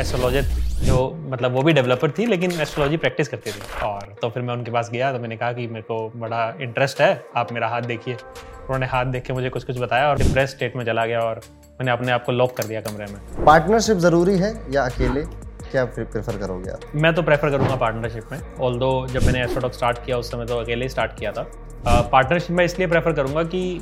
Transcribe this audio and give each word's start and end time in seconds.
Astrologer 0.00 0.42
जो 0.80 0.98
मतलब 1.30 1.52
वो 1.52 1.62
भी 1.62 1.72
डेवलपर 1.72 2.10
थी 2.10 2.26
लेकिन 2.26 2.60
एस्ट्रोलॉजी 2.60 2.96
प्रैक्टिस 2.96 3.28
करती 3.28 3.50
थी। 3.50 3.60
और 3.86 4.14
तो 4.22 4.28
फिर 4.30 4.42
मैं 4.42 4.54
उनके 4.54 4.70
पास 4.70 4.90
गया 4.92 5.12
तो 5.12 5.18
मैंने 5.18 5.36
कहा 5.36 5.52
कि 5.52 5.66
मेरे 5.66 5.82
को 5.82 6.08
बड़ा 6.16 6.42
इंटरेस्ट 6.60 7.00
है 7.00 7.12
आप 7.36 7.52
मेरा 7.52 7.68
हाथ 7.68 7.82
देखिए। 7.84 8.14
उन्होंने 8.14 8.86
हाथ 8.86 9.04
देख 9.06 9.24
के 9.24 9.32
मुझे 9.32 9.50
कुछ 9.50 9.64
कुछ 9.64 9.78
बताया 9.78 10.08
और 10.08 10.18
डिप्रेस 10.18 10.50
स्टेट 10.50 10.76
में 10.76 10.84
चला 10.84 11.06
गया 11.06 11.20
और 11.20 11.40
मैंने 11.80 11.90
अपने 11.90 12.12
आप 12.12 12.24
को 12.24 12.32
लॉक 12.32 12.56
कर 12.56 12.64
दिया 12.64 12.80
कमरे 12.80 13.06
में। 13.06 13.44
पार्टनरशिप 13.46 13.96
ज़रूरी 13.98 14.38
है 14.38 14.52
या 14.72 14.82
अकेले? 14.84 15.22
क्या 15.70 15.84
प्रेफर 15.86 16.36
करोगे 16.36 16.70
आप? 16.70 16.80
मैं 16.94 17.14
तो 17.14 17.22
प्रेफर 17.22 17.50
करूँगा 17.50 17.76
पार्टनरशिप 17.76 18.32
में 18.32 18.40
ऑल 18.60 18.78
जब 19.08 19.26
मैंने 19.26 19.42
एस्ट्रोटॉक 19.44 19.74
स्टार्ट 19.74 20.04
किया 20.06 20.18
उस 20.18 20.30
समय 20.30 20.46
तो 20.46 20.58
अकेले 20.58 20.84
ही 20.84 20.88
स्टार्ट 20.88 21.18
किया 21.18 21.32
था। 21.32 21.42
पार्टनरशिप 22.12 22.56
में 22.56 22.64
इसलिए 22.64 22.88
प्रेफर 22.88 23.12
करूँगा 23.12 23.42
कि 23.44 23.80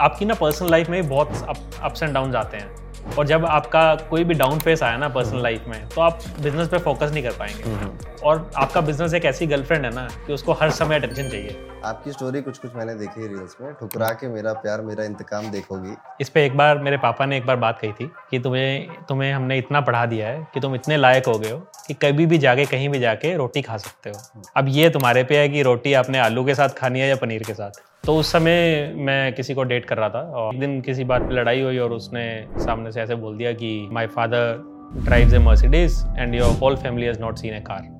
आपकी 0.00 0.24
ना 0.24 0.34
पर्सनल 0.34 0.70
लाइफ 0.70 0.88
में 0.90 1.08
बहुत 1.08 1.46
अप्स 1.82 2.02
एंड 2.02 2.12
डाउन 2.14 2.34
आते 2.36 2.56
हैं। 2.56 2.74
और 3.18 3.26
जब 3.26 3.44
आपका 3.46 3.94
कोई 3.94 4.24
भी 4.24 4.34
डाउन 4.34 4.58
फेस 4.58 4.82
आया 4.82 4.96
ना 4.96 5.08
पर्सनल 5.08 5.42
लाइफ 5.42 5.64
में 5.68 5.88
तो 5.88 6.00
आप 6.00 6.18
बिज़नेस 6.40 6.68
पे 6.68 6.78
फोकस 6.78 7.10
नहीं 7.12 7.22
कर 7.22 7.30
पाएँगे। 7.30 7.62
हम्म, 7.62 7.76
हम्म। 7.76 8.20
और 8.24 8.50
आपका 8.56 8.80
बिज़नेस 8.80 9.14
एक 9.14 9.24
ऐसी 9.24 9.46
गर्लफ्रेंड 9.46 9.84
है 9.84 9.94
ना 9.94 10.08
कि 10.26 10.32
उसको 10.32 10.52
हर 10.52 10.70
समय 10.70 10.96
अटेंशन 10.96 11.28
चाहिए। 11.28 11.68
आपकी 11.84 12.12
स्टोरी 12.12 12.42
कुछ 12.42 12.58
कुछ 12.58 12.74
मैंने 12.74 12.94
देखी 12.94 13.22
है 13.22 13.28
रील्स 13.28 13.56
में। 13.60 13.72
ठुकरा 13.72 14.08
के 14.10 14.28
मेरा 14.28 14.52
प्यार 14.52 14.80
मेरा 14.80 15.04
इंतकाम 15.04 15.50
देखोगी। 15.50 15.94
इस 16.20 16.28
पे 16.28 16.46
एक 16.46 16.56
बार 16.56 16.78
मेरे 16.78 16.96
पापा 16.96 17.26
ने 17.26 17.36
एक 17.36 17.46
बार 17.46 17.56
बात 17.56 17.78
कही 17.80 17.92
थी 17.92 18.10
कि 18.30 18.38
तुम्हें 18.38 18.88
तुम्हें 19.08 19.32
हमने 19.32 19.58
इतना 19.58 19.80
पढ़ा 19.80 20.06
दिया 20.06 20.28
है 20.28 20.46
कि 20.54 20.60
तुम 20.60 20.74
इतने 20.74 20.96
लायक 20.96 21.26
हो 21.26 21.38
गए 21.38 21.50
हो 21.50 21.58
कि 21.86 21.94
कभी 21.94 22.26
भी 22.26 22.38
जाके 22.38 22.64
कहीं 22.64 22.88
भी 22.88 22.98
जाके 22.98 23.36
रोटी 23.36 23.62
खा 23.62 23.76
सकते 23.76 24.10
हो। 24.10 24.18
हम्म। 24.18 24.44
अब 24.56 24.68
ये 24.68 24.90
तुम्हारे 24.90 25.24
पे 25.24 25.38
है 25.38 25.48
कि 25.48 25.62
रोटी 25.62 25.92
आपने 25.92 26.18
आलू 26.18 26.44
के 26.44 26.54
साथ 26.54 26.68
खानी 26.68 27.00
है 27.00 27.08
या 27.08 27.16
पनीर 27.16 27.42
के 27.42 27.54
साथ। 27.54 27.70
तो 28.06 28.14
उस 28.16 28.30
समय 28.32 28.92
मैं 28.96 29.32
किसी 29.34 29.54
को 29.54 29.62
डेट 29.62 29.84
कर 29.84 29.96
रहा 29.96 30.08
था 30.08 30.20
और 30.32 30.54
एक 30.54 30.60
दिन 30.60 30.80
किसी 30.80 31.04
बात 31.04 31.22
पे 31.22 31.34
लड़ाई 31.34 31.62
हुई 31.62 31.78
और 31.78 31.92
उसने 31.92 32.26
सामने 32.58 32.92
से 32.92 33.00
ऐसे 33.00 33.14
बोल 33.14 33.36
दिया 33.36 33.52
कि 33.52 33.88
my 33.92 34.06
father 34.06 34.62
drives 34.96 35.34
a 35.34 35.38
Mercedes 35.38 36.02
and 36.18 36.34
your 36.34 36.56
whole 36.58 36.76
family 36.76 37.06
has 37.06 37.20
not 37.20 37.38
seen 37.38 37.54
a 37.54 37.60
car 37.60 37.95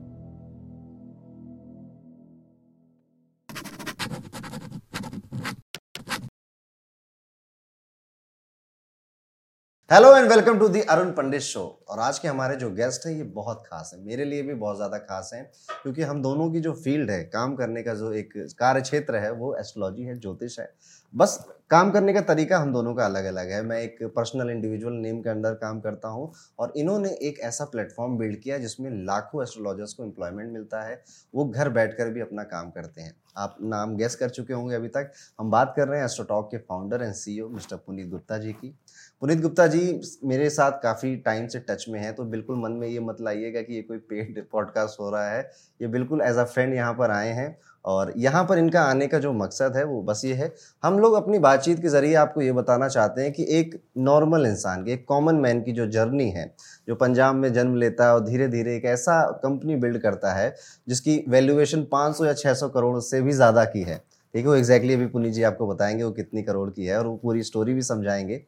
hello 9.91 10.09
and 10.17 10.29
welcome 10.29 10.59
to 10.59 10.69
the 10.69 10.81
Arun 10.83 11.11
Pandit 11.13 11.41
show 11.41 11.61
और 11.89 11.99
आज 11.99 12.19
के 12.19 12.29
हमारे 12.29 12.55
जो 12.57 12.71
गेस्ट 12.71 13.07
हैं, 13.07 13.13
ये 13.15 13.23
बहुत 13.25 13.63
खास 13.67 13.91
हैं। 13.95 14.03
मेरे 14.05 14.25
लिए 14.25 14.43
भी 14.43 14.55
बहुत 14.55 14.77
ज़्यादा 14.77 14.99
खास 14.99 15.31
हैं, 15.35 15.45
क्योंकि 15.83 16.03
हम 16.03 16.23
दोनों 16.23 16.51
की 16.53 16.61
जो 16.61 16.73
फ़ील्ड 16.75 17.11
है, 17.11 17.23
काम 17.25 17.55
करने 17.57 17.83
का 17.83 17.95
जो 17.95 18.13
एक 18.13 18.33
कार्य 18.59 18.81
क्षेत्र 18.81 19.17
है, 19.17 19.31
वो 19.33 19.55
एस्ट्रोलॉजी 19.57 20.03
है, 20.03 20.19
ज्योतिष 20.19 20.59
है। 20.61 20.69
बस, 21.15 21.39
काम 21.71 21.91
करने 21.91 22.13
का 22.13 22.21
तरीका 22.23 22.59
हम 22.59 22.73
दोनों 22.73 22.95
का 22.95 23.05
अलग 23.05 23.25
अलग 23.25 23.51
है। 23.51 23.63
मैं 23.63 23.81
एक 23.83 24.03
पर्सनल 24.17 24.51
इंडिविजुअल 24.51 24.95
नेम 24.95 25.21
के 25.21 25.31
अंडर 25.31 25.55
काम 25.55 25.81
करता 25.81 26.09
हूँ 26.09 26.33
और 26.59 26.73
इन्होंने 26.77 27.11
एक 27.23 27.39
ऐसा 27.41 27.65
प्लेटफॉर्म 27.67 28.17
बिल्ड 28.19 28.41
किया 28.41 28.59
जिसमें 28.59 28.91
लाखों 29.07 29.43
एस्ट्रोलॉजर्स 29.43 29.93
को 29.93 30.05
एम्प्लॉयमेंट 30.05 30.53
मिलता 30.53 30.83
है। 30.83 31.03
वो 31.35 31.45
घर 31.47 31.69
बैठकर 31.71 32.11
भी 32.11 32.21
अपना 32.21 32.43
काम 32.45 32.71
करते 32.71 33.01
हैं। 33.01 33.15
आप 33.37 33.57
नाम 33.63 33.97
गेस 33.97 34.15
कर 34.17 34.29
चुके 34.31 34.55
होंगे 34.55 34.75
अभी 34.75 34.89
तक। 34.89 35.13
हम 35.39 35.51
बात 35.51 35.73
कर 35.77 35.89
रहे 35.89 35.99
हैं 35.99 36.05
एस्ट्रोटॉक 36.07 36.51
के 36.51 36.59
founder 36.59 37.03
and 37.03 37.15
CEO 37.15 37.49
mister 37.49 37.77
Puneet 37.77 38.09
Gupta 38.09 38.39
ji 38.39 38.53
की। 38.53 38.75
पुनीत 39.23 39.41
गुप्ता 39.41 39.67
जी, 39.67 40.01
मेरे 40.25 40.49
साथ 40.51 40.73
काफ़ी 40.73 41.15
टाइम 41.17 41.47
से 41.49 41.59
टच 41.69 41.85
में 41.89 41.99
हैं 42.01 42.13
तो 42.15 42.25
बिल्कुल 42.25 42.57
मन 42.57 42.73
में 42.73 42.87
ये 42.89 43.01
मत 43.01 43.21
लाइएगा 43.21 43.61
कि 43.63 43.75
ये 43.75 43.83
कोई 43.83 43.99
पेड 44.01 44.43
पॉडकास्ट 44.53 45.01
हो 45.01 45.09
रहा 45.11 45.31
है। 45.31 45.41
ये 45.81 45.89
बिल्कुल 45.89 46.21
एज 46.21 46.37
अ 46.37 46.45
फ्रेंड 46.45 46.75
यहाँ 46.75 46.93
पर 46.95 47.11
आए 47.11 47.29
हैं 47.29 47.57
और 47.85 48.13
यहाँ 48.17 48.45
पर 48.45 48.59
इनका 48.59 48.83
आने 48.83 49.07
का 49.07 49.19
जो 49.19 49.33
मकसद 49.33 49.77
है, 49.77 49.85
वो 49.85 50.03
बस 50.03 50.23
ये 50.25 50.35
है। 50.35 50.53
हम 50.83 50.99
लोग 50.99 51.15
अपनी 51.15 51.39
बातचीत 51.39 51.81
के 51.83 51.89
ज़रिए 51.89 52.15
आपको 52.15 52.41
ये 52.41 52.53
बताना 52.53 52.89
चाहते 52.89 53.23
हैं 53.23 53.33
कि 53.33 53.47
एक 53.51 53.81
नॉर्मल 53.99 54.47
इंसान 54.47 54.85
की, 54.85 54.93
एक 54.93 55.07
कॉमन 55.09 55.35
मैन 55.37 55.63
की 55.63 55.73
जो 55.73 55.87
जर्नी 55.89 56.29
है, 56.31 56.47
जो 56.89 56.95
पंजाब 56.95 57.35
में 57.35 57.53
जन्म 57.53 57.77
लेता 57.77 58.07
है 58.07 58.15
और 58.15 58.25
धीरे 58.25 58.49
धीरे 58.49 58.77
एक 58.77 58.85
ऐसा 58.85 59.21
कंपनी 59.43 59.77
बिल्ड 59.77 59.99
करता 59.99 60.33
है, 60.33 60.55
जिसकी 60.89 61.23
वैल्यूएशन 61.29 61.87
500 61.93 62.25
या 62.25 62.33
600 62.35 62.69
करोड़ 62.69 62.99
से 63.01 63.23
भी 63.23 63.33
ज़्यादा 63.33 63.65
की 63.65 63.83
है। 63.83 63.97
ठीक 64.35 64.45
है 64.45 64.49
वो 64.49 64.55
एग्जैक्टली 64.55 64.95
अभी 64.95 65.07
पुनीत 65.07 65.33
जी 65.33 65.43
आपको 65.43 65.67
बताएँगे 65.67 66.05
वो 66.05 66.11
कितनी 66.13 66.43
करोड़ 66.43 66.71
की 66.71 66.87
है 66.87 66.99
और 66.99 67.07
वो 67.07 67.17
पूरी 67.17 67.43
स्टोरी 67.43 67.75
भी 67.75 67.83
समझाएँगे। 67.83 68.45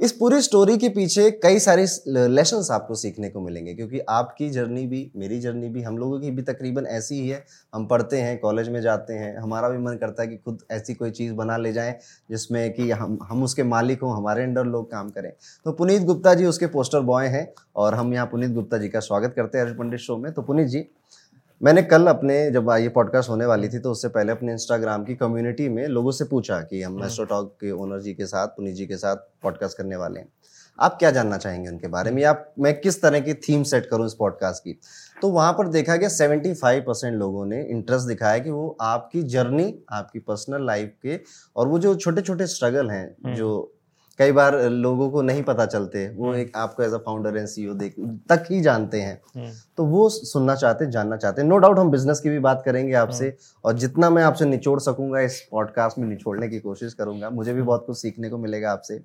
इस 0.00 0.12
पूरी 0.12 0.40
स्टोरी 0.42 0.76
के 0.78 0.88
पीछे 0.88 1.30
कई 1.42 1.58
सारे 1.58 1.84
लेसन 2.28 2.62
आपको 2.72 2.94
सीखने 2.94 3.28
को 3.30 3.40
मिलेंगे, 3.40 3.74
क्योंकि 3.74 3.98
आपकी 4.08 4.48
जर्नी 4.50 4.86
भी, 4.86 5.10
मेरी 5.16 5.40
जर्नी 5.40 5.68
भी, 5.68 5.82
हम 5.82 5.98
लोगों 5.98 6.20
की 6.20 6.30
भी 6.30 6.42
तकरीबन 6.42 6.86
ऐसी 6.86 7.20
ही 7.20 7.28
है। 7.28 7.44
हम 7.72 7.86
पढ़ते 7.86 8.20
हैं 8.20 8.38
कॉलेज 8.38 8.68
में 8.68 8.80
जाते 8.80 9.14
हैं, 9.14 9.36
हमारा 9.38 9.68
भी 9.68 9.78
मन 9.78 9.96
करता 9.96 10.22
है 10.22 10.28
कि 10.28 10.36
खुद 10.36 10.62
ऐसी 10.70 10.94
कोई 10.94 11.10
चीज़ 11.10 11.32
बना 11.32 11.56
ले 11.56 11.72
जाएँ, 11.72 11.94
जिसमें 12.30 12.72
कि 12.72 12.90
हम 12.90 13.18
हम 13.22 13.42
उसके 13.42 13.62
मालिक 13.64 14.02
हों, 14.02 14.16
हमारे 14.16 14.42
अंडर 14.42 14.64
लोग 14.66 14.90
काम 14.90 15.10
करें। 15.10 15.30
तो 15.66 15.72
पुनीत 15.72 16.02
गुप्ता 16.02 16.34
जी, 16.34 16.44
उसके 16.44 16.66
पोस्टर 16.68 17.00
बॉय 17.02 17.26
हैं, 17.26 17.52
और 17.76 17.94
हम 17.94 18.14
यहाँ 18.14 18.26
पुनीत 18.26 18.50
गुप्ता 18.50 18.78
जी 18.78 18.88
का 18.88 19.00
स्वागत 19.00 19.34
करते 19.36 19.58
हैं 19.58 19.64
हर्ष 19.64 19.76
पंडित 19.78 20.00
शो 20.00 20.16
में। 20.16 20.32
तो 20.32 20.42
पुनीत 20.42 20.66
जी 20.66 20.84
मैंने 21.60 21.82
कल 21.82 22.06
अपने 22.06 22.50
जब 22.50 22.70
ये 22.72 22.88
पॉडकास्ट 22.88 23.30
होने 23.30 23.46
वाली 23.46 23.68
थी 23.68 23.78
तो 23.78 23.90
उससे 23.90 24.08
पहले 24.08 24.32
अपने 24.32 24.52
इंस्टाग्राम 24.52 25.04
की 25.04 25.14
कम्युनिटी 25.14 25.68
में 25.68 25.86
लोगों 25.88 26.10
से 26.10 26.24
पूछा 26.24 26.60
कि 26.60 26.82
हम 26.82 27.02
एस्ट्रो 27.04 27.24
टॉक 27.24 27.44
हम्म। 27.44 27.56
के 27.60 27.70
ओनर 27.74 28.00
जी 28.00 28.14
के 28.14 28.26
साथ 28.26 28.48
पुनीत 28.48 28.74
जी 28.74 28.86
के 28.86 28.96
साथ 28.96 29.16
पॉडकास्ट 29.42 29.76
करने 29.78 29.96
वाले 29.96 30.20
हैं 30.20 30.28
आप 30.78 30.96
क्या 30.98 31.10
जानना 31.10 31.36
चाहेंगे 31.36 31.68
उनके 31.68 31.88
बारे 31.88 32.10
में 32.10 32.22
आप 32.24 32.52
मैं 32.58 32.72
किस 32.80 33.00
तरह 33.02 33.20
की 33.20 33.34
थीम 33.40 33.62
सेट 33.62 33.86
करूँ 33.86 34.06
इस 34.06 34.14
पॉडकास्ट 34.14 34.64
की 34.64 34.76
तो 35.16 35.28
वहाँ 35.28 35.52
पर 35.52 35.68
देखा 35.68 35.96
गया 35.96 36.08
75 36.10 36.80
परसेंट 36.80 37.14
लोगों 37.14 37.44
ने 37.46 37.62
इंटरेस्ट 37.64 38.06
दिखाया 38.06 38.38
कि 38.38 38.50
वो 38.50 38.76
आपकी 38.82 39.22
जर्नी 39.28 39.72
आपकी 39.92 40.18
पर्सनल 40.20 40.64
लाइफ 40.66 40.94
के 41.02 41.20
और 41.56 41.68
वो 41.68 41.78
जो 41.78 41.94
छोटे 41.96 42.22
छोटे 42.22 42.46
स्ट्रगल 42.46 42.90
हैं 42.90 43.04
हम्म। 43.24 43.34
जो 43.34 43.50
कई 44.20 44.32
बार 44.32 44.54
लोगों 44.62 45.08
को 45.10 45.20
नहीं 45.22 45.42
पता 45.42 45.64
चलते 45.66 46.06
वो 46.08 46.26
हम्म। 46.26 46.38
एक 46.38 46.56
आपको 46.56 46.82
as 46.82 46.92
a 46.92 46.96
founder 46.98 47.36
and 47.36 47.46
CEO 47.46 47.74
देख 47.74 47.94
तक 48.28 48.44
ही 48.50 48.60
जानते 48.60 49.00
हैं 49.00 49.20
हम्म। 49.36 49.50
तो 49.76 49.84
वो 49.86 50.08
सुनना 50.08 50.54
चाहते 50.54 50.84
हैं 50.84 50.90
जानना 50.90 51.16
चाहते 51.16 51.42
हैं 51.42 51.48
नो 51.48 51.58
डाउट 51.58 51.78
हम 51.78 51.90
बिज़नेस 51.90 52.20
की 52.20 52.30
भी 52.30 52.38
बात 52.40 52.62
करेंगे 52.64 52.94
आपसे 52.96 53.26
हम्म। 53.26 53.60
और 53.64 53.78
जितना 53.78 54.10
मैं 54.10 54.22
आपसे 54.22 54.46
निचोड़ 54.46 54.78
सकूँगा 54.80 55.20
इस 55.20 55.40
पॉडकास्ट 55.50 55.98
में 55.98 56.08
निचोड़ने 56.08 56.48
की 56.48 56.58
कोशिश 56.60 56.94
करूँगा 56.94 57.30
मुझे 57.30 57.52
भी 57.52 57.62
बहुत 57.62 57.86
कुछ 57.86 57.98
सीखने 57.98 58.30
को 58.30 58.38
मिलेगा 58.38 58.72
आपसे 58.72 59.00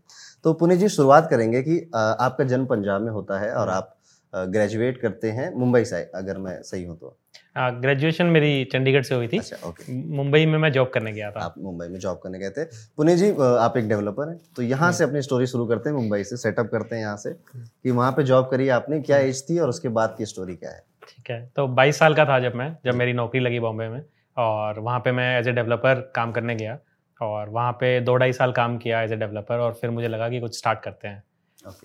तो 0.45 0.53
पुणे 0.53 0.77
जी 0.77 0.89
शुरुआत 0.91 1.29
करेंगे 1.29 1.61
कि 1.61 1.79
आपका 1.95 2.43
जन्म 2.45 2.65
पंजाब 2.65 3.01
में 3.01 3.11
होता 3.11 3.39
है 3.39 3.53
और 3.53 3.69
आप 3.71 3.95
ग्रेजुएट 4.33 5.01
करते 5.01 5.31
हैं 5.31 5.53
मुंबई 5.55 5.85
से 5.85 6.09
अगर 6.15 6.37
मैं 6.39 6.61
सही 6.63 6.83
हूँ 6.83 6.97
तो 6.97 7.17
ग्रेजुएशन 7.55 8.25
मेरी 8.27 8.63
चंडीगढ़ 8.71 9.01
से 9.03 9.15
हुई 9.15 9.27
थी। 9.27 9.37
अच्छा, 9.37 9.67
ओके 9.67 9.93
मुंबई 10.15 10.45
में 10.45 10.57
मैं 10.59 10.71
जॉब 10.71 10.89
करने 10.93 11.11
गया 11.13 11.29
था। 11.31 11.39
आप 11.41 11.53
मुंबई 11.59 11.87
में 11.87 11.99
जॉब 11.99 12.19
करने 12.23 12.39
गए 12.39 12.49
थे। 12.49 12.63
पुणे 12.97 13.15
जी 13.17 13.29
आप 13.59 13.77
एक 13.77 13.87
डेवलपर 13.89 14.29
हैं 14.29 14.39
तो 14.55 14.61
यहाँ 14.63 14.91
से 14.91 15.03
अपनी 15.03 15.21
स्टोरी 15.21 15.47
शुरू 15.47 15.65
करते 15.67 15.89
हैं 15.89 15.95
मुंबई 15.95 16.23
से 16.23 16.37
सेटअप 16.37 16.69
करते 16.71 16.95
हैं 16.95 17.03
यहाँ 17.03 17.17
से 17.17 17.31
कि 17.53 17.91
वहाँ 17.91 18.11
पे 18.11 18.23
जॉब 18.23 18.49
करी 18.51 18.69
आपने 18.71 18.99
क्या 19.01 19.17
एज 19.19 19.43
थी 19.49 19.59
और 19.59 19.69
उसके 19.69 19.89
बाद 19.89 20.15
की 20.17 20.25
स्टोरी 20.25 20.55
क्या 20.55 20.71
है? 20.71 20.83
ठीक 21.09 21.29
है 21.31 21.45
तो 21.55 21.67
बाईस 21.69 21.99
साल 21.99 22.15
का 22.15 22.25
था 22.25 22.39
जब 22.39 22.55
मैं 22.55 22.75
जब 22.85 22.95
मेरी 22.95 23.13
नौकरी 23.13 23.39
लगी 23.39 23.59
बॉम्बे 23.59 23.87
में 23.89 24.01
और 24.37 24.79
वहाँ 24.79 24.99
पे 24.99 25.11
मैं 25.11 25.37
एज 25.39 25.47
ए 25.47 25.51
डेवलपर 25.51 25.99
काम 26.15 26.31
करने 26.31 26.55
गया 26.55 26.77
और 27.21 27.49
वहाँ 27.49 27.71
पे 27.71 27.99
दो 28.01 28.15
ढाई 28.15 28.33
साल 28.33 28.51
काम 28.51 28.77
किया 28.77 29.01
एज 29.01 29.11
ए 29.11 29.15
डेवलपर 29.15 29.59
और 29.59 29.73
फिर 29.81 29.89
मुझे 29.89 30.07
लगा 30.07 30.29
कि 30.29 30.39
कुछ 30.39 30.57
स्टार्ट 30.57 30.79
करते 30.79 31.07
हैं। 31.07 31.23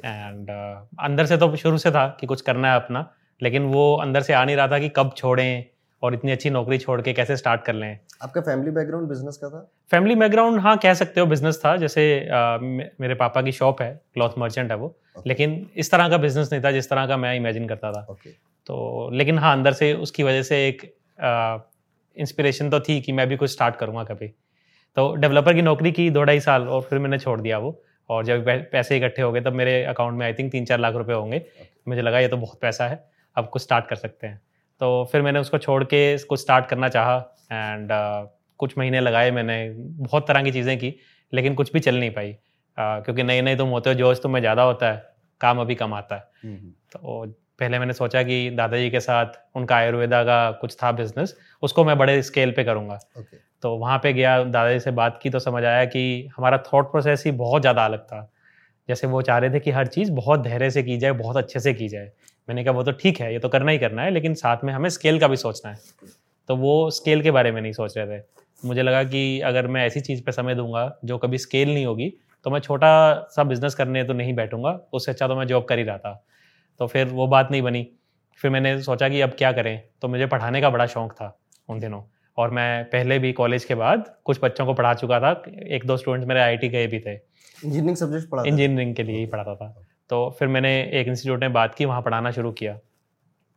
एंड 0.05 0.47
okay. 0.47 0.83
uh, 0.83 1.05
अंदर 1.05 1.27
से 1.27 1.37
तो 1.37 1.55
शुरू 1.57 1.79
से 1.79 1.91
था 1.91 2.07
कि 2.21 2.27
कुछ 2.27 2.41
करना 2.41 2.71
है 2.71 2.77
अपना 2.77 3.01
लेकिन 3.43 3.65
वो 3.65 3.95
अंदर 3.97 4.21
से 4.21 4.33
आ 4.33 4.45
नहीं 4.45 4.57
रहा 4.57 4.69
था 4.69 4.79
कि 4.79 4.89
कब 4.89 5.13
छोड़ें 5.17 5.65
और 6.03 6.15
इतनी 6.15 6.33
अच्छी 6.33 6.51
नौकरी 6.51 6.79
छोड़ 6.79 7.01
के 7.03 7.13
कैसे 7.13 7.37
स्टार्ट 7.37 7.63
कर 7.63 7.75
लें। 7.75 7.99
आपका 8.23 8.41
फैमिली 8.41 8.71
बैकग्राउंड 8.71 9.09
बिज़नेस 9.09 9.37
का 9.37 9.49
था? 9.49 9.61
फैमिली 9.91 10.15
बैकग्राउंड 10.15 10.61
हाँ 10.61 10.77
कह 10.77 10.95
सकते 10.95 11.21
हो 11.21 11.27
बिज़नेस 11.27 11.61
था। 11.65 11.77
जैसे 11.77 12.29
आ, 12.29 12.59
मेरे 12.59 13.15
पापा 13.15 13.43
की 13.43 13.53
शॉप 13.53 13.83
है 13.83 13.93
क्लॉथ 14.15 14.39
मर्चेंट 14.39 14.71
है 14.71 14.77
वो। 14.77 14.97
Okay. 15.11 15.27
लेकिन 15.27 15.67
इस 15.77 15.91
तरह 15.91 16.09
का 16.09 16.17
बिज़नेस 16.19 16.53
नहीं 16.53 16.63
था 16.65 16.71
जिस 16.71 16.89
तरह 16.91 17.07
का 17.07 17.17
मैं 17.17 17.35
इमेजिन 17.37 17.69
करता 17.69 17.93
था। 17.93 18.07
Okay. 18.07 18.33
तो 18.67 19.11
लेकिन 19.13 19.39
हाँ 19.39 19.53
अंदर 19.53 19.73
से 19.73 19.93
उसकी 19.95 20.23
वजह 20.23 20.43
से 20.43 20.67
एक 20.69 20.83
इंस्पिरेशन 22.17 22.71
तो 22.71 22.81
थी 22.81 23.01
कि 23.01 23.13
मैं 23.13 23.29
भी 23.29 23.37
कुछ 23.37 23.51
स्टार्ट 23.51 23.77
करूँगा 23.77 24.05
कभी। 24.05 24.29
तो 24.97 25.15
डेवलपर 25.15 25.55
की 25.55 25.63
नौकरी 25.63 25.93
की 25.93 26.09
दो 26.11 26.23
ढाई 26.23 26.41
साल 26.41 26.69
और 26.69 26.81
फिर 26.81 26.99
मैंने 26.99 27.19
छोड़ 27.19 27.41
दिया 27.41 27.59
वो। 27.59 27.81
और 28.11 28.25
जब 28.25 28.49
पैसे 28.73 28.97
इकट्ठे 28.97 29.23
हो 29.23 29.33
गए 29.33 29.41
तब 29.41 29.53
मेरे 29.53 29.83
अकाउंट 29.85 30.19
में 30.19 30.27
आई 30.27 30.33
थिंक 30.33 30.51
तीन 30.53 30.65
चार 30.65 30.79
लाख 30.79 30.95
रुपए 30.95 31.13
होंगे। 31.13 31.43
मुझे 31.89 32.03
लगा 32.03 32.19
ये 32.19 32.29
तो 32.29 32.37
बहुत 32.37 32.61
पैसा 32.61 32.87
है। 32.89 33.05
अब 33.41 33.49
कुछ 33.49 33.63
स्टार्ट 33.63 33.87
कर 33.87 33.97
सकते 33.97 34.27
हैं। 34.27 34.41
तो 34.81 35.09
फिर 35.13 35.23
मैंने 35.23 35.39
उसको 35.39 35.59
छोड़ 35.59 35.83
के 35.85 36.03
कुछ 36.19 36.41
स्टार्ट 36.41 36.67
करना 36.67 36.89
चाहा 36.89 37.17
एंड 37.53 37.91
uh, 37.91 38.31
कुछ 38.59 38.79
महीने 38.79 39.01
लगाए 39.01 39.31
मैंने 39.31 39.59
बहुत 39.75 40.29
तरह 40.29 40.43
की 40.43 40.53
चीज़ें 40.53 40.79
की 40.79 40.95
लेकिन 41.33 41.55
कुछ 41.55 41.73
भी 41.73 41.81
चल 41.81 41.99
नहीं 42.01 42.11
पाई। 42.11 42.33
Uh, 42.33 43.05
क्योंकि 43.05 43.23
नए 43.23 43.43
नए 43.43 43.57
तुम 43.57 43.69
होते 43.69 43.91
हो 43.91 43.95
जोश 43.95 44.23
तुम्हें 44.23 44.41
ज़्यादा 44.43 44.63
होता 44.63 44.93
है 44.93 45.03
काम 45.41 45.61
अभी 45.61 45.75
कम 45.75 45.95
आता 45.95 46.15
है। 46.15 46.29
हम्म, 46.45 46.57
हम्म। 46.57 46.71
तो 46.93 47.27
पहले 47.61 47.79
मैंने 47.79 47.93
सोचा 47.93 48.23
कि 48.23 48.51
दादाजी 48.51 48.91
के 48.91 49.01
साथ 49.01 49.27
उनका 49.57 49.77
आयुर्वेदा 49.77 50.23
का 50.25 50.51
कुछ 50.51 50.77
था 50.83 50.93
बिज़नेस 50.93 51.37
उसको 51.63 51.85
मैं 51.85 51.99
बड़े 51.99 52.23
स्केल 52.23 52.51
पे 52.51 52.65
करूँगा। 52.65 52.99
Okay. 53.19 53.39
तो 53.63 53.77
वहाँ 53.77 53.99
पे 53.99 54.13
गया 54.13 54.45
दादाजी 54.45 54.81
से 54.81 54.91
बात 54.91 55.19
की 55.23 55.31
तो 55.31 55.39
समझ 55.39 55.65
आया 55.65 55.85
कि 55.85 56.05
हमारा 56.37 56.59
थॉट 56.59 56.91
प्रोसेस 56.91 57.25
ही 57.27 57.33
बहुत 57.33 57.63
ज़्यादा 57.63 57.85
अलग 57.85 58.05
था। 58.05 58.21
जैसे 58.91 59.07
वो 59.07 59.23
चाह 59.23 59.39
रहे 59.39 59.51
थे 59.51 59.61
कि 59.61 59.71
हर 59.71 59.87
चीज़ 59.87 60.11
बहुत 60.13 60.41
धैर्य 60.41 60.71
से 60.71 60.83
की 60.83 60.97
जाए, 60.99 61.13
बहुत 61.13 61.37
अच्छे 61.37 61.61
से 61.61 61.75
की 61.75 61.89
जाए। 61.89 62.11
मैंने 62.49 62.65
कहा, 62.65 62.73
वो 62.73 62.83
तो 62.83 62.93
ठीक 62.93 63.21
है, 63.21 63.33
ये 63.33 63.39
तो 63.39 63.49
करना 63.49 63.73
ही 63.73 63.79
करना 63.79 64.03
है, 64.03 64.11
लेकिन 64.11 64.35
साथ 64.35 64.65
में 64.65 64.73
हमें 64.73 64.89
स्केल 64.89 65.19
का 65.21 65.29
भी 65.29 65.37
सोचना 65.37 65.71
है। 65.71 65.79
तो 66.49 66.57
वो 66.57 66.91
स्केल 66.91 67.23
के 67.23 67.31
बारे 67.31 67.53
में 67.53 67.61
नहीं 67.63 67.73
सोच 67.73 67.99
रहे 67.99 68.19
थे। 68.19 68.23
मुझे 68.65 68.83
लगा 68.83 69.03
कि 69.05 69.41
अगर 69.41 69.67
मैं 69.67 69.87
ऐसी 69.87 70.01
चीज़ 70.01 70.23
पर 70.23 70.33
समय 70.33 70.55
दूँगा, 70.55 70.99
जो 71.05 71.19
कभी 71.19 71.39
स्केल 71.39 71.75
नहीं 71.75 71.87
होगी 71.87 72.13
तो 72.47 72.51
मैं 72.51 72.61
छोटा 72.61 72.91
सा 73.31 73.45
बिज़नेस 73.45 73.75
करने 73.75 74.03
तो 74.05 74.13
नहीं 74.13 74.35
बैठूँगा, 74.35 74.71
उससे 74.93 75.11
अच्छा 75.13 75.29
तो 75.29 75.37
मैं 75.37 75.47
जॉब 75.47 75.65
कर 75.65 75.79
ही 75.79 75.85
रहा 75.85 75.99
था। 75.99 76.13
तो 76.81 76.87
फिर 76.87 77.07
वो 77.07 77.27
बात 77.27 77.49
नहीं 77.51 77.63
बनी। 77.63 77.87
फिर 78.41 78.51
मैंने 78.51 78.81
सोचा 78.83 79.09
कि 79.09 79.21
अब 79.21 79.31
क्या 79.31 79.53
करें? 79.53 79.83
तो 80.03 80.09
मुझे 80.09 80.27
पढ़ाने 80.27 80.61
का 80.61 80.71
बड़ा 80.71 80.87
शौक 80.87 81.13
था 81.13 81.37
उन 81.69 81.81
दिनों। 81.81 82.03
और 82.39 82.51
मैं 82.51 82.85
पहले 82.85 83.19
भी 83.19 83.33
कॉलेज 83.33 83.65
के 83.65 83.75
बाद 83.75 84.05
कुछ 84.25 84.39
बच्चों 84.43 84.67
को 84.67 84.75
पढ़ा 84.75 84.95
चुका 84.95 85.19
था। 85.21 85.31
एक 85.67 85.87
दो 85.87 85.97
स्टूडेंट्स 85.97 86.29
मेरे 86.29 86.41
आईटी 86.41 86.69
गए 86.69 86.87
भी 86.87 87.01
थे। 87.01 87.15
इंजीनियरिंग 87.65 87.97
सब्जेक्ट 87.97 88.29
पढ़ा 88.31 88.43
इंजीनियरिंग 88.43 88.95
के 88.95 89.03
लिए 89.03 89.19
ही 89.19 89.27
पढ़ाता 89.27 89.55
था। 89.55 89.87
तो 90.11 90.37
फिर 90.39 90.49
मैंने 90.49 90.71
एक 91.01 91.09
इंस्टीट्यूट 91.09 91.41
में 91.41 91.53
बात 91.53 91.75
की 91.75 91.85
वहाँ 91.85 92.03
पढ़ाना 92.03 92.31
शुरू 92.31 92.53
किया। 92.53 92.79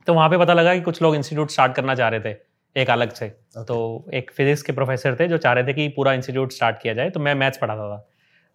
तो 0.07 0.13
वहाँ 0.13 0.29
पे 0.29 0.37
पता 0.37 0.53
लगा 0.53 0.73
कि 0.75 0.81
कुछ 0.81 1.01
लोग 1.01 1.15
इंस्टीट्यूट 1.15 1.51
स्टार्ट 1.51 1.75
करना 1.75 1.95
चाह 1.95 2.09
रहे 2.09 2.19
थे 2.21 2.35
एक 2.75 2.89
अलग 2.89 3.11
से। 3.11 3.27
okay. 3.27 3.65
तो 3.67 4.05
एक 4.13 4.31
फिजिक्स 4.31 4.61
के 4.61 4.73
प्रोफेसर 4.73 5.15
थे 5.19 5.27
जो 5.27 5.37
चाह 5.37 5.53
रहे 5.53 5.63
थे 5.63 5.73
कि 5.73 5.87
पूरा 5.89 6.13
इंस्टीट्यूट 6.13 6.51
स्टार्ट 6.51 6.81
किया 6.81 6.93
जाए 6.93 7.09
तो 7.09 7.19
मैं 7.19 7.35
मैथ्स 7.35 7.57
पढ़ाता 7.57 7.89
था। 7.89 7.97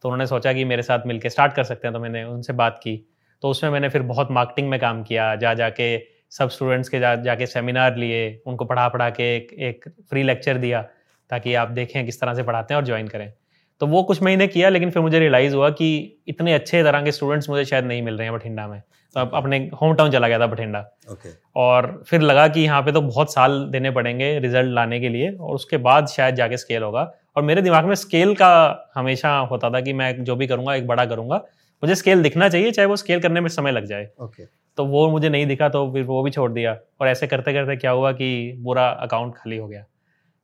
तो 0.04 0.08
उन्होंने 0.08 0.26
सोचा 0.26 0.52
कि 0.52 0.64
मेरे 0.64 0.82
साथ 0.82 1.06
मिलकर 1.06 1.28
स्टार्ट 1.28 1.52
कर 1.52 1.64
सकते 1.64 1.88
हैं 1.88 1.94
तो 1.94 2.00
मैंने 2.00 2.24
उनसे 2.24 2.52
बात 2.52 2.80
की। 2.82 2.96
तो 3.42 3.48
उसमें 3.48 3.70
मैंने 3.70 3.88
फिर 3.88 4.02
बहुत 4.02 4.30
मार्केटिंग 4.30 4.68
में 4.70 4.78
काम 4.80 5.02
किया 5.02 5.34
जा 5.36 5.54
जाके 5.54 5.98
सब 6.30 6.48
स्टूडेंट्स 6.50 6.88
के 6.88 7.00
जा 7.00 7.14
जाके 7.16 7.46
सेमिनार 7.46 7.96
लिए 7.96 8.40
उनको 8.46 8.64
पढ़ा 8.64 8.88
पढ़ा 8.88 9.08
के 9.10 9.34
एक 9.36 9.52
एक 9.60 9.88
फ्री 10.10 10.22
लेक्चर 10.22 10.58
दिया 10.58 10.82
ताकि 11.30 11.54
आप 11.54 11.68
देखें 11.70 12.04
किस 12.06 12.20
तरह 12.20 12.34
से 12.34 12.42
पढ़ाते 12.42 12.74
हैं 12.74 12.80
और 12.80 12.86
ज्वाइन 12.86 13.08
करें। 13.08 13.32
तो 13.80 13.86
वो 13.86 14.02
कुछ 14.02 14.22
महीने 14.22 14.46
किया 14.46 14.68
लेकिन 14.68 14.90
फिर 14.90 15.02
मुझे 15.02 15.18
रियलाइज़ 15.18 15.54
हुआ 15.54 15.68
कि 15.70 15.88
इतने 16.28 16.54
अच्छे 16.54 16.82
तरह 16.82 17.02
के 17.02 17.12
स्टूडेंट्स 17.12 17.48
मुझे 17.50 17.64
शायद 17.64 17.84
नहीं 17.84 18.02
मिल 18.02 18.14
रहे 18.14 18.26
हैं 18.26 18.34
बठिंडा 18.34 18.66
में। 18.68 18.80
तो 19.16 19.20
अब 19.20 19.30
अपने 19.34 19.58
होम 19.82 19.94
टाउन 19.94 20.10
चला 20.10 20.28
गया 20.28 20.38
था 20.38 20.46
बठिंडा। 20.46 20.84
Okay. 21.12 21.30
और 21.56 22.02
फिर 22.08 22.20
लगा 22.20 22.46
कि 22.48 22.60
यहाँ 22.60 22.82
पे 22.82 22.92
तो 22.92 23.00
बहुत 23.00 23.32
साल 23.32 23.64
देने 23.70 23.90
पड़ेंगे 23.90 24.38
रिज़ल्ट 24.38 24.72
लाने 24.72 25.00
के 25.00 25.08
लिए 25.08 25.30
और 25.30 25.54
उसके 25.54 25.76
बाद 25.76 26.06
शायद 26.06 26.34
जाके 26.34 26.56
स्केल 26.56 26.82
होगा। 26.82 27.12
और 27.36 27.42
मेरे 27.42 27.62
दिमाग 27.62 27.84
में 27.84 27.94
स्केल 27.94 28.34
का 28.34 28.90
हमेशा 28.94 29.36
होता 29.50 29.70
था 29.70 29.80
कि 29.80 29.92
मैं 29.92 30.24
जो 30.24 30.36
भी 30.36 30.46
करूँगा 30.46 30.74
एक 30.74 30.86
बड़ा 30.86 31.04
करूँगा। 31.04 31.36
मुझे 31.82 31.94
स्केल 31.94 32.22
दिखना 32.22 32.48
चाहिए 32.48 32.70
चाहे 32.70 32.86
वो 32.86 32.96
स्केल 32.96 33.20
करने 33.20 33.40
में 33.40 33.48
समय 33.48 33.72
लग 33.72 33.84
जाए। 33.84 34.08
Okay. 34.22 34.46
तो 34.78 34.84
वो 34.84 35.10
मुझे 35.10 35.28
नहीं 35.28 35.46
दिखा 35.46 35.68
तो 35.68 35.92
फिर 35.92 36.02
वो 36.04 36.22
भी 36.22 36.30
छोड़ 36.30 36.50
दिया। 36.52 36.76
और 37.00 37.08
ऐसे 37.08 37.26
करते 37.26 37.52
करते 37.52 37.76
क्या 37.76 37.90
हुआ 37.90 38.12
कि 38.12 38.60
पूरा 38.64 38.88
अकाउंट 38.88 39.34
खाली 39.34 39.56
हो 39.56 39.68
गया। 39.68 39.84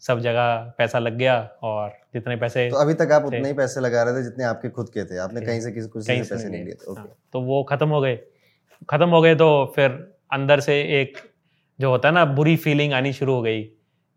सब 0.04 0.20
जगह 0.20 0.74
पैसा 0.78 0.98
लग 0.98 1.16
गया 1.16 1.36
और 1.62 1.92
जितने 2.14 2.36
पैसे 2.36 2.68
तो 2.70 2.76
अभी 2.76 2.94
तक 2.94 3.12
आप 3.12 3.24
उतने 3.24 3.48
ही 3.48 3.52
पैसे 3.52 3.80
लगा 3.80 4.02
रहे 4.02 4.14
थे 4.14 4.22
जितने 4.22 4.44
आपके 4.44 4.68
खुद 4.68 4.88
के 4.88 5.04
थे। 5.04 5.18
आपने 5.18 5.40
कहीं 5.40 5.60
से 5.60 5.72
किसी 5.72 5.88
कुछ 5.88 6.04
से 6.04 6.18
पैसे 6.20 6.48
नहीं 6.48 6.64
लिए। 6.64 6.74
थे 6.74 6.92
हाँ, 6.92 7.08
तो 7.32 7.40
वो 7.40 7.62
खत्म 7.62 7.88
हो 7.88 8.00
गए। 8.00 8.18
खत्म 8.90 9.08
हो 9.08 9.22
गए 9.22 9.34
तो 9.34 9.72
फिर 9.76 9.90
अंदर 10.32 10.60
से 10.60 10.80
एक 11.00 11.18
जो 11.78 11.90
होता 11.90 12.08
है 12.08 12.14
ना 12.14 12.24
बुरी 12.24 12.56
फीलिंग 12.56 12.92
आनी 12.92 13.12
शुरू 13.12 13.34
हो 13.34 13.42
गई 13.42 13.62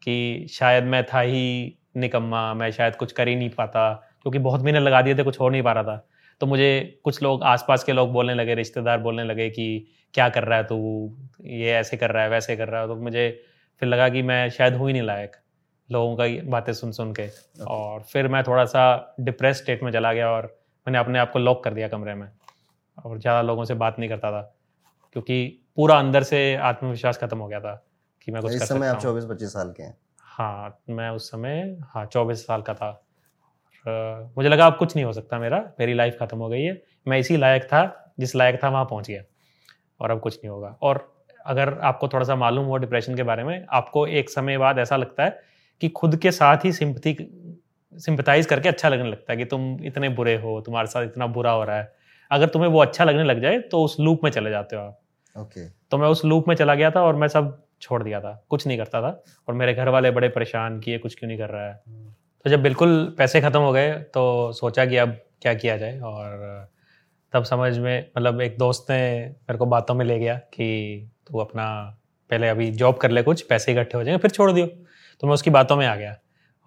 कि 0.02 0.48
शायद 0.50 0.84
मैं 0.84 1.04
था 1.04 1.20
ही 1.20 1.78
निकम्मा 1.98 2.54
मैं 2.54 2.72
शायद 2.72 2.96
कुछ 2.96 3.12
कर 3.12 3.28
ही 3.28 3.36
नहीं 3.36 3.50
पाता 3.50 3.94
क्योंकि 4.22 4.40
बहुत 4.40 4.62
महीने 4.62 4.80
लगा 4.80 5.02
दिए 5.02 5.16
थे 5.16 5.24
कुछ 5.24 5.40
हो 5.40 5.50
नहीं 5.50 5.64
पा 5.64 5.72
रहा 5.72 5.84
था। 5.84 6.08
तो 6.42 6.46
मुझे 6.46 7.00
कुछ 7.04 7.24
लोग 7.24 7.44
आसपास 7.44 7.84
के 7.84 7.94
लोग 7.94 8.12
बोलने 8.12 8.34
लगे 8.34 8.56
रिश्तेदार 8.56 9.00
बोलने 9.00 9.24
लगे 9.24 9.50
कि 9.50 9.88
क्या 10.14 10.30
कर 10.30 10.44
रहा 10.44 10.58
है 10.58 10.64
तू? 10.64 10.78
ये 11.42 11.72
ऐसे 11.72 11.98
कर 11.98 12.12
रहा 12.12 12.24
है 12.24 12.30
वैसे 12.30 12.56
कर 12.56 12.68
रहा 12.68 12.82
है। 12.82 12.88
तो 12.88 12.96
मुझे 12.96 13.30
फिर 13.80 13.90
लगा 13.90 14.10
कि 14.10 14.22
मैं 14.22 14.50
शायद 14.50 14.76
हूँ 14.76 14.88
ही 14.88 14.94
नहीं 14.94 15.04
लायक। 15.04 15.36
लोगों 15.90 16.16
का 16.16 16.26
बातें 16.50 16.72
सुन 16.74 16.92
सुन 16.92 17.14
के। 17.14 17.28
और 17.66 18.02
फिर 18.04 18.28
मैं 18.28 18.44
थोड़ा 18.44 18.66
सा 18.66 19.16
डिप्रेस 19.20 19.58
स्टेट 19.58 19.84
में 19.84 19.92
चला 19.92 20.14
गया 20.14 20.30
और 20.32 20.46
मैंने 20.88 20.98
अपने 20.98 21.20
आप 21.20 21.32
को 21.32 21.40
लॉक 21.40 21.64
कर 21.64 21.74
दिया 21.74 21.88
कमरे 21.88 22.16
में। 22.16 22.28
और 22.98 23.18
ज़्यादा 23.20 23.42
लोगों 23.42 23.66
से 23.66 23.74
बात 23.76 24.00
नहीं 24.00 24.10
करता 24.10 24.32
था 24.32 24.42
क्योंकि 25.16 25.64
पूरा 25.78 25.98
अंदर 26.00 26.24
से 26.24 26.56
आत्मविश्वास 26.66 27.18
खत्म 27.18 27.38
हो 27.38 27.48
गया 27.48 27.60
था 27.60 27.74
कि 28.22 28.32
मैं 28.32 28.42
कुछ 28.42 28.54
इस 28.54 28.60
कर 28.60 28.66
समय 28.66 28.88
आप 28.88 29.00
चौबीस 29.00 29.26
पच्चीस 29.26 29.54
साल 29.54 29.72
के 29.72 29.84
हैं। 29.84 29.98
हाँ 30.20 30.80
मैं 30.90 31.10
उस 31.10 31.30
समय 31.32 31.78
हाँ 31.86 32.06
चौबीस 32.06 32.46
साल 32.48 32.62
का 32.62 32.74
था। 32.74 32.90
और 33.86 34.32
मुझे 34.38 34.50
लगा 34.50 34.66
अब 34.66 34.78
कुछ 34.78 34.96
नहीं 34.96 35.06
हो 35.06 35.14
सकता 35.14 35.40
मेरा 35.40 35.60
मेरी 35.80 35.94
लाइफ 35.94 36.18
ख़त्म 36.20 36.38
हो 36.38 36.50
गई 36.50 36.62
है। 36.62 36.82
मैं 37.08 37.20
इसी 37.20 37.38
लायक 37.38 37.64
था 37.64 38.14
जिस 38.20 38.36
लायक 38.36 38.60
था 38.64 38.70
वहाँ 38.70 38.86
पहुँच 38.86 39.08
गया। 39.08 39.22
और 40.02 40.12
अब 40.12 40.20
कुछ 40.20 40.36
नहीं 40.36 40.50
होगा। 40.50 40.76
और 40.82 41.08
अगर 41.46 41.78
आपको 41.80 42.08
थोड़ा 42.08 42.26
सा 42.26 42.36
मालूम 42.36 42.66
हो 42.66 42.78
डिप्रेशन 42.78 43.16
के 43.16 43.24
बारे 43.24 43.44
में 43.44 43.66
आपको 43.70 44.06
एक 44.08 44.30
समय 44.30 44.58
बाद 44.58 44.80
ऐसा 44.80 44.98
लगता 44.98 45.24
है 45.24 45.40
कि 45.82 45.90
खुद 45.90 46.16
के 46.16 46.32
साथ 46.32 46.58
ही 46.66 46.72
सिंपथी 46.72 47.18
सिंपथाइज 47.94 48.46
करके 48.46 48.70
अच्छा 48.70 48.90
लगने 48.90 49.10
लगता 49.10 49.34
है 49.34 49.38
कि 49.38 49.46
तुम 49.46 49.78
इतने 49.84 50.10
बुरे 50.10 50.36
हो 50.36 50.62
तुम्हारे 50.62 50.88
साथ 50.88 51.04
इतना 51.04 51.28
बुरा 51.28 51.52
हो 51.52 51.64
रहा 51.64 51.78
है 51.78 51.94
अगर 52.32 52.48
तुम्हें 52.48 52.70
वो 52.70 52.82
अच्छा 52.82 53.04
लगने 53.04 53.24
लग 53.24 53.42
जाए 53.42 53.60
तो 53.60 53.84
उस 53.84 54.00
लूप 54.00 54.20
में 54.24 54.32
चले 54.32 54.50
जाते 54.50 54.76
हो 54.76 54.82
आप 54.82 55.00
ओके 55.38 55.68
okay. 55.68 55.78
तो 55.92 55.98
मैं 55.98 56.08
उस 56.08 56.26
लूप 56.26 56.46
में 56.48 56.56
चला 56.56 56.76
गया 56.76 56.92
था 56.92 57.02
और 57.02 57.16
मैं 57.16 57.28
सब 57.28 57.64
छोड़ 57.82 58.04
दिया 58.04 58.22
था 58.22 58.46
कुछ 58.50 58.68
नहीं 58.68 58.78
करता 58.78 59.02
था 59.02 59.24
और 59.48 59.54
मेरे 59.54 59.74
घर 59.74 59.90
वाले 59.90 60.12
बड़े 60.12 60.30
परेशान 60.30 60.80
किए 60.80 60.98
कुछ 60.98 61.16
क्यों 61.20 61.28
नहीं 61.28 61.38
कर 61.38 61.50
रहा 61.50 61.68
है। 61.68 61.82
तो 62.44 62.50
जब 62.50 62.64
बिल्कुल 62.64 63.16
पैसे 63.18 63.42
ख़त्म 63.42 63.60
हो 63.60 63.72
गए 63.72 63.94
तो 63.94 64.52
सोचा 64.52 64.86
कि 64.86 64.98
अब 64.98 65.18
क्या 65.42 65.54
किया 65.54 65.78
जाए 65.78 66.00
और 66.00 66.68
तब 67.34 67.44
समझ 67.44 67.80
में 67.80 68.10
मतलब 68.18 68.42
एक 68.42 68.58
दोस्त 68.58 68.92
ने 68.92 69.20
मेरे 69.28 69.58
को 69.58 69.66
बातों 69.66 69.96
में 69.96 70.06
ले 70.06 70.20
गया 70.20 70.36
कि 70.36 71.00
तू 71.28 71.38
अपना 71.38 71.98
पहले 72.30 72.48
अभी 72.48 72.72
जॉब 72.72 72.96
कर 72.96 73.12
ले 73.12 73.24
कुछ 73.24 73.42
पैसे 73.42 73.72
इकट्ठे 73.72 73.98
हो 73.98 74.04
जाएँगे 74.04 74.22
फिर 74.22 74.32
छोड़ 74.32 74.52
दियो 74.52 74.87
तो 75.24 75.28
मैं 75.28 75.34
उसकी 75.34 75.50
बातों 75.52 75.76
में 75.78 75.86
आ 75.88 75.96
गया 75.96 76.16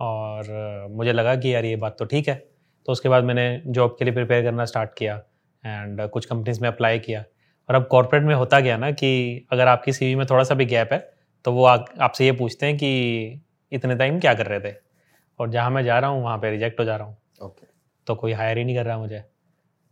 और 0.00 0.88
मुझे 0.92 1.12
लगा 1.12 1.34
कि 1.36 1.54
यार 1.54 1.64
ये 1.64 1.76
बात 1.76 1.96
तो 1.98 2.04
ठीक 2.04 2.28
है। 2.28 2.34
तो 2.88 2.92
उसके 2.92 3.08
बाद 3.08 3.24
मैंने 3.24 3.62
जॉब 3.68 3.96
के 3.98 4.04
लिए 4.04 4.14
प्रिपेयर 4.14 4.42
करना 4.44 4.64
स्टार्ट 4.64 4.90
किया 4.98 5.14
एंड 5.64 6.00
कुछ 6.10 6.26
कंपनीज़ 6.26 6.60
में 6.62 6.68
अप्लाई 6.68 6.98
किया। 7.00 7.24
और 7.68 7.74
अब 7.74 7.86
कॉर्पोरेट 7.86 8.24
में 8.24 8.34
होता 8.34 8.60
गया 8.60 8.76
ना 8.78 8.90
कि 8.92 9.46
अगर 9.52 9.68
आपकी 9.68 9.92
सीवी 9.92 10.14
में 10.14 10.26
थोड़ा 10.26 10.44
सा 10.44 10.54
भी 10.54 10.64
गैप 10.66 10.92
है 10.92 10.98
तो 11.44 11.52
वो 11.52 11.64
आपसे 11.64 12.24
ये 12.24 12.32
पूछते 12.34 12.66
हैं 12.66 12.76
कि 12.76 13.40
इतने 13.72 13.96
टाइम 13.96 14.18
क्या 14.20 14.34
कर 14.34 14.46
रहे 14.46 14.60
थे? 14.62 14.74
और 15.40 15.50
जहाँ 15.50 15.70
मैं 15.70 15.84
जा 15.84 15.98
रहा 15.98 16.10
हूँ 16.10 16.22
वहाँ 16.22 16.38
पर 16.38 16.50
रिजेक्ट 16.50 16.80
हो 16.80 16.84
जा 16.84 16.96
रहा 16.96 17.06
हूँ। 17.06 17.16
ओके। 17.42 17.66
तो 18.06 18.14
कोई 18.14 18.32
हायर 18.32 18.58
ही 18.58 18.64
नहीं 18.64 18.76
कर 18.76 18.86
रहा 18.86 18.98
मुझे। 18.98 19.18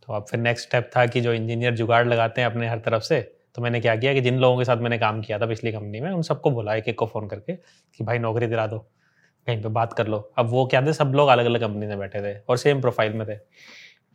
तो 0.07 0.13
अब 0.13 0.25
फिर 0.31 0.39
नेक्स्ट 0.39 0.67
स्टेप 0.67 0.89
था 0.95 1.05
कि 1.07 1.21
जो 1.21 1.33
इंजीनियर 1.33 1.75
जुगाड़ 1.75 2.05
लगाते 2.07 2.41
हैं 2.41 2.49
अपने 2.49 2.67
हर 2.69 2.79
तरफ़ 2.79 3.03
से 3.03 3.19
तो 3.55 3.61
मैंने 3.61 3.79
क्या 3.81 3.95
किया 3.95 4.13
कि 4.13 4.21
जिन 4.21 4.39
लोगों 4.39 4.57
के 4.57 4.65
साथ 4.65 4.77
मैंने 4.77 4.97
काम 4.97 5.21
किया 5.21 5.39
था 5.39 5.45
पिछली 5.45 5.71
कंपनी 5.71 5.99
में 6.01 6.11
उन 6.11 6.21
सबको 6.21 6.51
बोला 6.51 6.75
एक 6.75 6.87
एक 6.87 6.97
को 6.99 7.05
फ़ोन 7.05 7.27
करके 7.27 7.55
कि 7.55 8.03
भाई 8.03 8.19
नौकरी 8.19 8.47
दिला 8.47 8.67
दो 8.67 8.79
कहीं 9.47 9.61
पे 9.61 9.69
बात 9.69 9.93
कर 9.93 10.07
लो। 10.07 10.17
अब 10.37 10.49
वो 10.49 10.65
क्या 10.65 10.81
थे 10.81 10.93
सब 10.93 11.11
लोग 11.15 11.29
अलग 11.29 11.45
अलग 11.45 11.61
कंपनी 11.61 11.87
में 11.87 11.99
बैठे 11.99 12.21
थे 12.21 12.37
और 12.39 12.57
सेम 12.57 12.81
प्रोफ़ाइल 12.81 13.13
में 13.13 13.27
थे। 13.27 13.35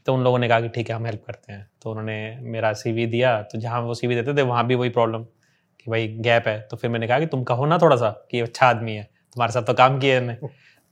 तो 0.06 0.14
उन 0.14 0.24
लोगों 0.24 0.38
ने 0.38 0.48
कहा 0.48 0.60
कि 0.60 0.68
ठीक 0.68 0.90
है 0.90 0.96
हम 0.96 1.06
हेल्प 1.06 1.22
करते 1.26 1.52
हैं। 1.52 1.68
तो 1.82 1.90
उन्होंने 1.90 2.36
मेरा 2.42 2.72
सी 2.72 3.06
दिया 3.06 3.40
तो 3.42 3.58
जहाँ 3.58 3.80
वो 3.82 3.94
सीवी 3.94 4.14
देते 4.14 4.34
थे 4.34 4.42
वहाँ 4.42 4.66
भी 4.66 4.74
वही 4.74 4.90
प्रॉब्लम 4.90 5.22
कि 5.80 5.90
भाई 5.90 6.08
गैप 6.20 6.48
है। 6.48 6.60
तो 6.60 6.76
फिर 6.76 6.90
मैंने 6.90 7.06
कहा 7.08 7.18
कि 7.18 7.26
तुम 7.26 7.42
कहो 7.44 7.66
ना 7.66 7.78
थोड़ा 7.78 7.96
सा 7.96 8.10
कि 8.30 8.40
अच्छा 8.40 8.66
आदमी 8.66 8.94
है 8.94 9.02
तुम्हारे 9.02 9.52
साथ 9.52 9.62
तो 9.62 9.74
काम 9.74 9.98
किया 9.98 10.20
है 10.20 10.38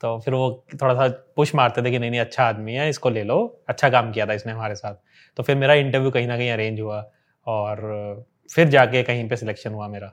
तो 0.01 0.19
फिर 0.19 0.35
वो 0.35 0.65
थोड़ा 0.75 0.95
सा 0.95 1.09
पुश 1.37 1.55
मारते 1.55 1.83
थे 1.83 1.91
कि 1.91 1.99
नहीं 1.99 2.11
नहीं 2.11 2.21
अच्छा 2.21 2.45
आदमी 2.45 2.75
है 2.75 2.89
इसको 2.89 3.11
ले 3.11 3.23
लो 3.25 3.39
अच्छा 3.69 3.89
काम 3.91 4.11
किया 4.13 4.27
था 4.27 4.33
इसने 4.33 4.53
हमारे 4.53 4.75
साथ। 4.75 4.95
तो 5.37 5.43
फिर 5.43 5.57
मेरा 5.57 5.75
इंटरव्यू 5.75 6.11
कहीं 6.11 6.27
ना 6.27 6.37
कहीं 6.37 6.51
अरेंज 6.51 6.81
हुआ 6.81 7.05
और 7.47 8.25
फिर 8.53 8.69
जाके 8.69 9.03
कहीं 9.03 9.29
पे 9.29 9.37
सिलेक्शन 9.37 9.73
हुआ 9.73 9.89
मेरा। 9.89 10.09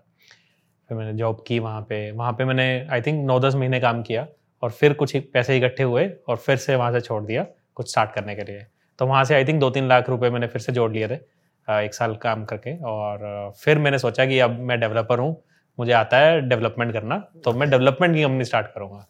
फिर 0.90 0.98
मैंने 0.98 1.14
जॉब 1.14 1.44
की 1.48 1.60
वहाँ 1.60 1.82
पे। 1.82 2.12
वहाँ 2.12 2.32
पे 2.34 2.46
मैंने 2.46 2.88
आई 2.92 3.02
थिंक 3.02 3.26
नौ 3.28 3.40
दस 3.40 3.56
महीने 3.56 3.80
काम 3.80 4.02
किया 4.04 4.28
और 4.64 4.72
फिर 4.72 4.94
कुछ 4.94 5.16
पैसे 5.34 5.58
इकट्ठे 5.58 5.84
हुए 5.84 6.10
और 6.28 6.38
फिर 6.38 6.58
से 6.58 6.76
वहाँ 6.76 6.92
से 6.92 7.02
छोड़ 7.02 7.24
दिया 7.24 7.46
कुछ 7.76 7.90
स्टार्ट 7.92 8.14
करने 8.14 8.36
के 8.36 8.44
लिए। 8.44 8.66
तो 9.00 9.06
वहाँ 9.06 9.24
से 9.26 9.36
आई 9.36 9.46
थिंक 9.46 9.60
दो 9.60 9.70
तीन 9.70 9.88
लाख 9.88 10.10
रुपए 10.10 10.30
मैंने 10.30 10.48
फिर 10.48 10.62
से 10.62 10.72
जोड़ 10.74 10.92
लिए 10.92 11.08
थे 11.08 11.20
एक 11.68 11.94
साल 11.94 12.16
काम 12.18 12.44
करके 12.46 12.76
और 12.84 13.52
फिर 13.60 13.78
मैंने 13.78 14.00
सोचा 14.00 14.26
कि 14.26 14.40
अब 14.40 14.60
मैं 14.62 14.80
डेवलपर 14.80 15.20
हूँ, 15.20 15.36
मुझे 15.78 15.92
आता 15.94 16.18
है 16.18 16.40
डेवलपमेंट 16.50 16.94
करना 16.94 17.18
तो 17.44 17.54
मैं 17.54 17.70
डेवलपमेंट 17.70 18.16
की 18.16 18.24
कंपनी 18.24 18.46
स्टार्ट 18.46 18.68
करूँगा। 18.68 19.06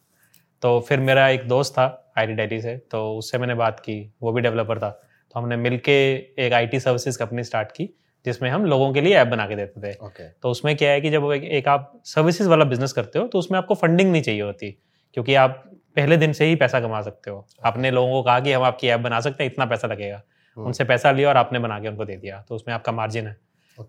तो 0.64 0.80
फिर 0.80 1.00
मेरा 1.00 1.28
एक 1.30 1.48
दोस्त 1.48 1.74
था 1.74 1.86
आई 2.18 2.36
टी 2.38 2.60
से 2.62 2.76
तो 2.92 3.02
उससे 3.18 3.38
मैंने 3.38 3.56
बात 3.56 3.80
की, 3.80 4.14
वो 4.22 4.32
भी 4.32 4.42
डेवलपर 4.42 4.80
था। 4.80 4.90
तो 4.90 5.40
हमने 5.40 5.58
मिल 5.58 5.78
के 5.80 5.98
एक 6.46 6.54
आई 6.54 6.80
सर्विसेज़ 6.80 7.20
कंपनी 7.20 7.44
स्टार्ट 7.44 7.72
की 7.72 7.90
जिसमें 8.26 8.50
हम 8.50 8.66
लोगों 8.66 8.92
के 8.94 9.02
लिए 9.02 9.16
ऐप 9.16 9.28
बना 9.28 9.48
के 9.48 9.56
देते 9.56 9.82
थे। 9.82 9.94
Okay. 9.96 10.28
तो 10.42 10.50
उसमें 10.50 10.76
क्या 10.78 10.92
है 10.92 11.02
कि 11.02 11.10
जब 11.10 11.32
एक, 11.32 11.44
एक 11.44 11.68
आप 11.68 12.02
सर्विसेज़ 12.06 12.50
वाला 12.50 12.66
बिज़नेस 12.66 12.94
करते 12.94 13.20
हो 13.20 13.28
तो 13.28 13.40
उसमें 13.40 13.58
आपको 13.58 13.76
फंडिंग 13.76 14.12
नहीं 14.12 14.22
चाहिए 14.22 14.42
होती 14.42 14.72
क्योंकि 15.14 15.36
आप 15.36 15.64
पहले 15.96 16.18
दिन 16.18 16.34
से 16.34 16.46
ही 16.46 16.56
पैसा 16.56 16.80
कमा 16.80 17.02
सकते 17.02 17.32
हो। 17.32 17.46
आपने 17.66 17.92
लोगों 17.92 18.12
को 18.12 18.24
कहा 18.24 18.40
कि 18.40 18.52
हम 18.52 18.64
आपकी 18.64 18.88
ऐप 18.88 19.00
बना 19.00 19.20
सकते 19.20 19.44
हैं 19.44 19.52
इतना 19.52 19.66
पैसा 19.66 19.88
लगेगा। 19.88 20.18
Hmm. 20.18 20.66
उनसे 20.66 20.84
पैसा 20.84 21.12
लिया 21.12 21.30
और 21.30 21.38
आपने 21.38 21.60
बना 21.60 21.80
के 21.80 21.88
उनको 21.88 22.06
दे 22.06 22.16
दिया 22.18 22.42
तो 22.42 22.56
उसमें 22.56 22.74
आपका 22.76 22.92
मार्जिन 22.92 23.28
है. 23.28 23.38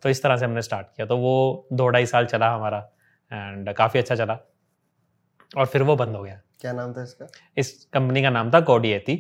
तो 0.03 0.09
इस 0.09 0.23
तरह 0.23 0.37
से 0.37 0.45
हमने 0.45 0.63
स्टार्ट 0.63 0.87
किया। 0.87 1.07
तो 1.07 1.17
वो 1.17 1.67
दो 1.73 1.89
ढाई 1.89 2.07
साल 2.07 2.27
चला 2.27 2.51
हमारा 2.51 2.79
एंड 3.31 3.73
काफ़ी 3.73 4.01
अच्छा 4.01 4.15
चला। 4.15 4.39
और 5.57 5.67
फिर 5.67 5.83
वो 5.83 5.97
बंद 5.97 6.17
हो 6.17 6.23
गया। 6.23 6.41
क्या 6.61 6.73
नाम 6.73 6.93
था 6.93 7.03
इसका? 7.03 7.27
इस 7.57 7.73
कंपनी 7.85 8.23
का 8.23 8.31
नाम 8.31 8.51
था 8.51 8.61
कोडियती 8.61 9.17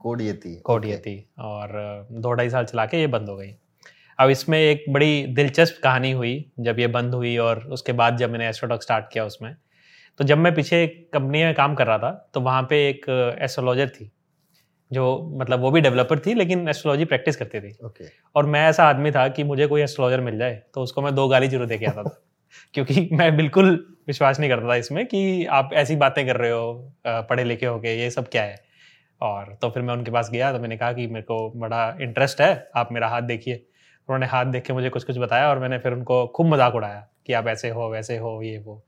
कोडियती 0.00 0.54
कोडियती 0.56 1.18
और 1.38 2.08
दो 2.12 2.32
ढाई 2.32 2.50
साल 2.50 2.64
चला 2.64 2.86
के 2.86 3.00
ये 3.00 3.06
बंद 3.06 3.28
हो 3.28 3.36
गई। 3.36 3.50
अब 4.18 4.30
इसमें 4.30 4.58
एक 4.60 4.84
बड़ी 4.90 5.26
दिलचस्प 5.34 5.80
कहानी 5.82 6.10
हुई 6.12 6.34
जब 6.60 6.78
ये 6.78 6.86
बंद 6.88 7.14
हुई 7.14 7.36
और 7.38 7.64
उसके 7.68 7.92
बाद 7.94 8.16
जब 8.16 8.30
मैंने 8.30 8.48
एस्ट्रोटॉक 8.48 8.82
स्टार्ट 8.82 9.04
किया 9.12 9.24
उसमें। 9.24 9.54
तो 10.20 10.24
जब 10.24 10.38
मैं 10.38 10.54
पीछे 10.54 10.82
एक 10.84 11.08
कंपनी 11.12 11.42
में 11.44 11.54
काम 11.54 11.74
कर 11.74 11.86
रहा 11.86 11.98
था 11.98 12.10
तो 12.34 12.40
वहाँ 12.40 12.62
पे 12.70 12.76
एक 12.88 13.06
एस्ट्रोलॉजर 13.42 13.88
थी 13.90 14.10
जो 14.90 15.06
मतलब 15.38 15.60
वो 15.60 15.70
भी 15.70 15.80
डेवलपर 15.80 16.18
थी 16.18 16.34
लेकिन 16.34 16.68
एस्ट्रोलॉजी 16.68 17.04
प्रैक्टिस 17.04 17.36
करती 17.36 17.60
थी। 17.60 17.72
Okay. 17.86 18.06
और 18.36 18.46
मैं 18.46 18.66
ऐसा 18.68 18.84
आदमी 18.84 19.10
था 19.12 19.26
कि 19.28 19.44
मुझे 19.44 19.66
कोई 19.66 19.82
एस्ट्रोलॉजर 19.82 20.20
मिल 20.20 20.38
जाए 20.38 20.62
तो 20.74 20.82
उसको 20.82 21.02
मैं 21.02 21.14
दो 21.14 21.26
गाली 21.28 21.48
ज़रूर 21.48 21.66
दे 21.66 21.78
के 21.78 21.86
आता 21.86 22.02
था। 22.02 22.20
क्योंकि 22.74 23.08
मैं 23.12 23.36
बिल्कुल 23.36 23.70
विश्वास 24.08 24.40
नहीं 24.40 24.50
करता 24.50 24.68
था 24.68 24.74
इसमें 24.76 25.04
कि 25.06 25.44
आप 25.52 25.70
ऐसी 25.74 25.96
बातें 25.96 26.24
कर 26.26 26.36
रहे 26.36 26.50
हो 26.50 26.92
पढ़े 27.06 27.44
लिखे 27.44 27.66
हो 27.66 27.78
के 27.80 27.96
ये 28.00 28.10
सब 28.10 28.28
क्या 28.28 28.42
है? 28.42 28.56
और 29.20 29.56
तो 29.62 29.70
फिर 29.70 29.82
मैं 29.82 29.94
उनके 29.94 30.10
पास 30.10 30.30
गया 30.30 30.52
तो 30.52 30.58
मैंने 30.60 30.76
कहा 30.76 30.92
कि 30.92 31.06
मेरे 31.08 31.22
को 31.22 31.48
बड़ा 31.60 31.86
इंटरेस्ट 32.02 32.40
है 32.40 32.52
आप 32.76 32.88
मेरा 32.92 33.08
हाथ 33.08 33.22
देखिए। 33.24 33.64
उन्होंने 34.08 34.26
हाथ 34.26 34.46
देख 34.46 34.64
के 34.64 34.72
मुझे 34.72 34.88
कुछ 34.90 35.04
कुछ 35.04 35.18
बताया 35.18 35.48
और 35.50 35.58
मैंने 35.58 35.78
फिर 35.78 35.92
उनको 35.92 36.26
खूब 36.26 36.46
मज़ाक 36.46 36.74
उड़ाया 36.74 37.06
कि 37.26 37.32
आप 37.32 37.46
ऐसे 37.48 37.68
हो 37.70 37.88
वैसे 37.90 38.16
हो 38.18 38.40
ये 38.42 38.58
वो। 38.58 38.82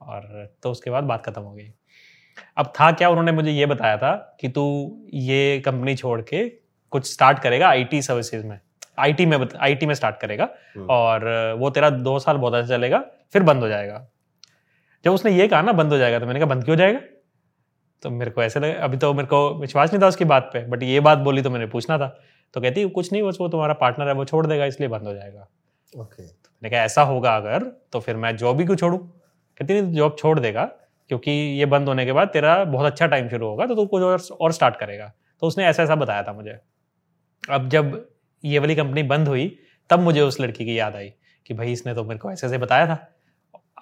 और 0.00 0.48
तो 0.62 0.70
उसके 0.70 0.90
बाद 0.90 1.04
बात 1.04 1.26
खत्म 1.26 1.42
हो 1.42 1.52
गई। 1.52 1.72
अब 2.56 2.72
था 2.80 2.90
क्या 2.92 3.08
उन्होंने 3.08 3.32
मुझे 3.32 3.50
ये 3.50 3.66
बताया 3.66 3.96
था 3.98 4.14
कि 4.40 4.48
तू 4.48 4.64
ये 5.14 5.60
कंपनी 5.66 5.94
छोड़ 5.96 6.20
के 6.22 6.48
कुछ 6.92 7.12
स्टार्ट 7.12 7.38
करेगा 7.38 7.68
आईटी 7.68 8.02
सर्विसेज़ 8.02 8.46
में। 8.46 8.58
आईटी 8.98 9.26
में 9.26 9.38
आईटी 9.58 9.86
में 9.86 9.94
स्टार्ट 9.94 10.20
करेगा 10.20 10.48
हम्म। 10.76 10.86
और 10.86 11.54
वो 11.58 11.70
तेरा 11.70 11.90
दो 11.90 12.18
साल 12.18 12.36
बहुत 12.36 12.54
अच्छा 12.54 12.68
चलेगा 12.68 13.04
फिर 13.32 13.42
बंद 13.42 13.62
हो 13.62 13.68
जाएगा। 13.68 14.06
जब 15.04 15.12
उसने 15.12 15.32
ये 15.32 15.48
कहा 15.48 15.62
ना 15.62 15.72
बंद 15.74 15.92
हो 15.92 15.98
जाएगा 15.98 16.18
तो 16.18 16.26
मैंने 16.26 16.40
कहा 16.40 16.48
बंद 16.48 16.64
क्यों 16.64 16.76
जाएगा? 16.76 17.00
तो 18.02 18.10
मेरे 18.10 18.30
को 18.30 18.42
ऐसे 18.42 18.60
लगे 18.60 18.72
अभी 18.74 18.96
तो 18.96 19.12
मेरे 19.14 19.26
को 19.28 19.48
विश्वास 19.60 19.92
नहीं 19.92 20.02
था 20.02 20.06
उसकी 20.08 20.24
बात 20.26 20.50
पे 20.52 20.64
बट 20.66 20.82
ये 20.82 21.00
बात 21.00 21.18
बोली 21.18 21.42
तो 21.42 21.50
मैंने 21.50 21.66
पूछना 21.66 21.98
था। 21.98 22.16
तो 22.54 22.60
कहती 22.60 22.80
है 22.80 22.88
कुछ 22.88 23.12
नहीं 23.12 23.22
बस 23.22 23.36
वो 23.40 23.48
तुम्हारा 23.48 23.74
पार्टनर 23.76 24.08
है 24.08 24.14
वो 24.14 24.24
छोड़ 24.24 24.46
देगा 24.46 24.64
इसलिए 24.64 24.88
बंद 24.88 25.06
हो 25.06 25.14
जाएगा। 25.14 25.40
Okay 25.40 26.02
okay. 26.02 26.32
तो 26.34 26.50
मैंने 26.52 26.70
कहा 26.70 26.80
ऐसा 26.80 27.02
होगा 27.04 27.36
अगर 27.36 27.64
तो 27.92 28.00
फिर 28.00 28.16
मैं 28.16 28.36
जॉब 28.36 28.60
ही 28.60 28.66
क्यों 28.66 28.76
छोड़ू? 28.76 28.98
कहती 28.98 29.74
नहीं 29.74 29.92
जॉब 29.94 30.16
छोड़ 30.18 30.38
देगा 30.40 30.64
क्योंकि 31.10 31.30
ये 31.30 31.66
बंद 31.66 31.88
होने 31.88 32.04
के 32.06 32.12
बाद 32.12 32.28
तेरा 32.28 32.62
बहुत 32.66 32.86
अच्छा 32.86 33.06
टाइम 33.06 33.28
शुरू 33.28 33.46
होगा 33.46 33.66
तो 33.66 33.74
तू 33.74 33.86
कुछ 33.86 34.02
और, 34.02 34.20
और 34.40 34.52
स्टार्ट 34.52 34.76
करेगा। 34.76 35.12
तो 35.42 35.46
उसने 35.46 35.66
ऐसा 35.66 35.82
ऐसा 35.82 35.94
बताया 35.96 36.22
था 36.22 36.32
मुझे। 36.32 36.58
अब 37.42 37.68
जब 37.68 38.08
ये 38.44 38.58
वाली 38.58 38.74
कंपनी 38.74 39.02
बंद 39.04 39.28
हुई 39.28 39.48
तब 39.90 40.00
मुझे 40.00 40.20
उस 40.20 40.40
लड़की 40.40 40.64
की 40.64 40.78
याद 40.78 40.96
आई 40.96 41.12
कि 41.46 41.54
भाई 41.54 41.72
इसने 41.72 41.94
तो 41.94 42.04
मेरे 42.04 42.18
को 42.18 42.30
ऐसे 42.32 42.46
ऐसे 42.46 42.58
बताया 42.58 42.86
था। 42.86 42.94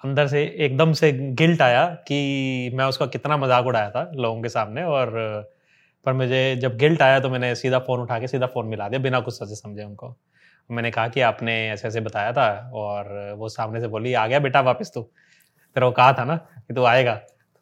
अंदर 0.03 0.27
से 0.27 0.43
एकदम 0.57 0.91
से 0.93 1.11
गिल्ट 1.11 1.61
आया 1.61 1.85
कि 2.07 2.71
मैं 2.73 2.85
उसका 2.85 3.05
कितना 3.07 3.37
मज़ाक 3.37 3.65
उड़ाया 3.65 3.89
था 3.89 4.11
लोगों 4.15 4.41
के 4.41 4.49
सामने 4.49 4.83
और 4.83 5.13
पर 6.05 6.13
मुझे 6.13 6.55
जब 6.55 6.77
गिल्ट 6.77 7.01
आया 7.01 7.19
तो 7.19 7.29
मैंने 7.29 7.55
सीधा 7.55 7.79
फ़ोन 7.79 7.99
उठा 7.99 8.19
के 8.19 8.27
सीधा 8.27 8.45
फ़ोन 8.45 8.65
मिला 8.65 8.89
दिया 8.89 8.99
बिना 9.01 9.19
कुछ 9.19 9.33
सजे 9.33 9.55
समझे 9.55 9.83
उनको। 9.83 10.15
मैंने 10.71 10.91
कहा 10.91 11.07
कि 11.07 11.21
आपने 11.21 11.69
ऐसे 11.69 11.87
ऐसे 11.87 12.01
बताया 12.01 12.33
था 12.33 12.71
और 12.73 13.33
वो 13.37 13.49
सामने 13.49 13.81
से 13.81 13.87
बोली 13.87 14.13
आ 14.13 14.27
गया 14.27 14.39
बेटा 14.39 14.61
वापस 14.61 14.91
तू? 14.95 15.01
तेरा 15.01 15.85
वो 15.85 15.91
कहा 15.91 16.13
था 16.13 16.23
ना 16.23 16.35
कि 16.35 16.73
तू 16.73 16.83
आएगा। 16.83 17.13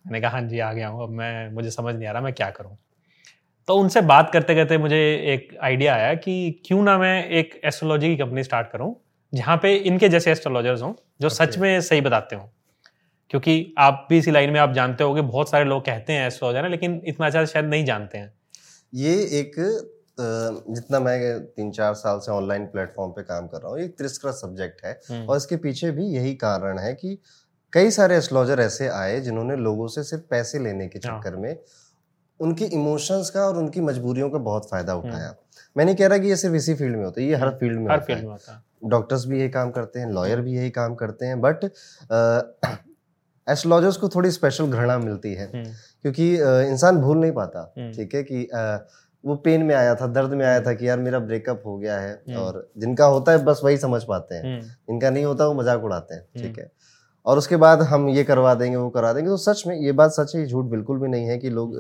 मैंने 0.06 0.22
कहा 0.22 0.32
हाँ 0.32 0.42
जी 0.42 0.60
आ 0.60 0.74
गया 0.74 0.88
हूँ। 0.88 1.04
अब 1.04 1.10
मैं 1.10 1.52
मुझे 1.52 1.72
समझ 1.72 1.96
नहीं 1.96 2.08
आ 2.08 2.12
रहा 2.12 2.22
मैं 2.22 2.34
क्या 2.34 2.50
करूँ? 2.50 2.78
तो 3.68 3.76
उनसे 3.76 4.02
बात 4.02 4.30
करते 4.30 4.56
करते 4.56 4.78
मुझे 4.78 4.98
एक 5.34 5.58
आइडिया 5.62 5.96
आया 5.96 6.14
कि 6.14 6.62
क्यों 6.66 6.84
ना 6.84 6.98
मैं 6.98 7.30
एक 7.30 7.62
एस्ट्रोलॉजी 7.66 8.08
की 8.08 8.18
कंपनी 8.18 8.44
स्टार्ट 8.44 8.72
करूँ 8.72 8.96
जहाँ 9.34 9.58
पे 9.58 9.76
इनके 9.76 10.10
जैसे 10.10 10.32
एस्ट्रोलॉजर्स 10.32 10.82
हों 10.82 10.94
जो 11.22 11.30
okay. 11.30 11.42
सच 11.42 11.58
में 11.58 11.82
सही 11.82 12.02
बताते 12.02 12.36
हों। 12.36 12.46
क्योंकि 13.34 13.74
आप 13.80 14.06
भी 14.10 14.18
इसी 14.18 14.32
लाइन 14.32 14.50
में 14.50 14.60
आप 14.60 14.74
जानते 14.74 15.04
हो 15.04 15.22
बहुत 15.22 15.50
सारे 15.50 15.66
लोग 15.66 15.82
कहते 15.86 16.14
हैं 16.14 16.26
एस्ट्रोलॉजर 16.28 16.64
है 16.64 16.70
लेकिन 16.70 17.02
इतना 17.08 17.26
अच्छा 17.26 17.44
शायद 17.46 17.66
नहीं 17.66 17.86
जानते 17.86 18.18
हैं 18.18 18.34
ये 18.94 19.14
एक 19.40 19.56
जितना 20.18 21.00
मैं 21.00 21.40
तीन 21.46 21.72
चार 21.72 21.94
साल 21.94 22.20
से 22.20 22.32
ऑनलाइन 22.32 22.66
प्लेटफॉर्म 22.68 23.12
पे 23.12 23.22
काम 23.24 23.48
कर 23.48 23.62
रहा 23.62 23.72
हूँ 23.72 23.80
एक 23.80 23.98
त्रिस्कृत 23.98 24.34
सब्जेक्ट 24.36 24.86
है 24.86 24.92
हम्म। 25.10 25.26
और 25.26 25.38
इसके 25.38 25.56
पीछे 25.58 25.90
भी 25.92 26.06
यही 26.08 26.34
कारण 26.38 26.80
है 26.80 26.94
कि 26.94 27.18
कई 27.74 27.92
सारे 27.92 28.18
एस्ट्रोलॉजर 28.18 28.60
ऐसे 28.60 28.88
आए 28.90 29.20
जिन्होंने 29.22 29.56
लोगों 29.60 29.88
से 29.88 30.04
सिर्फ़ 30.04 30.24
पैसे 30.30 30.60
लेने 30.60 30.88
के 30.88 31.00
हाँ। 31.00 31.18
चक्कर 31.18 31.36
में 31.38 31.56
उनकी 32.40 32.66
इमोशंस 32.76 33.30
का 33.30 33.48
और 33.48 33.58
उनकी 33.58 33.82
मजबूरियों 33.82 34.30
का 34.30 34.38
बहुत 34.44 34.70
फ़ायदा 34.70 34.94
हम्म। 34.94 35.10
उठाया 35.10 35.36
मैं 35.76 35.86
नहीं 35.86 35.96
कह 35.96 36.08
रहा 36.08 36.18
कि 36.18 36.28
ये 36.28 36.36
सिर्फ़ 36.38 36.56
इसी 36.56 36.74
फ़ील्ड 36.76 36.96
में 36.96 37.06
होता 37.06 37.22
है 37.22 37.28
ये 37.28 37.36
हर 37.38 37.50
फ़ील्ड 37.56 37.80
में 37.80 37.92
हर 37.92 38.00
फ़ील्ड 38.02 38.24
में 38.24 38.32
होता 38.32 38.54
है 38.54 38.90
डॉक्टर्स 38.90 39.26
भी 39.26 39.40
यही 39.40 39.50
काम 39.52 39.72
करते 39.72 40.00
हैं 40.00 40.12
लॉयर 40.12 40.42
भी 40.42 40.56
यही 40.56 40.70
काम 40.72 40.96
करते 40.96 41.26
हैं 41.26 41.42
बट 41.42 41.66
एस्ट्रोलॉजर्स 43.48 43.98
को 43.98 44.10
थोड़ी 44.10 44.32
स्पेशल 44.32 44.66
घृणा 44.68 44.98
मिलती 44.98 45.34
है 45.34 45.50
हम्म। 45.54 45.64
क्योंकि 46.02 46.34
इंसान 46.70 46.98
भूल 46.98 47.18
नहीं 47.18 47.32
पाता 47.32 47.64
ठीक 47.78 48.16
है 48.16 48.24
कि 48.24 48.48
वो 49.24 49.36
पेन 49.36 49.62
में 49.64 49.74
आया 49.76 49.94
था 49.96 50.08
दर्द 50.10 50.34
में 50.34 50.46
आया 50.46 50.62
था 50.62 50.74
कि 50.74 50.88
यार 50.88 51.00
मेरा 51.00 51.20
ब्रेकअप 51.20 51.62
हो 51.66 51.78
गया 51.78 52.00
है 52.00 52.38
और 52.38 52.68
जिनका 52.78 53.06
होता 53.08 53.32
है 53.32 53.44
बस 53.46 53.62
वही 53.64 53.78
समझ 53.78 54.04
पाते 54.04 54.36
हैं। 54.36 54.60
इनका 54.90 55.10
नहीं 55.10 55.26
होता 55.26 55.48
वो 55.48 55.54
मज़ाक 55.54 55.84
उड़ाते 55.84 56.16
हैं 56.16 56.24
ठीक 56.38 56.58
है। 56.60 56.72
और 57.26 57.38
उसके 57.38 57.56
बाद 57.58 57.82
हम 57.82 58.08
ये 58.10 58.24
करवा 58.24 58.54
देंगे 58.54 58.76
वो 58.78 58.90
करवा 58.90 59.14
देंगे 59.14 59.30
तो 59.30 59.38
सच 59.38 59.64
में 59.68 59.76
ये 59.76 59.92
बात 59.92 60.12
सच 60.12 60.36
है 60.36 60.46
झूठ 60.46 60.66
बिल्कुल 60.66 61.00
भी 61.00 61.08
नहीं 61.08 61.28
है 61.28 61.38
कि 61.38 61.50
लोग 61.50 61.78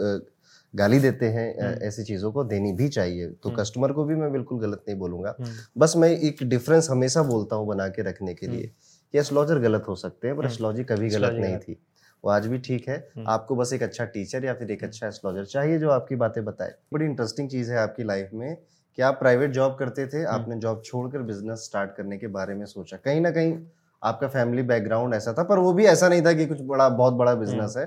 गाली 0.73 0.99
देते 0.99 1.25
हैं 1.25 1.47
हम्म। 1.57 1.83
ऐसी 1.83 2.03
चीज़ों 2.03 2.31
को 2.31 2.43
देनी 2.43 2.71
भी 2.73 2.87
चाहिए 2.89 3.27
तो 3.43 3.49
कस्टमर 3.51 3.85
हम्म। 3.85 3.95
को 3.95 4.05
भी 4.05 4.15
मैं 4.15 4.31
बिल्कुल 4.31 4.59
गलत 4.59 4.83
नहीं 4.87 4.97
बोलूँगा। 4.99 5.35
हम्म। 5.39 5.51
बस 5.77 5.93
मैं 5.97 6.09
एक 6.09 6.43
डिफरेंस 6.43 6.89
हमेशा 6.89 7.23
बोलता 7.23 7.55
हूँ 7.55 7.67
बना 7.67 7.87
के 7.87 8.01
रखने 8.01 8.33
के 8.33 8.47
लिए। 8.47 8.71
कि 9.13 9.19
एस्ट्रोलॉजर 9.19 9.59
गलत 9.59 9.85
हो 9.87 9.95
सकते 9.95 10.27
हैं 10.27 10.35
पर 10.37 10.45
एस्ट्रोलॉजी 10.45 10.83
कभी 10.83 11.09
गलत 11.09 11.33
नहीं 11.33 11.57
थी। 11.57 11.77
वो 12.23 12.29
आज 12.31 12.45
भी 12.47 12.57
ठीक 12.57 12.87
है। 12.89 12.95
आपको 13.27 13.55
बस 13.55 13.73
एक 13.73 13.83
अच्छा 13.83 14.05
टीचर 14.05 14.45
या 14.45 14.53
फिर 14.53 14.71
एक 14.71 14.83
अच्छा 14.83 15.07
एस्ट्रोलॉजर 15.07 15.45
चाहिए 15.45 15.77
जो 15.79 15.89
आपकी 15.89 16.15
बातें 16.15 16.43
बताए। 16.45 16.73
बड़ी 16.93 17.05
इंटरेस्टिंग 17.05 17.49
चीज़ 17.49 17.71
है 17.71 17.77
आपकी 17.77 18.03
लाइफ 18.03 18.29
में 18.33 18.55
कि 18.97 19.01
आप 19.01 19.19
प्राइवेट 19.19 19.51
जॉब 19.51 19.75
करते 19.79 20.07
थे 20.07 20.23
आपने 20.33 20.55
जॉब 20.57 20.81
छोड़कर 20.85 21.21
बिज़नेस 21.21 21.65
स्टार्ट 21.65 21.95
करने 21.97 22.17
के 22.17 22.27
बारे 22.37 22.55
में 22.55 22.65
सोचा। 22.65 22.97
कहीं 22.97 23.21
ना 23.21 23.31
कहीं 23.31 23.57
आपका 24.01 24.27
फैमिली 24.27 24.63
बैकग्राउंड 24.63 25.13
ऐसा 25.13 25.33
था 25.33 25.43
पर 25.43 25.59
वो 25.59 25.73
भी 25.73 25.85
ऐसा 25.85 26.09
नहीं 26.09 26.21
था 26.21 26.33
कि 26.33 26.45
कुछ 26.45 26.61
बड़ा 26.63 26.89
बहुत 26.89 27.13
बड़ा 27.13 27.33
बिज़नेस 27.35 27.73
है। 27.77 27.85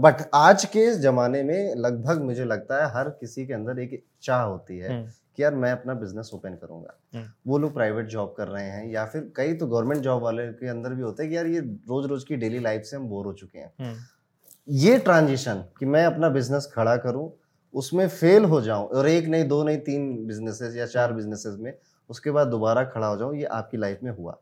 बट 0.00 0.22
आज 0.34 0.64
के 0.64 0.90
जमाने 0.96 1.42
में 1.42 1.74
लगभग 1.76 2.22
मुझे 2.22 2.44
लगता 2.44 2.84
है 2.84 2.90
हर 2.92 3.08
किसी 3.10 3.46
के 3.46 3.54
अंदर 3.54 3.78
एक 3.78 4.02
चाह 4.22 4.42
होती 4.42 4.78
है 4.78 4.92
हम्म। 4.92 5.08
कि 5.38 5.42
यार 5.42 5.54
मैं 5.54 5.70
अपना 5.72 5.94
बिज़नेस 5.94 6.30
ओपन 6.34 6.54
करूँगा 6.56 6.94
हम्म। 7.14 7.24
वो 7.46 7.58
लोग 7.58 7.72
प्राइवेट 7.74 8.06
जॉब 8.08 8.34
कर 8.36 8.48
रहे 8.48 8.64
हैं 8.64 8.86
या 8.86 9.04
फिर 9.06 9.32
कई 9.36 9.52
तो 9.54 9.66
गवर्नमेंट 9.66 10.00
जॉब 10.02 10.22
वाले 10.22 10.46
के 10.52 10.68
अंदर 10.68 10.94
भी 10.94 11.02
होते 11.02 11.22
हैं 11.22 11.30
कि 11.30 11.36
यार 11.36 11.46
ये 11.46 11.60
रोज 11.88 12.06
रोज 12.06 12.24
की 12.24 12.36
डेली 12.36 12.58
लाइफ 12.58 12.82
से 12.82 12.96
हम 12.96 13.06
बोर 13.08 13.26
हो 13.26 13.32
चुके 13.32 13.58
हैं 13.58 13.72
हम्म। 13.80 14.74
ये 14.78 14.96
ट्रांजिशन 14.98 15.62
कि 15.78 15.86
मैं 15.86 16.04
अपना 16.04 16.28
बिज़नेस 16.28 16.68
खड़ा 16.72 16.96
करूँ 16.96 17.30
उसमें 17.74 18.06
फेल 18.08 18.44
हो 18.44 18.60
जाऊँ 18.60 18.88
और 18.88 19.08
एक 19.08 19.26
नहीं 19.26 19.48
दो 19.48 19.62
नहीं 19.64 19.78
तीन 19.82 20.10
बिजनेसेस 20.26 20.76
या 20.76 20.86
चार 20.88 21.12
बिजनेसेस 21.12 21.56
में 21.58 21.72
उसके 22.10 22.30
बाद 22.30 22.48
दोबारा 22.48 22.84
खड़ा 22.86 23.06
हो 23.06 23.16
जाऊँ 23.16 23.36
ये 23.36 23.44
आपकी 23.54 23.76
लाइफ 23.76 24.00
में 24.02 24.10
हुआ 24.12 24.38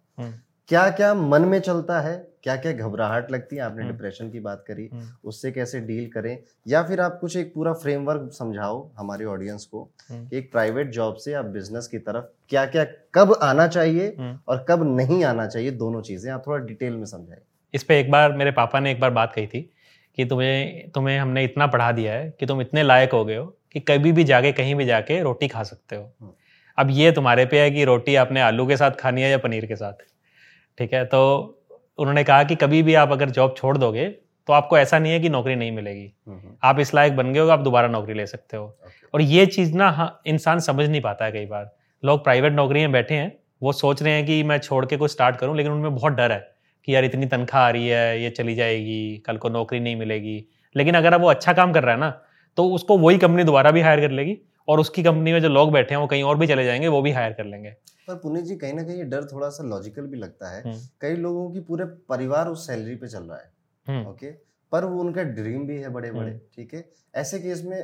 क्या 0.68 0.88
क्या 0.92 1.12
मन 1.14 1.44
में 1.44 1.60
चलता 1.60 2.00
है 2.00 2.16
क्या 2.46 2.54
क्या 2.56 2.72
घबराहट 2.72 3.30
लगती 3.30 3.56
है? 3.56 3.62
आपने 3.62 3.84
डिप्रेशन 3.84 4.24
हम्म। 4.24 4.32
की 4.32 4.40
बात 4.40 4.64
करी। 4.66 4.88
हम्म। 4.92 5.06
उससे 5.24 5.50
कैसे 5.52 5.80
डील 5.80 6.06
करें? 6.10 6.38
या 6.68 6.82
फिर 6.82 7.00
आप 7.00 7.18
कुछ 7.20 7.36
एक 7.36 7.52
पूरा 7.54 7.72
फ्रेमवर्क 7.72 8.28
समझाओ 8.32 8.76
हमारे 8.98 9.24
ऑडियंस 9.24 9.64
को 9.64 9.82
हम्म। 10.08 10.26
कि 10.28 10.38
एक 10.38 10.50
प्राइवेट 10.52 10.90
जॉब 10.90 11.14
से 11.14 11.32
आप 11.32 11.44
बिज़नेस 11.44 11.86
की 11.86 11.98
तरफ़ 11.98 12.24
क्या 12.48 12.64
क्या 12.66 12.84
कब 13.14 13.34
आना 13.42 13.66
चाहिए 13.68 14.08
और 14.48 14.64
कब 14.68 14.84
नहीं 14.96 15.22
आना 15.24 15.46
चाहिए? 15.46 15.70
दोनों 15.70 16.02
चीज़ें 16.02 16.30
आप 16.32 16.46
थोड़ा 16.46 16.64
डिटेल 16.64 16.92
में 16.92 17.04
समझाए। 17.04 17.40
इस 17.74 17.84
पे 17.84 17.98
एक 18.00 18.10
बार 18.10 18.32
मेरे 18.32 18.50
पापा 18.50 18.80
ने 18.80 18.90
एक 18.90 19.00
बार 19.00 19.10
बात 19.10 19.32
कही 19.32 19.46
थी 19.46 19.70
कि 20.16 20.24
तुम्हें 20.24 20.90
तुम्हें 20.90 21.18
हमने 21.18 21.44
इतना 21.44 21.66
पढ़ा 21.66 21.92
दिया 21.92 22.12
है 22.12 22.34
कि 22.40 22.46
तुम 22.46 22.60
इतने 22.60 22.82
लायक 22.82 23.12
हो 23.12 23.24
गए 23.24 23.36
हो 23.36 23.46
कि 23.72 23.80
कभी 23.80 24.12
भी 24.12 24.24
जाके 24.24 24.52
कहीं 24.52 24.74
भी 24.74 24.84
जाके 24.84 25.20
रोटी 25.22 25.48
खा 25.48 25.62
सकते 25.62 25.96
हो। 25.96 26.34
अब 26.78 26.90
ये 26.90 27.12
तुम्हारे 27.12 27.46
पे 27.46 27.60
है 27.60 27.70
कि 27.70 27.84
रोटी 27.84 28.14
आपने 28.16 28.40
आलू 28.40 28.66
के 28.66 28.76
साथ 28.76 28.90
खानी 28.90 29.22
है 29.22 29.30
या 29.30 29.38
पनीर 29.38 29.66
के 29.66 29.76
साथ। 29.76 29.92
ठीक 30.78 30.92
है? 30.92 31.04
तो 31.04 31.52
उन्होंने 31.98 32.24
कहा 32.24 32.42
कि 32.44 32.54
कभी 32.56 32.82
भी 32.82 32.94
आप 32.94 33.12
अगर 33.12 33.30
जॉब 33.30 33.54
छोड़ 33.56 33.76
दोगे 33.78 34.04
तो 34.48 34.52
आपको 34.52 34.78
ऐसा 34.78 34.98
नहीं 34.98 35.12
है 35.12 35.20
कि 35.20 35.28
नौकरी 35.28 35.54
नहीं 35.54 35.70
मिलेगी। 35.72 36.12
आप 36.64 36.80
इस 36.80 36.94
लायक 36.94 37.16
बन 37.16 37.32
गए 37.32 37.40
हो 37.40 37.48
आप 37.48 37.60
दोबारा 37.60 37.88
नौकरी 37.88 38.14
ले 38.14 38.26
सकते 38.26 38.56
हो। 38.56 38.76
और 39.14 39.20
ये 39.22 39.46
चीज़ 39.46 39.74
ना 39.74 39.90
हाँ 39.90 40.20
इंसान 40.26 40.60
समझ 40.60 40.88
नहीं 40.88 41.00
पाता 41.00 41.24
है 41.24 41.32
कई 41.32 41.46
बार। 41.46 41.70
लोग 42.02 42.22
प्राइवेट 42.24 42.52
नौकरी 42.52 42.80
में 42.80 42.92
बैठे 42.92 43.14
हैं 43.14 43.32
वो 43.62 43.72
सोच 43.72 44.02
रहे 44.02 44.12
हैं 44.12 44.26
कि 44.26 44.42
मैं 44.42 44.58
छोड़ 44.58 44.84
के 44.86 44.96
कुछ 44.96 45.10
स्टार्ट 45.10 45.36
करूँ 45.36 45.56
लेकिन 45.56 45.72
उनमें 45.72 45.94
बहुत 45.94 46.12
डर 46.12 46.32
है 46.32 46.38
कि 46.88 46.94
यार 46.94 47.04
इतनी 47.04 47.26
तनख्वाह 47.26 47.62
आ 47.62 47.70
रही 47.70 47.88
है 47.88 48.22
ये 48.22 48.30
चली 48.30 48.54
जाएगी 48.54 49.22
कल 49.26 49.36
को 49.36 49.48
नौकरी 49.48 49.80
नहीं 49.80 49.96
मिलेगी। 49.96 50.42
लेकिन 50.74 50.94
अगर 50.94 51.16
वो 51.16 51.28
अच्छा 51.28 51.52
काम 51.52 51.72
कर 51.72 51.84
रहा 51.84 51.94
है 51.94 52.00
ना 52.00 52.10
तो 52.58 52.68
उसको 52.68 52.98
वही 52.98 53.18
कंपनी 53.18 53.44
दोबारा 53.44 53.70
भी 53.70 53.80
हायर 53.80 54.00
कर 54.00 54.10
लेगी 54.10 54.36
और 54.68 54.80
उसकी 54.80 55.02
कंपनी 55.02 55.32
में 55.32 55.40
जो 55.40 55.48
लोग 55.48 55.72
बैठे 55.72 55.94
हैं 55.94 56.00
वो 56.00 56.06
कहीं 56.06 56.22
और 56.22 56.38
भी 56.38 56.46
चले 56.46 56.64
जाएँगे 56.64 56.88
वो 56.88 57.02
भी 57.02 57.10
हायर 57.10 57.32
कर 57.32 57.44
लेंगे। 57.44 57.72
पर 58.08 58.14
पुनीत 58.14 58.44
जी 58.44 58.56
कहीं 58.56 58.72
ना 58.72 58.82
कहीं 58.82 59.04
डर 59.10 59.24
थोड़ा 59.24 59.48
सा 59.48 59.64
लॉजिकल 59.64 60.06
भी 60.06 60.16
लगता 60.16 60.50
है 60.50 60.62
हम्म। 60.62 60.78
कई 61.00 61.16
लोगों 61.16 61.50
की 61.50 61.60
पूरे 61.60 61.84
परिवार 62.08 62.48
उस 62.48 62.66
सैलरी 62.66 62.94
पे 62.96 63.08
चल 63.08 63.22
रहा 63.22 63.38
है 63.38 64.06
ओके 64.06 64.26
हम्म। 64.26 64.36
पर 64.72 64.84
वो 64.84 65.00
उनका 65.00 65.22
ड्रीम 65.22 65.66
भी 65.66 65.76
है 65.76 65.88
बड़े 65.88 66.10
बड़े 66.12 66.30
हम्म। 66.30 66.40
ठीक 66.54 66.74
है 66.74 66.84
ऐसे 67.14 67.38
केस 67.38 67.62
में 67.64 67.78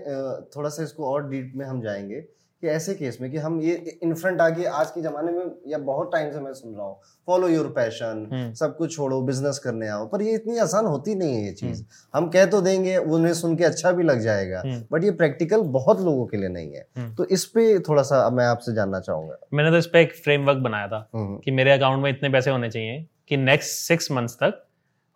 थोड़ा 0.57 0.69
सा 0.69 0.83
इसको 0.83 1.07
और 1.07 1.29
डीप 1.29 1.52
में 1.57 1.64
हम 1.67 1.81
जाएँगे 1.81 2.25
कि 2.62 2.69
ऐसे 2.69 2.95
केस 2.95 3.16
में 3.21 3.31
कि 3.31 3.38
हम 3.38 3.61
ये 3.61 3.73
इन 4.02 4.14
फ्रंट 4.14 4.40
आके 4.40 4.64
आज 4.64 4.90
के 4.90 5.00
जमाने 5.02 5.33
में 5.33 5.45
या 5.69 5.78
बहुत 5.78 6.11
टाइम 6.12 6.31
से 6.33 6.40
मैं 6.40 6.52
सुन 6.52 6.75
रहा 6.75 6.87
हूँ 6.87 6.97
फॉलो 7.26 7.49
योर 7.49 7.66
पैशन 7.69 8.52
सब 8.59 8.76
कुछ 8.76 8.95
छोड़ो 8.97 9.21
बिज़नेस 9.23 9.59
करने 9.59 9.88
आओ। 9.88 10.07
पर 10.07 10.23
ये 10.23 10.35
इतनी 10.35 10.59
आसान 10.59 10.87
होती 10.87 11.14
नहीं 11.14 11.35
है 11.35 11.45
ये 11.45 11.52
चीज़। 11.52 11.81
हम्म। 11.81 12.19
हम 12.19 12.28
कह 12.28 12.47
तो 12.47 12.61
देंगे 12.61 12.97
उन्हें 12.97 13.33
सुन 13.35 13.57
के 13.57 13.64
अच्छा 13.64 13.92
भी 13.92 14.04
लग 14.04 14.21
जाएगा 14.21 14.62
बट 14.62 14.92
हम्म। 14.92 15.04
ये 15.04 15.11
प्रैक्टिकल 15.12 15.62
बहुत 15.78 16.00
लोगों 16.00 16.26
के 16.26 16.37
लिए 16.37 16.49
नहीं 16.49 16.73
है। 16.73 16.87
हम्म। 16.99 17.14
तो 17.14 17.25
इस 17.25 17.45
पे 17.47 17.78
थोड़ा 17.78 18.02
सा 18.02 18.28
मैं 18.31 18.47
आपसे 18.47 18.75
जानना 18.75 19.00
चाहूँगा। 19.00 19.37
मैंने 19.54 19.71
तो 19.71 19.76
इस 19.76 19.87
पे 19.87 20.02
एक 20.02 20.14
फ्रेमवर्क 20.14 20.59
बनाया 20.59 20.88
था 20.88 21.09
कि 21.14 21.50
मेरे 21.50 21.73
अकाउंट 21.73 22.02
में 22.02 22.11
इतने 22.11 22.28
पैसे 22.28 22.50
होने 22.50 22.71
चाहिए 22.71 23.07
कि 23.28 23.37
नेक्स्ट 23.37 23.78
सिक्स 23.78 24.11
मंथ्स 24.12 24.35
तक 24.35 24.64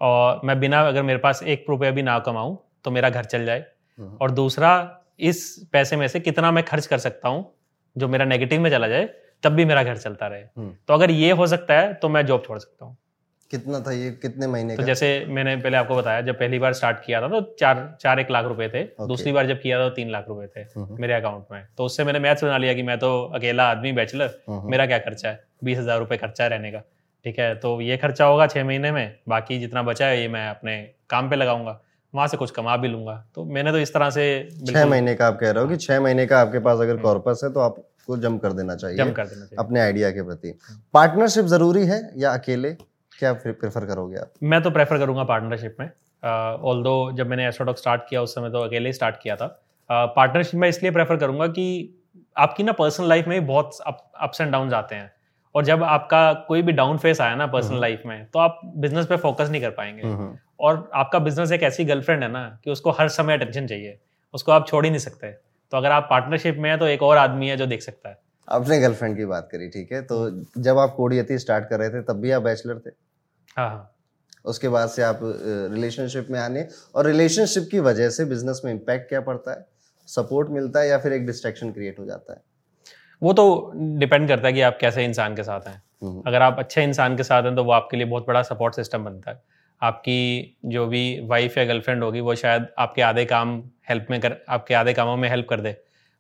और 0.01 0.41
मैं 0.45 0.61
बिना 0.61 0.87
अगर 0.89 1.03
मेरे 1.03 1.19
पास 1.19 1.43
एक 1.43 1.67
रुपया 1.69 1.91
भी 1.91 2.03
ना 2.03 2.19
कमाऊं 2.19 2.57
तो 2.85 2.91
मेरा 2.91 3.11
घर 3.11 3.25
चल 3.25 3.45
जाए। 3.45 3.65
और 4.21 4.31
दूसरा 4.31 4.77
इस 5.21 5.69
पैसे 5.73 5.97
में 5.97 6.07
से 6.09 6.21
कितना 6.21 6.51
मैं 6.51 6.65
खर्च 6.65 6.87
कर 6.87 6.99
सकता 6.99 7.29
हूँ 7.29 7.45
जो 7.97 8.09
मेरा 8.09 8.25
नेगेटिव 8.25 8.61
में 8.61 8.71
चला 8.71 8.89
जाए 8.89 9.09
तब 9.43 9.53
भी 9.53 9.65
मेरा 9.65 9.83
घर 9.83 9.97
चलता 9.97 10.27
रहे 10.27 10.41
हम्म। 10.41 10.73
तो 10.89 10.95
अगर 10.95 11.11
ये 11.11 11.31
हो 11.33 11.47
सकता 11.47 11.75
है 11.75 11.93
तो 11.95 12.09
मैं 12.09 12.25
जॉब 12.27 12.43
छोड़ 12.47 12.59
सकता 12.59 12.85
हूँ 12.85 12.97
कितना 13.51 13.81
था 13.81 13.93
ये 13.93 14.11
कितने 14.13 14.47
महीने 14.47 14.77
तो 14.77 14.83
का? 14.83 14.87
जैसे 14.87 15.09
मैंने 15.29 15.57
पहले 15.57 15.77
आपको 15.77 15.97
बताया 15.97 16.21
जब 16.21 16.39
पहली 16.39 16.59
बार 16.59 16.73
स्टार्ट 16.73 17.05
किया 17.05 17.21
था 17.23 17.29
तो 17.29 17.41
चार 17.61 17.97
चार 18.01 18.21
एक 18.21 18.31
लाख 18.31 18.45
रुपए 18.45 18.69
थे 18.69 18.85
okay. 18.85 19.09
दूसरी 19.09 19.33
बार 19.33 19.47
जब 19.47 19.61
किया 19.61 19.79
था 19.79 19.89
तो 19.89 19.95
तीन 19.95 20.11
लाख 20.11 20.25
रुपए 20.29 20.47
थे 20.47 20.61
हम्म, 20.61 20.85
हम्म। 20.85 21.01
मेरे 21.01 21.15
अकाउंट 21.15 21.45
में 21.53 21.67
तो 21.79 21.85
उससे 21.85 22.05
मैंने 22.05 22.19
मैथ्स 22.19 22.45
बना 22.45 22.59
लिया 22.59 22.75
कि 22.75 22.83
मैं 22.83 22.99
तो 22.99 23.11
अकेला 23.35 23.69
आदमी 23.71 23.93
बैचलर 23.93 24.39
मेरा 24.65 24.87
क्या 24.87 24.99
खर्चा 24.99 25.29
है 25.29 25.45
बीस 25.65 25.79
हज़ार 25.79 25.99
रुपये 25.99 26.19
खर्चा 26.19 26.45
है 26.45 26.51
रहने 26.51 26.73
का 26.73 26.83
ठीक 27.25 27.39
है 27.39 27.55
तो 27.57 27.81
ये 27.81 27.97
खर्चा 27.97 28.25
होगा 28.25 28.47
छः 28.47 28.65
महीने 28.65 28.91
में 28.93 29.19
बाकी 29.29 29.59
जितना 29.59 29.83
बचा 29.83 30.07
है 30.07 30.21
ये 30.21 30.29
मैं 30.29 30.49
अपने 30.49 30.77
काम 31.11 31.31
पे 31.31 31.37
लगाऊँगा 31.37 31.81
वहाँ 32.17 32.27
से 32.29 32.37
कुछ 32.37 32.51
कमा 32.53 32.77
भी 32.77 32.89
लूँगा। 32.89 33.15
तो 33.35 33.45
मैंने 33.47 33.73
तो 33.73 33.79
इस 33.79 33.93
तरह 33.95 34.11
से 34.11 34.27
छह 34.67 34.87
महीने 34.87 35.15
का 35.15 35.27
आप 35.27 35.39
कह 35.41 35.51
रहे 35.51 35.65
हो 35.65 35.69
कि 35.71 35.77
छह 35.79 36.01
महीने 36.01 36.27
का 36.27 36.41
आपके 36.41 36.59
पास 36.61 36.79
अगर 36.81 36.97
कॉर्पस 36.99 37.41
है 37.45 37.51
तो 37.53 37.61
आपको 37.61 38.17
जम 38.19 38.39
कर 38.39 38.53
देना 38.53 38.75
चाहिए 38.77 38.97
जम 38.97 39.13
कर 39.13 39.27
देना 39.27 39.41
चाहिए। 39.41 39.57
अपने 39.59 39.81
आइडिया 39.81 40.11
के 40.11 40.23
प्रति। 40.23 40.55
पार्टनरशिप 40.95 41.45
ज़रूरी 41.47 41.85
है 41.87 42.01
या 42.17 42.33
अकेले? 42.33 42.73
क्या 43.13 43.33
प्रेफर 43.35 43.87
करोगे 43.87 44.17
आप? 44.17 44.33
मैं 44.43 44.63
तो 44.63 44.71
प्रेफर 44.71 44.99
करूँगा 44.99 45.25
पार्टनरशिप 45.25 45.77
में। 45.81 45.91
ऑल 46.63 46.83
दो 46.83 47.13
जब 47.17 47.27
मैंने 47.27 47.47
एस्ट्रोटॉक 47.49 47.79
स्टार्ट 47.79 48.03
किया 48.09 48.23
उस 48.23 48.35
समय 48.35 48.51
तो 48.51 48.61
अकेले 48.61 48.89
ही 48.89 48.93
स्टार्ट 48.93 49.17
किया 49.23 49.37
था। 49.37 49.47
पार्टनरशिप 49.91 50.53
uh, 50.53 50.61
में 50.61 50.69
इसलिए 50.69 50.91
प्रेफर 50.93 51.17
करूँगा 51.17 51.47
कि 51.49 51.67
आपकी 52.37 52.63
ना 52.63 52.73
पर्सनल 52.75 53.09
लाइफ 53.09 53.29
में 53.29 53.47
बहुत 53.47 53.79
अप्स 54.17 54.41
एंड 54.41 54.53
डाउन 54.53 54.73
आते 54.75 54.95
हैं। 54.95 55.11
और 55.57 55.65
जब 55.65 55.83
आपका 55.83 56.33
कोई 56.49 56.63
भी 56.63 56.73
डाउन 56.73 56.99
फेस 56.99 57.21
आया 57.21 57.35
ना 57.37 57.47
पर्सनल 57.47 57.81
लाइफ 57.81 57.99
हम्म। 57.99 58.09
में 58.09 58.27
तो 58.27 58.39
आप 58.39 58.61
बिज़नेस 58.77 59.07
पे 59.07 59.17
फोकस 59.17 59.49
नहीं 59.51 59.61
कर 59.63 59.71
पाएँगे। 59.71 60.03
हम्म, 60.03 60.17
हम्म। 60.17 60.37
और 60.61 60.91
आपका 60.95 61.19
बिज़नेस 61.19 61.53
एक 61.53 61.63
ऐसी 61.63 61.85
गर्लफ्रेंड 61.85 62.23
है 62.23 62.31
ना 62.33 62.45
कि 62.65 62.71
उसको 62.71 62.91
हर 62.91 63.09
समय 63.09 63.37
अटेंशन 63.37 63.67
चाहिए 63.67 63.99
उसको 64.35 64.53
आप 64.53 64.67
छोड़ 64.69 64.85
ही 64.85 64.91
नहीं 64.91 65.01
सकते। 65.01 65.31
तो 65.73 65.77
अगर 65.77 65.91
आप 65.91 66.07
पार्टनरशिप 66.11 66.57
में 66.59 66.71
है 66.71 66.77
तो 66.79 66.87
एक 66.87 67.03
और 67.03 67.17
आदमी 67.17 67.49
है 67.49 67.57
जो 67.57 67.67
देख 67.67 67.83
सकता 67.83 68.09
है। 68.09 68.19
आपने 68.49 68.79
गर्लफ्रेंड 68.81 69.17
की 69.17 69.25
बात 69.25 69.49
करी 69.53 69.69
ठीक 69.69 69.93
है? 69.93 70.03
तो 70.03 70.31
जब 70.59 70.79
आप 70.79 70.95
कोडियती 70.97 71.39
स्टार्ट 71.39 71.69
कर 71.69 71.79
रहे 71.79 71.91
थे 71.91 72.03
तब 72.03 72.21
भी 72.21 72.31
आप 72.31 72.43
बैचलर 72.43 72.79
थे? 72.79 72.91
हाँ 73.57 73.69
हाँ। 73.69 73.93
उसके 74.45 74.69
बाद 74.69 74.89
से 74.89 75.03
आप 75.03 75.21
रिलेशनशिप 75.23 76.27
में 76.31 76.39
आने 76.41 76.67
और 76.95 77.07
रिलेशनशिप 77.07 77.69
की 77.71 77.81
वजह 77.81 78.11
से 78.11 78.25
बिज़नेस 78.25 78.61
में 78.65 78.73
इम्पैक्ट 78.73 79.09
क्या 79.09 79.21
पड़ता 79.21 79.53
है? 79.53 79.67
सपोर्ट 80.09 80.51
मिलता 80.51 80.81
है 80.81 80.89
या 80.89 80.99
फिर 80.99 81.13
एक 81.13 81.27
डिस्ट्रैक्शन 81.27 81.73
क्रिएट 81.73 81.99
हो 81.99 82.05
जाता 82.05 82.33
है? 82.33 82.41
वो 83.23 83.33
तो 83.33 83.73
डिपेंड 83.75 84.29
करता 84.29 84.47
है 84.49 84.53
कि 84.53 84.61
आप 84.61 84.79
कैसे 84.81 85.05
इंसान 85.05 85.37
के 85.37 85.43
साथ 85.43 85.69
हैं। 85.69 85.83
हम्म। 86.03 86.23
अगर 86.27 86.43
आप 86.43 86.57
अच्छे 86.59 86.83
इंसान 86.85 87.17
के 87.17 87.23
साथ 87.23 87.43
हैं 87.43 87.55
तो 87.57 87.65
वो 87.65 87.73
आपके 87.73 87.97
लिए 87.97 88.07
बहुत 88.07 88.27
बड़ा 88.27 88.43
सपोर्ट 88.43 88.75
सिस्टम 88.75 89.05
बनता 89.05 89.31
है। 89.31 89.43
आपकी 89.83 90.57
जो 90.65 90.87
भी 90.87 91.21
वाइफ 91.21 91.59
या 91.59 91.65
गर्लफ्रेंड 91.65 92.03
होगी 92.03 92.21
वो 92.21 92.35
शायद 92.35 92.67
आपके 92.79 93.03
आधे 93.03 93.25
काम 93.25 93.63
हेल्प 93.89 94.07
में 94.11 94.21
कर 94.21 94.37
आपके 94.49 94.75
आधे 94.75 94.95
कामों 94.95 95.17
में 95.17 95.29
हेल्प 95.29 95.47
कर 95.51 95.61
दे। 95.61 95.77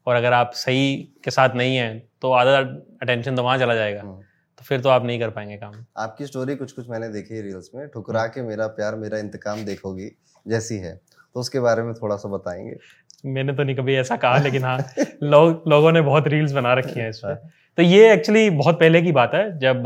और 0.07 0.17
अगर 0.17 0.33
आप 0.33 0.51
सही 0.55 0.97
के 1.25 1.31
साथ 1.31 1.55
नहीं 1.55 1.77
हैं 1.77 2.09
तो 2.23 2.33
आधा 2.33 2.59
अटेंशन 3.03 3.37
तो 3.37 3.43
वहाँ 3.43 3.59
चला 3.59 3.75
जाएगा। 3.75 4.01
हम्म। 4.01 4.23
तो 4.59 4.65
फिर 4.65 4.81
तो 4.81 4.89
आप 4.89 5.05
नहीं 5.05 5.21
कर 5.21 5.31
पाएँगे 5.31 5.57
काम। 5.57 5.73
आपकी 5.97 6.27
स्टोरी 6.27 6.57
कुछ 6.57 6.73
कुछ 6.73 6.89
मैंने 6.89 7.09
देखी 7.09 7.35
है 7.35 7.43
रील्स 7.43 7.71
में। 7.75 7.87
ठुकरा 7.89 8.27
के 8.27 8.43
मेरा 8.43 8.67
प्यार 8.67 8.95
मेरा 8.95 9.19
इंतकाम 9.19 9.65
देखोगी 9.65 10.11
जैसी 10.47 10.77
है। 10.77 11.01
तो 11.35 11.41
उसके 11.41 11.61
बारे 11.61 11.83
में 11.83 11.95
थोड़ा 11.95 12.17
सा 12.17 12.29
बताएँगे। 12.29 12.77
मैंने 13.25 13.53
तो 13.53 13.63
नहीं 13.63 13.77
कभी 13.77 13.95
ऐसा 13.95 14.17
कहा, 14.17 14.39
लेकिन 14.39 14.65
हाँ 14.65 14.79
लोग, 15.23 15.63
लोगों 15.69 15.93
ने 15.93 16.01
बहुत 16.01 16.29
रील्स 16.29 16.53
बना 16.53 16.75
रखी 16.75 17.01
हैं 17.01 17.09
इस 17.11 17.17
इसमें 17.17 17.37
तो 17.79 17.83
ये 17.83 18.13
एक्चुअली 18.13 18.51
बहुत 18.51 18.79
पहले 18.81 19.03
की 19.03 19.13
बात 19.13 19.35
है, 19.35 19.59
जब 19.59 19.83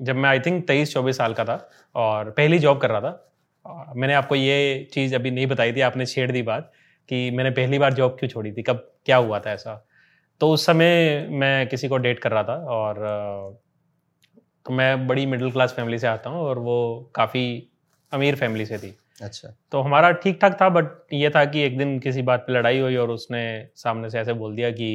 जब 0.00 0.16
मैं 0.16 0.28
आई 0.30 0.40
थिंक 0.40 0.66
तेईस 0.66 0.92
चौबीस 0.94 1.16
साल 1.16 1.34
का 1.34 1.44
था 1.44 1.68
और 1.94 2.30
पहली 2.30 2.58
जॉब 2.58 2.78
कर 2.80 2.90
रहा 2.90 3.00
था। 3.00 3.94
मैंने 3.96 4.14
आपको 4.14 4.34
ये 4.34 4.88
चीज़ 4.92 5.14
अभी 5.14 5.30
नहीं 5.30 5.46
बताई 5.46 5.72
थी, 5.72 5.80
आपने 5.80 6.06
छेड़ 6.06 6.30
दी 6.32 6.42
बात 6.42 6.70
कि 7.08 7.30
मैंने 7.30 7.50
पहली 7.50 7.78
बार 7.78 7.94
जॉब 7.94 8.16
क्यों 8.20 8.28
छोड़ी 8.30 8.52
थी, 8.52 8.62
कब, 8.62 8.88
क्या 9.06 9.16
हुआ 9.16 9.40
था 9.40 9.52
ऐसा। 9.52 9.74
तो 10.40 10.50
उस 10.50 10.66
समय 10.66 11.26
मैं 11.30 11.66
किसी 11.68 11.88
को 11.88 11.96
डेट 11.96 12.18
कर 12.18 12.30
रहा 12.30 12.42
था 12.42 12.54
और 12.68 12.94
तो 14.66 14.72
मैं 14.72 15.06
बड़ी 15.06 15.26
मिडिल 15.26 15.50
क्लास 15.50 15.72
फैमिली 15.72 15.98
से 15.98 16.06
आता 16.06 16.30
हूँ 16.30 16.40
और 16.40 16.58
वो 16.58 17.10
काफ़ी 17.14 17.44
अमीर 18.12 18.36
फैमिली 18.36 18.66
से 18.66 18.78
थी। 18.78 18.96
अच्छा। 19.22 19.48
तो 19.72 19.80
हमारा 19.80 20.10
ठीक 20.22 20.40
ठाक 20.40 20.60
था 20.60 20.68
बट 20.68 21.12
ये 21.12 21.30
था 21.30 21.44
कि 21.44 21.60
एक 21.60 21.76
दिन 21.78 21.98
किसी 21.98 22.22
बात 22.22 22.44
पे 22.46 22.52
लड़ाई 22.52 22.78
हुई 22.78 22.96
और 22.96 23.10
उसने 23.10 23.42
सामने 23.76 24.10
से 24.10 24.18
ऐसे 24.18 24.32
बोल 24.32 24.54
दिया 24.56 24.70
कि 24.70 24.90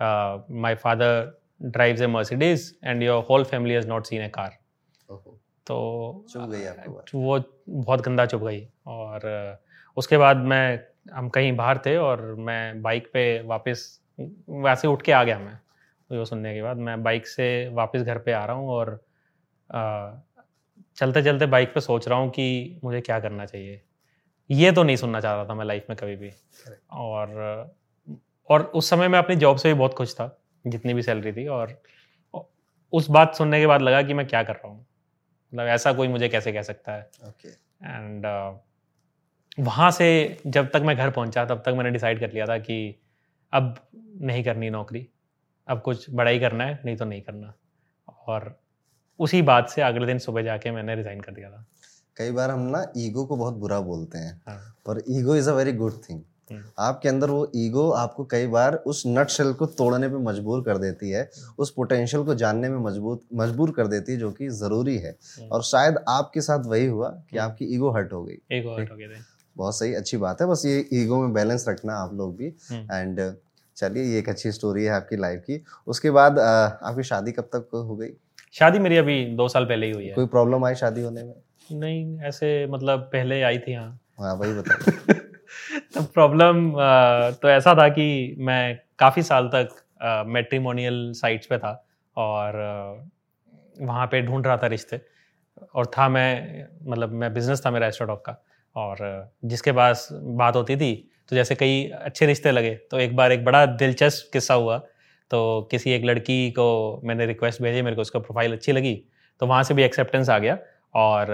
my 0.00 0.74
father 0.74 1.34
drives 1.62 2.00
a 2.00 2.06
Mercedes 2.06 2.72
and 2.84 3.02
your 3.02 3.24
whole 3.30 3.44
family 3.44 3.74
has 3.74 3.88
not 3.88 4.06
seen 4.06 4.22
a 4.22 4.28
car 4.28 4.58
तो 5.66 5.78
चुप 6.30 6.50
गई 6.50 6.64
आपको 6.64 7.18
वो 7.18 7.38
बहुत 7.68 8.00
गंदा 8.00 8.26
चुप 8.26 8.42
गई 8.42 8.66
और 8.86 9.30
उसके 9.96 10.18
बाद 10.18 10.36
मैं 10.36 10.78
हम 11.14 11.28
कहीं 11.28 11.52
बाहर 11.56 11.78
थे 11.86 11.96
और 11.96 12.22
मैं 12.40 12.82
बाइक 12.82 13.10
पे 13.12 13.24
वापस 13.46 13.84
वैसे 14.60 14.88
उठ 14.88 15.02
के 15.02 15.12
आ 15.12 15.22
गया 15.24 15.38
मैं 15.38 15.58
वो 16.10 16.24
सुनने 16.24 16.54
के 16.54 16.62
बाद 16.62 16.76
मैं 16.76 17.02
बाइक 17.02 17.26
से 17.26 17.48
वापस 17.74 18.02
घर 18.02 18.18
पे 18.18 18.32
आ 18.32 18.44
रहा 18.44 18.56
हूँ 18.56 18.68
और 18.70 19.00
चलते 20.98 21.22
चलते 21.22 21.46
बाइक 21.46 21.74
पे 21.74 21.80
सोच 21.80 22.08
रहा 22.08 22.18
हूँ 22.18 22.30
कि 22.30 22.80
मुझे 22.84 23.00
क्या 23.00 23.20
करना 23.20 23.46
चाहिए। 23.46 23.80
ये 24.50 24.72
तो 24.72 24.82
नहीं 24.82 24.96
सुनना 24.96 25.20
चाह 25.20 25.34
रहा 25.34 25.44
था 25.44 25.54
मैं 25.54 25.64
लाइफ 25.64 25.86
में 25.90 25.96
कभी 25.98 26.16
भी। 26.16 26.30
और 26.90 27.76
और 28.50 28.62
उस 28.62 28.90
समय 28.90 29.08
मैं 29.08 29.18
अपनी 29.18 29.36
जॉब 29.36 29.56
से 29.56 29.68
भी 29.68 29.78
बहुत 29.78 29.94
खुश 29.94 30.14
था 30.14 30.38
जितनी 30.66 30.94
भी 30.94 31.02
सैलरी 31.02 31.32
थी 31.32 31.46
और 31.46 31.82
उस 32.92 33.10
बात 33.10 33.34
सुनने 33.34 33.60
के 33.60 33.66
बाद 33.66 33.82
लगा 33.82 34.02
कि 34.02 34.14
मैं 34.14 34.26
क्या 34.26 34.42
कर 34.42 34.52
रहा 34.52 34.68
हूँ। 34.68 34.78
मतलब 34.78 35.66
ऐसा 35.66 35.92
कोई 35.92 36.08
मुझे 36.08 36.28
कैसे 36.28 36.52
कह 36.52 36.62
सकता 36.62 36.92
है। 36.92 37.10
And 37.84 38.24
okay. 38.24 38.54
uh, 38.54 39.66
वहाँ 39.66 39.90
से 39.90 40.38
जब 40.46 40.70
तक 40.70 40.82
मैं 40.84 40.96
घर 40.96 41.10
पहुँचा 41.10 41.44
तब 41.44 41.62
तक 41.66 41.68
मैंने 41.68 41.90
डिसाइड 41.90 42.20
कर 42.20 42.32
लिया 42.32 42.46
था 42.46 42.58
कि 42.58 42.94
अब 43.52 43.74
नहीं 44.20 44.44
करनी 44.44 44.70
नौकरी। 44.70 45.06
अब 45.68 45.80
कुछ 45.80 46.10
बड़ा 46.10 46.30
ही 46.30 46.40
करना 46.40 46.64
है 46.64 46.80
नहीं 46.84 46.96
तो 46.96 47.04
नहीं 47.04 47.22
करना। 47.22 47.54
और 48.26 48.60
उसी 49.18 49.42
बात 49.42 49.68
से 49.70 49.82
अगले 49.82 50.06
दिन 50.06 50.18
सुबह 50.18 50.42
जाके 50.42 50.70
मैंने 50.70 50.94
रिजाइन 50.94 51.20
कर 51.20 51.32
दिया 51.32 51.50
था। 51.50 51.64
कई 52.16 52.30
बार 52.30 52.50
हम 52.50 52.60
ना 52.60 52.86
ईगो 52.96 53.24
को 53.24 53.36
बहुत 53.36 53.54
बुरा 53.54 53.80
बोलते 53.80 54.18
हैं 54.18 54.40
हाँ. 54.48 54.58
पर 54.86 55.02
ego 55.10 55.34
is 55.36 55.50
a 55.50 55.52
very 55.52 55.72
good 55.72 56.00
thing 56.10 56.20
आपके 56.78 57.08
अंदर 57.08 57.30
वो 57.30 57.50
ईगो 57.56 57.90
आपको 57.90 58.24
कई 58.24 58.46
बार 58.46 58.74
उस 58.86 59.02
नट 59.06 59.28
शेल 59.28 59.52
को 59.52 59.66
तोड़ने 59.66 60.08
पे 60.08 60.16
मजबूर 60.16 60.62
कर 60.64 60.78
देती 60.78 61.10
है 61.10 61.28
उस 61.58 61.70
पोटेंशियल 61.70 62.22
को 62.24 62.34
जानने 62.34 62.68
में 62.68 62.78
मज़बूत 62.78 63.22
मजबूर 63.34 63.70
कर 63.70 63.86
देती 63.86 64.12
है 64.12 64.18
जो 64.18 64.30
कि 64.32 64.48
ज़रूरी 64.48 64.96
है। 64.98 65.10
हम्म। 65.38 65.48
और 65.48 65.62
शायद 65.62 65.98
आपके 66.08 66.40
साथ 66.40 66.64
वही 66.66 66.86
हुआ 66.86 67.08
कि 67.08 67.36
हम्म। 67.38 67.50
आपकी 67.50 67.64
ईगो 67.74 67.90
हर्ट 67.90 68.12
हो 68.12 68.22
गई। 68.24 68.38
ईगो 68.52 68.76
हर्ट 68.76 68.90
हो 68.90 68.96
गई 68.96 69.06
बहुत 69.56 69.78
सही 69.78 69.94
अच्छी 69.94 70.16
बात 70.16 70.40
है। 70.40 70.46
बस 70.46 70.62
ये 70.66 70.88
ईगो 70.92 71.20
में 71.20 71.32
बैलेंस 71.32 71.64
रखना 71.68 71.94
आप 71.94 72.14
लोग 72.14 72.36
भी। 72.36 72.46
And 72.72 73.20
hmm. 73.20 73.34
चलिए 73.76 74.04
ये 74.04 74.18
एक 74.18 74.28
अच्छी 74.28 74.52
स्टोरी 74.52 74.84
है 74.84 74.90
आपकी 74.90 75.16
लाइफ 75.16 75.42
की। 75.46 75.62
उसके 75.86 76.10
बाद 76.10 76.38
आपकी 76.38 77.02
शादी 77.02 77.32
कब 77.32 77.48
तक 77.54 77.68
हो 77.74 77.96
गई? 77.96 78.10
शादी 78.54 78.78
मेरी 78.78 78.96
अभी 78.96 79.24
दो 79.36 79.48
साल 79.48 79.64
पहले 79.64 79.86
ही 79.86 79.92
हुई 79.92 80.06
है। 80.06 80.14
कोई 80.14 80.26
प्रॉब्लम 80.26 80.64
आई 80.64 80.74
शादी 80.74 81.02
होने 81.02 81.22
में? 81.22 81.34
नहीं 81.70 82.20
ऐसे 82.28 82.66
मतलब 82.66 83.00
पहले 83.12 83.40
आई 83.42 83.58
थी 83.58 83.72
हाँ। 83.74 83.98
हाँ 84.20 84.34
वही 84.34 84.52
बताइए 84.54 85.14
तो 85.94 86.02
प्रॉब्लम 86.14 86.70
तो 87.42 87.48
ऐसा 87.50 87.74
था 87.74 87.88
कि 87.88 88.06
मैं 88.38 88.78
काफ़ी 88.98 89.22
साल 89.22 89.48
तक 89.54 89.68
मेट्रीमोनियल 90.28 91.12
साइट्स 91.16 91.46
पे 91.46 91.58
था 91.58 91.72
और 92.16 92.56
वहाँ 93.80 94.06
पे 94.06 94.20
ढूंढ 94.22 94.46
रहा 94.46 94.56
था 94.56 94.66
रिश्ते। 94.66 95.00
और 95.74 95.86
था 95.86 96.08
मैं 96.08 96.66
मतलब 96.82 97.12
मैं 97.12 97.32
बिज़नेस 97.34 97.62
था 97.66 97.70
मेरा 97.70 97.86
एस्ट्रोडॉक 97.86 98.24
का। 98.26 98.36
और 98.76 98.98
जिसके 99.44 99.72
पास 99.72 100.08
बात 100.12 100.56
होती 100.56 100.76
थी 100.76 100.92
तो 101.30 101.36
जैसे 101.36 101.54
कई 101.54 101.82
अच्छे 101.94 102.26
रिश्ते 102.26 102.50
लगे 102.52 102.74
तो 102.90 102.98
एक 102.98 103.16
बार 103.16 103.32
एक 103.32 103.44
बड़ा 103.44 103.64
दिलचस्प 103.66 104.30
किस्सा 104.32 104.54
हुआ। 104.54 104.78
तो 105.30 105.68
किसी 105.70 105.90
एक 105.90 106.04
लड़की 106.04 106.50
को 106.50 106.68
मैंने 107.04 107.26
रिक्वेस्ट 107.26 107.62
भेजी 107.62 107.82
मेरे 107.82 107.96
को 107.96 108.02
उसका 108.02 108.18
प्रोफ़ाइल 108.18 108.52
अच्छी 108.52 108.72
लगी 108.72 108.94
तो 109.40 109.46
वहाँ 109.46 109.62
से 109.62 109.74
भी 109.74 109.82
एक्सेप्टेंस 109.82 110.30
आ 110.30 110.38
गया। 110.38 110.58
और 110.94 111.26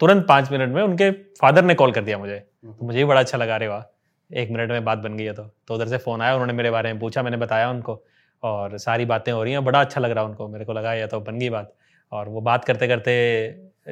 तुरंत 0.00 0.26
पाँच 0.28 0.50
मिनट 0.52 0.74
में 0.74 0.82
उनके 0.82 1.10
फादर 1.40 1.64
ने 1.64 1.74
कॉल 1.74 1.92
कर 1.92 2.04
दिया 2.04 2.18
मुझे। 2.18 2.38
तो 2.38 2.86
मुझे 2.86 2.98
भी 2.98 3.04
बड़ा 3.04 3.20
अच्छा 3.20 3.38
लगा 3.38 3.56
रहे 3.56 3.68
वाह 3.68 3.82
एक 4.30 4.50
मिनट 4.50 4.70
में 4.70 4.84
बात 4.84 4.98
बन 4.98 5.16
गई 5.16 5.24
है 5.24 5.32
तो। 5.32 5.42
तो 5.68 5.74
उधर 5.74 5.88
से 5.88 5.98
फ़ोन 5.98 6.22
आया 6.22 6.32
उन्होंने 6.32 6.52
मेरे 6.52 6.70
बारे 6.70 6.92
में 6.92 7.00
पूछा 7.00 7.22
मैंने 7.22 7.36
बताया 7.36 7.70
उनको। 7.70 8.02
और 8.42 8.76
सारी 8.78 9.04
बातें 9.04 9.30
हो 9.32 9.42
रही 9.42 9.52
हैं 9.52 9.64
बड़ा 9.64 9.80
अच्छा 9.80 10.00
लग 10.00 10.10
रहा 10.10 10.24
उनको 10.24 10.48
मेरे 10.48 10.64
को 10.64 10.72
लगा 10.72 10.94
या 10.94 11.06
तो 11.06 11.20
बन 11.20 11.38
गई 11.38 11.50
बात। 11.50 11.72
और 12.12 12.28
वो 12.28 12.40
बात 12.40 12.64
करते 12.64 12.88
करते 12.88 13.14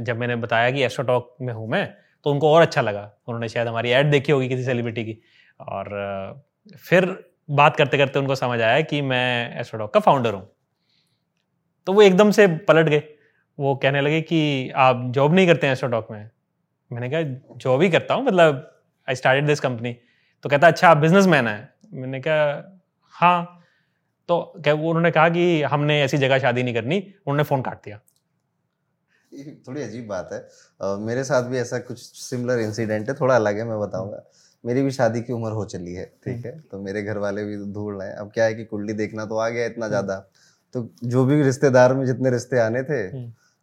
जब 0.01 0.19
मैंने 0.19 0.37
बताया 0.37 0.71
कि 0.71 0.83
एस्ट्रोटॉक 0.85 1.35
में 1.41 1.53
हूँ 1.55 1.69
मैं 1.69 1.87
तो 2.27 2.31
उनको 2.31 2.53
और 2.53 2.63
अच्छा 2.63 2.81
लगा। 2.81 3.11
उन्होंने 3.29 3.49
शायद 3.49 3.69
हमारी 3.69 3.91
ऐड 3.91 4.11
देखी 4.11 4.33
होगी 4.33 4.49
किसी 4.49 4.65
सेलिब्रिटी 4.65 5.05
की। 5.05 5.19
और 5.61 6.45
फिर 6.81 7.05
बात 7.49 7.77
करते 7.77 7.99
करते 7.99 8.19
उनको 8.19 8.35
समझ 8.35 8.61
आया 8.61 8.81
कि 8.81 9.01
मैं 9.03 9.59
एस्ट्रोडॉक 9.61 9.93
का 9.95 10.01
फाउंडर 10.01 10.35
हूँ। 10.35 10.49
तो 11.87 11.93
वो 11.93 12.03
एकदम 12.03 12.31
से 12.31 12.47
पलट 12.47 12.89
गए। 12.89 13.03
वो 13.59 13.75
कहने 13.75 14.01
लगे 14.01 14.21
कि 14.21 14.71
आप 14.77 15.03
जॉब 15.11 15.35
नहीं 15.35 15.47
करते 15.47 15.67
हैं 15.67 15.73
एस्ट्रोडॉक 15.73 16.09
में। 16.11 16.31
मैंने 16.91 17.11
कहा 17.11 17.57
जॉब 17.57 17.83
ही 17.83 17.91
करता 17.91 18.15
हूँ 18.15 18.25
मतलब 18.25 18.83
आई 19.09 19.15
स्टार्टेड 19.15 19.47
दिस 19.47 19.61
कंपनी 19.61 19.97
तो 20.45 20.49
कहता 20.49 20.67
अच्छा 20.67 20.89
आप 20.89 20.97
बिज़नेस 20.97 21.27
मैन 21.27 21.47
है? 21.49 21.75
मैंने 21.93 22.21
कहा 22.21 22.81
हाँ। 23.15 23.63
तो 24.29 24.41
क्या 24.65 24.75
वो 24.75 24.89
उन्होंने 24.89 25.11
कहा 25.11 25.29
कि 25.29 25.63
हमने 25.63 26.01
ऐसी 26.03 26.19
जगह 26.19 26.39
शादी 26.39 26.63
नहीं 26.63 26.75
करनी 26.75 26.99
उन्होंने 26.99 27.43
फ़ोन 27.43 27.63
काट 27.63 27.85
दिया। 27.85 28.01
थोड़ी 29.69 29.83
अजीब 29.83 30.07
बात 30.09 30.29
है। 30.33 30.49
uh, 30.81 30.99
मेरे 31.01 31.25
साथ 31.25 31.43
भी 31.43 31.59
ऐसा 31.59 31.79
कुछ 31.79 31.99
सिमिलर 31.99 32.59
इंसिडेंट 32.59 33.09
है 33.09 33.15
थोड़ा 33.15 33.35
अलग 33.37 33.59
है 33.59 33.65
मैं 33.65 33.79
बताऊँगा। 33.81 34.23
मेरी 34.67 34.83
भी 34.83 34.91
शादी 34.91 35.21
की 35.23 35.33
उम्र 35.33 35.51
हो 35.53 35.65
चली 35.65 35.95
है 35.95 36.05
ठीक 36.25 36.45
है? 36.47 36.59
तो 36.61 36.79
मेरे 36.81 37.03
घर 37.03 37.19
वाले 37.19 37.45
भी 37.45 37.57
ढूंढ 37.73 37.99
रहे। 38.01 38.09
हैं 38.09 38.17
अब 38.17 38.31
क्या 38.35 38.45
है 38.45 38.55
कि 38.55 38.65
कुंडली 38.65 38.93
देखना 38.95 39.25
तो 39.27 39.37
आ 39.37 39.49
गया 39.49 39.67
इतना 39.67 39.89
ज़्यादा। 39.89 40.17
तो 40.75 40.89
जो 41.05 41.25
भी 41.25 41.43
रिश्तेदार 41.43 41.95
में 41.95 42.05
जितने 42.07 42.31
रिश्ते 42.31 42.59
आने 42.59 42.83
थे 42.83 43.01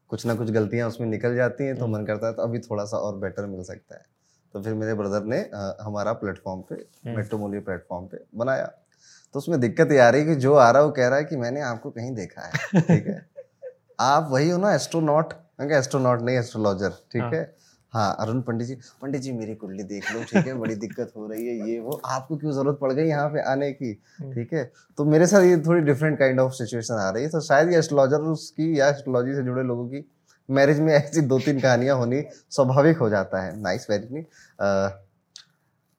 कुछ 0.10 0.26
ना 0.26 0.36
कुछ 0.36 0.50
गलतियाँ 0.52 0.88
उसमें 0.88 1.08
निकल 1.08 1.36
जाती 1.36 1.63
हैं 1.63 1.76
तो 1.78 1.88
मन 1.88 2.06
करता 2.06 2.28
है 2.28 2.34
तो 2.34 2.42
अभी 2.42 2.60
थोड़ा 2.60 2.86
सा 2.86 2.98
और 2.98 3.18
बेटर 3.18 3.46
मिल 3.46 3.63
सकता 3.63 3.96
है। 3.96 4.06
तो 4.54 4.62
फिर 4.62 4.74
मेरे 4.74 4.94
ब्रदर 4.94 5.24
ने 5.24 5.38
हमारा 5.84 6.13
प्लेटफॉर्म 6.13 6.62
पे 6.62 6.76
मेट्रोमोली 7.16 7.60
प्लेटफॉर्म 7.60 8.06
पे 8.06 8.18
बनाया। 8.36 8.66
तो 9.36 9.39
उसमें 9.39 9.60
दिक्कत 9.60 9.92
ये 9.92 10.00
आ 10.00 10.10
रही 10.10 10.22
है 10.22 10.28
कि 10.28 10.36
जो 10.36 10.54
आ 10.54 10.70
रहा 10.72 10.82
है 10.82 10.88
वो 10.88 10.92
कह 10.92 11.08
रहा 11.08 11.18
है 11.20 11.26
कि 11.26 11.36
मैंने 11.36 11.62
आपको 11.62 11.92
कहीं 11.92 12.13
देखा 12.16 12.42
है 12.42 12.82
ठीक 12.82 13.08
है? 13.08 13.26
आप 14.00 14.28
वही 14.32 14.50
हो 14.50 14.58
ना 14.58 14.74
एस्ट्रोनॉट 14.74 15.34
एस्ट्रोनॉट 15.72 16.22
नहीं 16.22 16.38
एस्ट्रोलॉजर 16.38 16.89
ठीक 17.12 17.22
हाँ। 17.22 17.32
है 17.93 18.06
अरुण 18.15 18.41
पंडित 18.41 18.67
जी 18.67 18.75
पंडित 19.01 19.21
जी 19.21 19.32
मेरी 19.34 19.56
कुंडली 19.56 19.84
देख 19.86 20.12
लो 20.12 20.23
ठीक 20.23 20.47
है 20.47 20.53
बड़ी 20.56 20.75
दिक्कत 20.77 21.12
हो 21.15 21.27
रही 21.27 21.47
है 21.47 21.69
ये 21.69 21.79
वो 21.79 21.99
आपको 22.08 22.38
क्यों 22.38 22.51
ज़रूरत 22.51 22.77
पड़ 22.79 22.91
गई 22.91 23.06
यहाँ 23.06 23.29
पे 23.29 23.41
आने 23.51 23.71
की 23.73 23.91
हम्म। 24.13 24.34
ठीक 24.34 24.53
है 24.53 24.63
तो 24.97 25.06
मेरे 25.08 25.27
साथ 25.27 25.43
ये 25.43 25.58
थोड़ी 25.65 25.82
डिफरेंट 25.84 26.17
काइंड 26.19 26.39
ऑफ़ 26.39 26.53
सिचुएशन 26.53 26.93
आ 26.95 27.10
रही 27.10 27.23
है 27.23 27.29
तो 27.29 27.41
शायद 27.43 27.71
ये 27.71 27.77
एस्ट्रोलॉजर 27.79 28.32
उसकी 28.32 28.79
या 28.79 28.89
एस्ट्रोलॉजी 28.89 29.36
से 29.36 29.43
जुड़े 29.43 29.63
लोगों 29.63 29.88
की 29.88 30.06
मैरिज 30.49 30.79
में 30.79 30.93
ऐसी 30.93 31.21
दो 31.23 31.39
तीन 31.39 31.60
कहानियाँ 31.60 31.97
होनी 31.97 32.23
स्वाभाविक 32.49 32.97
हो 32.97 33.10
जाता 33.10 33.43
है 33.43 33.60
नाइस 33.62 33.88
वेरी 33.89 34.13
नहीं 34.13 34.23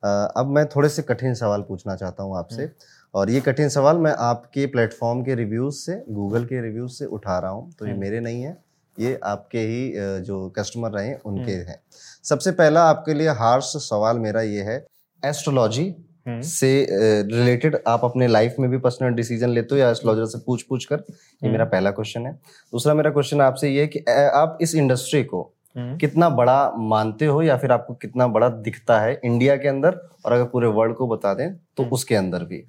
अब 0.03 0.47
मैं 0.49 0.67
थोड़े 0.67 0.89
से 0.89 1.03
कठिन 1.05 1.35
सवाल 1.35 1.63
पूछना 1.63 1.95
चाहता 1.97 2.23
हूँ 2.23 2.37
आपसे 2.39 2.63
हम्म। 2.63 2.93
और 3.15 3.31
ये 3.31 3.41
कठिन 3.41 3.69
सवाल 3.69 3.99
मैं 3.99 4.15
आपके 4.21 4.67
प्लेटफॉर्म 4.67 5.23
के 5.25 5.35
रिव्यूज़ 5.35 5.75
से 5.77 6.03
गूगल 6.11 6.45
के 6.45 6.61
रिव्यूज़ 6.61 6.93
से 6.93 7.05
उठा 7.09 7.39
रहा 7.39 7.51
हूँ 7.51 7.73
तो 7.73 7.87
ये 7.87 7.91
हम्म। 7.91 8.01
मेरे 8.01 8.21
नहीं 8.21 8.43
है 8.43 8.57
ये 8.99 9.19
आपके 9.25 9.59
ही 9.61 9.93
जो 10.23 10.49
कस्टमर 10.59 10.91
रहे 10.91 11.15
उनके 11.17 11.53
हम्म। 11.53 11.69
हैं। 11.69 11.81
सबसे 12.25 12.51
पहला 12.53 12.83
आपके 12.85 13.15
लिए 13.15 13.29
हार्श 13.39 13.73
सवाल 13.81 14.19
मेरा 14.19 14.43
ये 14.43 14.63
है 14.63 14.85
एस्ट्रोलॉजी 15.23 15.95
हम्म। 16.27 16.41
से 16.43 16.87
रिलेटेड 16.91 17.77
आप 17.89 18.05
अपने 18.05 18.27
लाइफ 18.27 18.55
में 18.59 18.71
भी 18.71 18.79
पर्सनल 18.79 19.15
डिसीज़न 19.15 19.51
लेते 19.51 19.75
हो 19.75 19.81
या 19.81 19.91
एस्ट्रोलॉजर 19.91 20.27
से 20.27 20.39
पूछ 20.47 20.63
पूछ 20.63 20.85
कर? 20.85 21.03
ये 21.43 21.51
मेरा 21.51 21.65
पहला 21.65 21.91
क्वेश्चन 21.91 22.27
है। 22.27 22.33
दूसरा 22.73 22.95
मेरा 22.95 23.11
क्वेश्चन 23.11 23.41
आपसे 23.41 23.71
ये 23.71 23.81
है 23.81 23.87
कि 23.87 24.05
आप 24.35 24.59
इस 24.63 24.75
इंडस्ट्री 24.75 25.23
को 25.25 25.51
कितना 25.77 26.29
बड़ा 26.31 26.71
मानते 26.79 27.27
हो 27.27 27.43
या 27.43 27.57
फिर 27.57 27.73
आपको 27.73 27.95
कितना 27.95 28.27
बड़ा 28.29 28.49
दिखता 28.49 29.01
है 29.01 29.21
इंडिया 29.25 29.57
के 29.57 29.69
अंदर? 29.69 29.99
और 30.27 30.33
अगर 30.33 30.45
पूरे 30.45 30.69
वर्ल्ड 30.69 30.95
को 30.97 31.07
बता 31.09 31.35
दें 31.35 31.55
तो 31.77 31.85
उसके 31.93 32.15
अंदर 32.15 32.45
भी। 32.45 32.63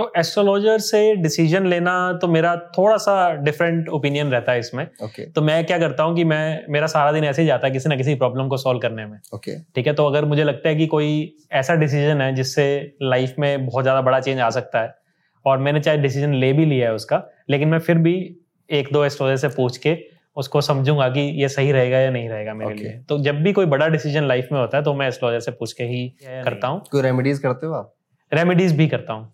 तो 0.00 0.12
एस्ट्रोलॉजर 0.16 0.78
से 0.80 1.00
डिसीज़न 1.16 1.66
लेना 1.66 1.92
तो 2.12 2.28
मेरा 2.28 2.54
थोड़ा 2.78 2.96
सा 2.96 3.14
डिफरेंट 3.38 3.88
ओपिनियन 3.88 4.30
रहता 4.30 4.52
है 4.52 4.58
इसमें। 4.58 4.86
Okay. 5.04 5.24
तो 5.34 5.42
मैं 5.42 5.64
क्या 5.64 5.78
करता 5.78 6.02
हूँ 6.02 6.14
कि 6.16 6.24
मैं 6.24 6.64
मेरा 6.70 6.86
सारा 6.86 7.12
दिन 7.12 7.24
ऐसे 7.24 7.42
ही 7.42 7.48
जाता 7.48 7.66
है 7.66 7.72
किसी 7.72 7.88
ना 7.88 7.96
किसी 7.96 8.14
प्रॉब्लम 8.14 8.48
को 8.48 8.56
सॉल्व 8.56 8.80
करने 8.80 9.06
में। 9.06 9.18
Okay. 9.34 9.56
ठीक 9.74 9.86
है? 9.86 9.92
तो 9.92 10.06
अगर 10.06 10.24
मुझे 10.24 10.44
लगता 10.44 10.68
है 10.68 10.74
कि 10.76 10.86
कोई 10.86 11.10
ऐसा 11.52 11.74
डिसीज़न 11.76 12.20
है 12.20 12.34
जिससे 12.34 12.96
लाइफ 13.02 13.34
में 13.38 13.66
बहुत 13.66 13.84
ज़्यादा 13.84 14.00
बड़ा 14.00 14.20
चेंज 14.20 14.40
आ 14.40 14.50
सकता 14.50 14.82
है 14.82 14.94
और 15.46 15.58
मैंने 15.58 15.80
चाहे 15.80 15.98
डिसीज़न 15.98 16.34
ले 16.34 16.52
भी 16.52 16.64
लिया 16.64 16.88
है 16.88 16.94
उसका 16.94 17.22
लेकिन 17.50 17.68
मैं 17.68 17.78
फिर 17.80 17.98
भी 17.98 18.14
एक 18.70 18.92
दो 18.92 19.04
एस्ट्रोलॉजर 19.04 19.36
से 19.38 19.48
पूछ 19.56 19.76
के 19.76 19.96
उसको 20.36 20.60
समझूँगा 20.60 21.08
कि 21.08 21.20
ये 21.42 21.48
सही 21.48 21.72
रहेगा 21.72 21.98
या 21.98 22.10
नहीं 22.10 22.28
रहेगा 22.28 22.54
मेरे 22.54 22.70
okay. 22.70 22.82
लिए। 22.82 22.98
तो 23.08 23.18
जब 23.18 23.42
भी 23.42 23.52
कोई 23.52 23.66
बड़ा 23.66 23.88
डिसीज़न 23.88 24.28
लाइफ 24.28 24.48
में 24.52 24.60
होता 24.60 24.78
है 24.78 24.84
तो 24.84 24.94
मैं 24.94 25.08
एस्ट्रोलॉजर 25.08 25.40
से 25.40 25.50
पूछ 25.52 25.72
के 25.72 25.84
ही 25.84 26.06
करता 26.24 26.68
हूँ। 26.68 26.82
कोई 26.92 27.02
रेमेडीज 27.02 27.38
करते 27.38 27.66
हो 27.66 27.72
आप? 27.74 27.94
रेमेडीज 28.34 28.76
भी 28.76 28.88
करता 28.88 29.12
हूँ। 29.12 29.32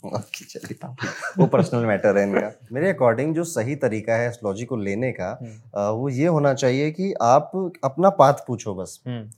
वो 1.38 1.46
पर्सनल 1.46 1.84
मैटर 1.86 2.18
है 2.18 2.28
इनका। 2.28 2.52
मेरे 2.72 2.90
अकॉर्डिंग 2.90 3.34
जो 3.34 3.44
सही 3.44 3.76
तरीका 3.76 4.14
है 4.14 4.28
एस्ट्रोलॉजी 4.28 4.64
को 4.64 4.76
लेने 4.76 5.12
का 5.12 5.38
हम्म। 5.42 5.98
वो 5.98 6.08
ये 6.08 6.26
होना 6.26 6.54
चाहिए 6.54 6.90
कि 6.90 7.14
आप 7.22 7.50
अपना 7.84 8.10
पाथ 8.10 8.32
पूछो 8.32 8.74
बस। 8.74 9.00
हम्म। 9.06 9.30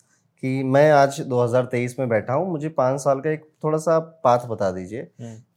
कि 0.43 0.63
मैं 0.65 0.91
आज 0.91 1.21
2023 1.21 1.99
में 1.99 2.09
बैठा 2.09 2.33
हूँ 2.33 2.51
मुझे 2.51 2.69
पाँच 2.69 3.01
साल 3.01 3.21
का 3.21 3.31
एक 3.31 3.45
थोड़ा 3.65 3.79
सा 3.79 3.99
पाथ 3.99 4.47
बता 4.47 4.71
दीजिए। 4.71 5.09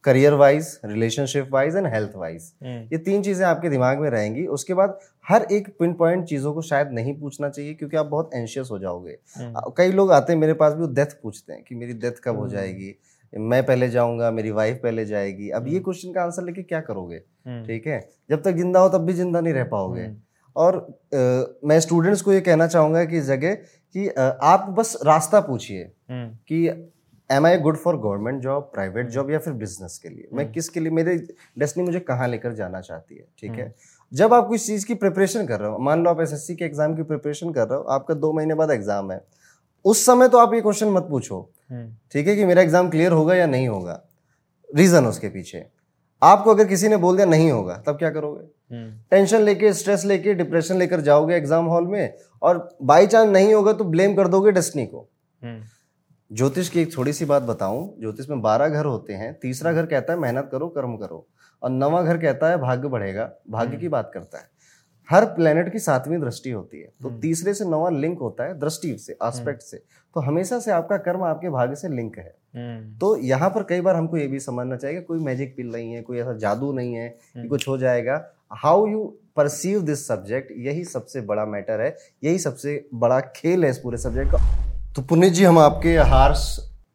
Career 0.03 0.33
wise 0.33 0.79
relationship 0.85 1.49
wise 1.51 1.75
and 1.75 1.87
health 1.87 2.11
wise 2.15 2.51
ये 2.63 2.97
तीन 2.97 3.21
चीज़ें 3.21 3.45
आपके 3.45 3.69
दिमाग 3.69 3.99
में 3.99 4.09
रहेंगी। 4.09 4.45
उसके 4.45 4.73
बाद 4.73 4.99
हर 5.27 5.47
एक 5.51 5.67
पिन 5.79 5.93
पॉइंट 5.93 6.25
चीज़ों 6.25 6.53
को 6.53 6.61
शायद 6.61 6.91
नहीं 6.91 7.13
पूछना 7.19 7.49
चाहिए 7.49 7.73
क्योंकि 7.73 7.97
आप 7.97 8.05
बहुत 8.05 8.29
एंशियस 8.33 8.67
हो 8.71 8.79
जाओगे। 8.79 9.17
हम्म। 9.37 9.73
कई 9.77 9.91
लोग 9.91 10.11
आते 10.11 10.33
हैं 10.33 10.39
मेरे 10.39 10.53
पास 10.53 10.73
भी 10.73 10.81
वो 10.81 10.87
डेथ 10.87 11.21
पूछते 11.23 11.53
हैं 11.53 11.63
कि 11.63 11.75
मेरी 11.75 11.93
डेथ 11.93 12.11
कब 12.23 12.37
हो 12.37 12.47
जाएगी? 12.47 12.95
मैं 13.33 13.65
पहले 13.65 13.89
जाऊँगा 13.89 14.31
मेरी 14.31 14.51
वाइफ 14.51 14.79
पहले 14.83 15.05
जाएगी। 15.05 15.49
अब 15.49 15.67
ये 15.67 15.79
क्वेश्चन 15.79 16.07
हम्म। 16.07 16.15
का 16.15 16.23
आंसर 16.23 16.43
लेके 16.43 16.63
क्या 16.63 16.79
करोगे? 16.81 17.21
हम्म। 17.47 17.63
ठीक 17.65 17.87
है? 17.87 17.99
जब 18.29 18.41
तक 18.43 18.55
ज़िंदा 18.55 18.79
हो 18.79 18.89
तब 18.89 19.05
भी 19.05 19.13
ज़िंदा 19.13 19.41
नहीं 19.41 19.53
रह 19.53 19.63
पाओगे। 19.63 20.01
हम्म। 20.01 20.17
और 20.55 20.75
आ, 20.75 21.67
मैं 21.67 21.79
स्टूडेंट्स 21.79 22.21
को 22.21 22.33
ये 22.33 22.41
कहना 22.41 22.67
चाहूँगा 22.67 23.03
कि 23.05 23.17
इस 23.17 23.25
जगह 23.25 23.53
कि 23.55 24.07
आ, 24.09 24.23
आप 24.23 24.69
बस 24.69 24.97
रास्ता 25.05 25.39
पूछिए 25.41 25.91
कि 26.11 26.67
am 27.29 27.45
I 27.45 27.57
good 27.59 27.77
for 27.77 27.97
government 27.97 28.41
job 28.41 28.63
private 28.73 29.09
job 29.09 29.31
या 29.31 29.39
फिर 29.39 29.53
बिज़नेस 29.55 29.97
के 30.03 30.09
लिए? 30.09 30.27
मैं 30.33 30.51
किसके 30.51 30.79
लिए? 30.79 30.91
मेरे 30.91 31.15
डेस्टनी 31.59 31.83
मुझे 31.83 31.99
कहाँ 32.01 32.27
लेकर 32.27 32.53
जाना 32.53 32.81
चाहती 32.81 33.15
है? 33.15 33.25
ठीक 33.39 33.51
है? 33.51 33.73
जब 34.11 34.33
आप 34.33 34.49
किसी 34.49 34.65
चीज़ 34.67 34.85
की 34.85 34.93
प्रिपरेशन 34.95 35.45
कर 35.47 35.59
रहे 35.59 35.69
हो 35.71 35.77
मान 35.79 36.03
लो 36.03 36.09
आप 36.09 36.19
एसएससी 36.21 36.55
के 36.55 36.65
एग्ज़ाम 36.65 36.95
की 36.95 37.03
प्रिपरेशन 37.03 37.51
कर 37.53 37.67
रहे 37.67 37.77
हो 37.77 37.83
आपका 37.89 38.13
दो 38.15 38.31
महीने 38.33 38.53
बाद 38.53 38.71
एग्ज़ाम 38.71 39.11
है 39.11 39.23
उस 39.85 40.05
समय 40.05 40.27
तो 40.29 40.37
आप 40.37 40.53
ये 40.53 40.61
क्वेश्चन 40.61 40.87
मत 40.89 41.07
पूछो। 41.09 41.37
ठीक 42.11 42.27
है 42.27 42.35
कि 42.35 42.45
मेरा 42.45 42.61
एग्ज़ाम 42.61 42.89
क्लियर 42.89 43.11
होगा 43.11 43.35
या 43.35 43.45
नहीं 43.47 43.67
होगा? 43.67 44.01
रीजन 44.69 45.05
उसके 45.05 45.29
पीछे। 45.29 45.65
आपको 46.21 46.51
अगर 46.51 46.67
किसी 46.67 46.87
ने 46.87 46.97
बोल 46.97 47.15
दिया 47.15 47.25
नहीं 47.27 47.51
होगा 47.51 47.75
तब 47.87 47.97
क्या 47.97 48.09
करोगे? 48.11 48.47
टेंशन 49.11 49.35
हम्म। 49.35 49.45
लेके 49.45 49.71
स्ट्रेस 49.73 50.03
लेके 50.05 50.33
डिप्रेशन 50.33 50.77
लेकर 50.77 51.01
जाओगे 51.01 51.35
एग्ज़ाम 51.35 51.65
हॉल 51.65 51.87
में 51.87 52.13
और 52.41 52.67
बाई 52.83 53.07
चांस 53.07 53.29
नहीं 53.29 53.53
होगा 53.53 53.73
तो 53.73 53.83
ब्लेम 53.85 54.15
कर 54.15 54.27
दोगे 54.27 54.51
डेस्टनी 54.51 54.85
को। 54.85 55.07
हम्म। 55.41 55.63
ज्योतिष 56.31 56.69
की 56.69 56.81
एक 56.81 56.95
थोड़ी 56.97 57.13
सी 57.13 57.25
बात 57.25 57.43
बताऊँ 57.43 57.83
ज्योतिष 57.99 58.29
में 58.29 58.41
बारह 58.41 58.67
घर 58.69 58.85
होते 58.85 59.13
हैं 59.13 59.33
तीसरा 59.39 59.71
घर 59.73 59.85
कहता 59.85 60.13
है 60.13 60.19
मेहनत 60.19 60.49
करो 60.51 60.67
कर्म 60.69 60.95
करो 60.97 61.25
और 61.61 61.69
नवा 61.69 62.01
घर 62.03 62.17
कहता 62.17 62.49
है 62.49 62.57
भाग्य 62.57 62.87
बढ़ेगा 62.87 63.31
भाग्य 63.49 63.77
की 63.77 63.87
बात 63.89 64.11
करता 64.13 64.37
है। 64.37 64.49
हर 65.09 65.25
प्लेनेट 65.27 65.71
की 65.71 65.79
सातवीं 65.79 66.19
दृष्टि 66.19 66.51
होती 66.51 66.79
है 66.79 66.87
तो 67.01 67.07
हम्म। 67.07 67.19
तीसरे 67.19 67.53
से 67.53 67.65
नवा 67.65 67.89
लिंक 67.91 68.19
होता 68.19 68.43
है 68.43 68.57
दृष्टि 68.59 68.97
से 68.97 69.13
एस्पेक्ट 69.23 69.61
से। 69.61 69.83
तो 70.15 70.21
हमेशा 70.21 70.59
से 70.59 70.71
आपका 70.71 70.97
कर्म 70.97 71.23
आपके 71.23 71.49
भाग्य 71.49 71.75
से 71.75 71.89
लिंक 71.89 72.17
है। 72.17 72.33
हम्म। 72.55 72.97
तो 72.99 73.15
यहाँ 73.17 73.49
पर 73.49 73.63
कई 73.63 73.81
बार 73.81 73.95
हमको 73.95 74.17
ये 74.17 74.27
भी 74.27 74.39
समझना 74.39 74.75
चाहिए 74.77 75.01
कोई 75.01 75.19
मैजिक 75.19 75.55
पिल 75.57 75.67
नहीं 75.67 75.93
है 75.93 76.01
कोई 76.01 76.19
ऐसा 76.19 76.33
जादू 76.37 76.71
नहीं 76.73 76.93
है 76.93 77.07
कि 77.09 77.39
हम्म। 77.39 77.47
कुछ 77.49 77.67
हो 77.67 77.77
जाएगा। 77.77 78.23
How 78.53 78.87
you 78.87 79.03
perceive 79.35 79.81
this 79.81 80.07
subject 80.07 80.51
यही 80.57 80.83
सबसे 80.85 81.21
बड़ा 81.21 81.45
मैटर 81.45 81.81
है 81.81 81.95
यही 82.23 82.39
सबसे 82.39 82.83
बड़ा 82.93 83.19
खेल 83.35 83.63
है 83.63 83.69
इस 83.69 83.77
पूरे 83.77 83.97
सब्जेक्ट 83.97 84.31
का। 84.31 84.93
तो 84.95 85.01
पुनित 85.01 85.33
जी 85.33 85.43
हम 85.43 85.59
आपके 85.59 85.95
हार्स 85.97 86.43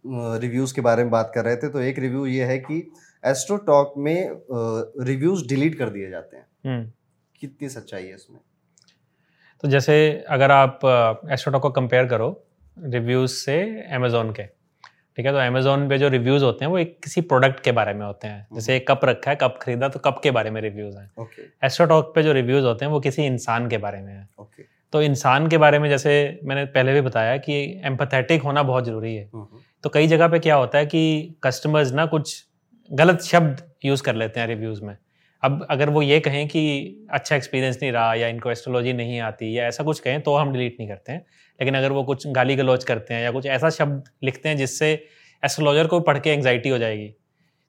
रिव्यूज़ 0.07 0.75
के 0.75 0.81
बारे 0.81 1.03
में 1.03 1.11
बात 1.11 1.31
कर 1.35 1.45
रहे 1.45 1.57
थे 1.57 1.69
तो 1.69 1.81
एक 1.81 1.99
रिव्यू 1.99 2.27
ये 2.27 2.45
है 2.45 2.59
कि 2.59 2.79
एस्ट्रोटॉक 3.25 3.95
में 3.99 4.31
रिव्यूज़ 5.07 5.47
डिलीट 5.49 5.79
कर 5.79 5.91
दिए 5.91 6.11
जाते 6.11 6.37
हैं। 6.37 6.93
कितनी 7.41 7.69
सच्चाई 7.69 8.03
है 8.03 8.15
इसमें? 8.15 8.39
तो 9.63 9.69
जैसे 9.69 10.25
अगर 10.29 10.51
आप 10.51 10.81
एस्ट्रोटॉक 11.33 11.63
को 11.63 11.71
कंपेयर 11.71 12.07
करो 12.07 12.29
रिव्यूज़ 12.77 13.33
से 13.35 13.61
अमेजोन 13.95 14.31
के। 14.33 14.43
ठीक 15.19 15.27
है 15.27 15.33
तो 15.33 15.39
अमेजोन 15.39 15.89
पे 15.89 15.99
जो 15.99 16.09
रिव्यूज़ 16.09 16.45
होते 16.45 16.65
हैं 16.65 16.71
वो 16.73 16.79
एक 16.79 16.99
किसी 17.05 17.21
प्रोडक्ट 17.21 17.61
के 17.61 17.73
बारे 17.73 17.93
में 17.95 18.05
होते 18.07 18.29
हैं। 18.29 18.47
जैसे 18.55 18.77
एक 18.77 18.87
कप 18.91 19.05
रखा 19.05 19.31
है 19.31 19.37
कप 19.37 19.59
खरीदा 19.63 19.89
तो 19.89 19.99
कप 19.99 20.21
के 20.23 20.31
बारे 20.31 20.51
में 20.51 20.61
रिव्यूज़ 20.61 20.97
हैं। 20.99 21.11
एस्ट्रोटॉक 21.63 22.13
पे 22.15 22.23
जो 22.23 22.33
रिव्यूज़ 22.33 22.65
होते 22.65 22.85
हैं 22.85 22.93
वो 22.93 23.01
किसी 23.01 23.25
इंसान 23.27 23.69
के 23.69 23.79
बारे 23.79 24.01
में 24.03 24.13
है। 24.13 24.29
तो 24.93 25.03
इंसान 25.03 25.47
के 25.49 25.59
बारे 25.59 25.79
में 25.79 25.89
जैसे 25.91 26.41
मैंने 26.45 26.65
पहले 26.67 26.93
भी 26.93 27.01
बताया 27.01 27.37
कि 27.39 27.55
एम्पथेटिक 27.85 28.43
होना 28.43 28.63
बहुत 28.63 28.85
ज़रूरी 28.85 29.15
है। 29.15 29.25
तो 29.85 29.89
कई 29.91 30.07
जगह 30.07 30.29
पे 30.29 30.39
क्या 30.39 30.55
होता 30.55 30.79
है 30.79 30.87
कि 30.87 31.37
कस्टमर्स 31.45 31.93
ना 31.93 32.07
कुछ 32.07 32.45
गलत 32.91 33.21
शब्द 33.23 33.63
यूज़ 33.85 34.03
कर 34.03 34.15
लेते 34.15 34.41
हैं 34.41 34.47
रिव्यूज़ 34.47 34.83
में। 34.85 34.97
अब 35.43 35.67
अगर 35.71 35.91
वो 35.91 36.03
ये 36.03 36.19
कहें 36.21 36.47
कि 36.49 37.07
अच्छा 37.11 37.37
एक्सपीरियंस 37.37 37.79
नहीं 37.83 37.93
रहा 37.93 38.15
या 38.15 38.29
इनको 38.29 38.51
एस्ट्रोलॉजी 38.51 38.93
नहीं 38.93 39.19
आती 39.21 39.57
या 39.59 39.67
ऐसा 39.67 39.85
कुछ 39.85 40.01
कहें 40.01 40.21
तो 40.21 40.35
हम 40.37 40.53
डिलीट 40.53 40.77
नहीं 40.81 40.89
करते 40.89 41.13
हैं। 41.13 41.25
लेकिन 41.61 41.75
अगर 41.75 41.93
वो 41.93 42.03
कुछ 42.05 42.27
गाली 42.33 42.57
गलौज 42.57 42.85
करते 42.85 43.15
हैं 43.15 43.23
या 43.23 43.31
कुछ 43.33 43.47
ऐसा 43.49 43.71
शब्द 43.73 44.11
लिखते 44.25 44.49
हैं 44.49 44.57
जिससे 44.57 44.93
एस्ट्रोलॉजर 45.43 45.87
को 45.87 46.01
पढ़ 46.03 46.19
के 46.19 46.31
एंगजाइटी 46.31 46.69
हो 46.69 46.79
जाएगी 46.79 47.15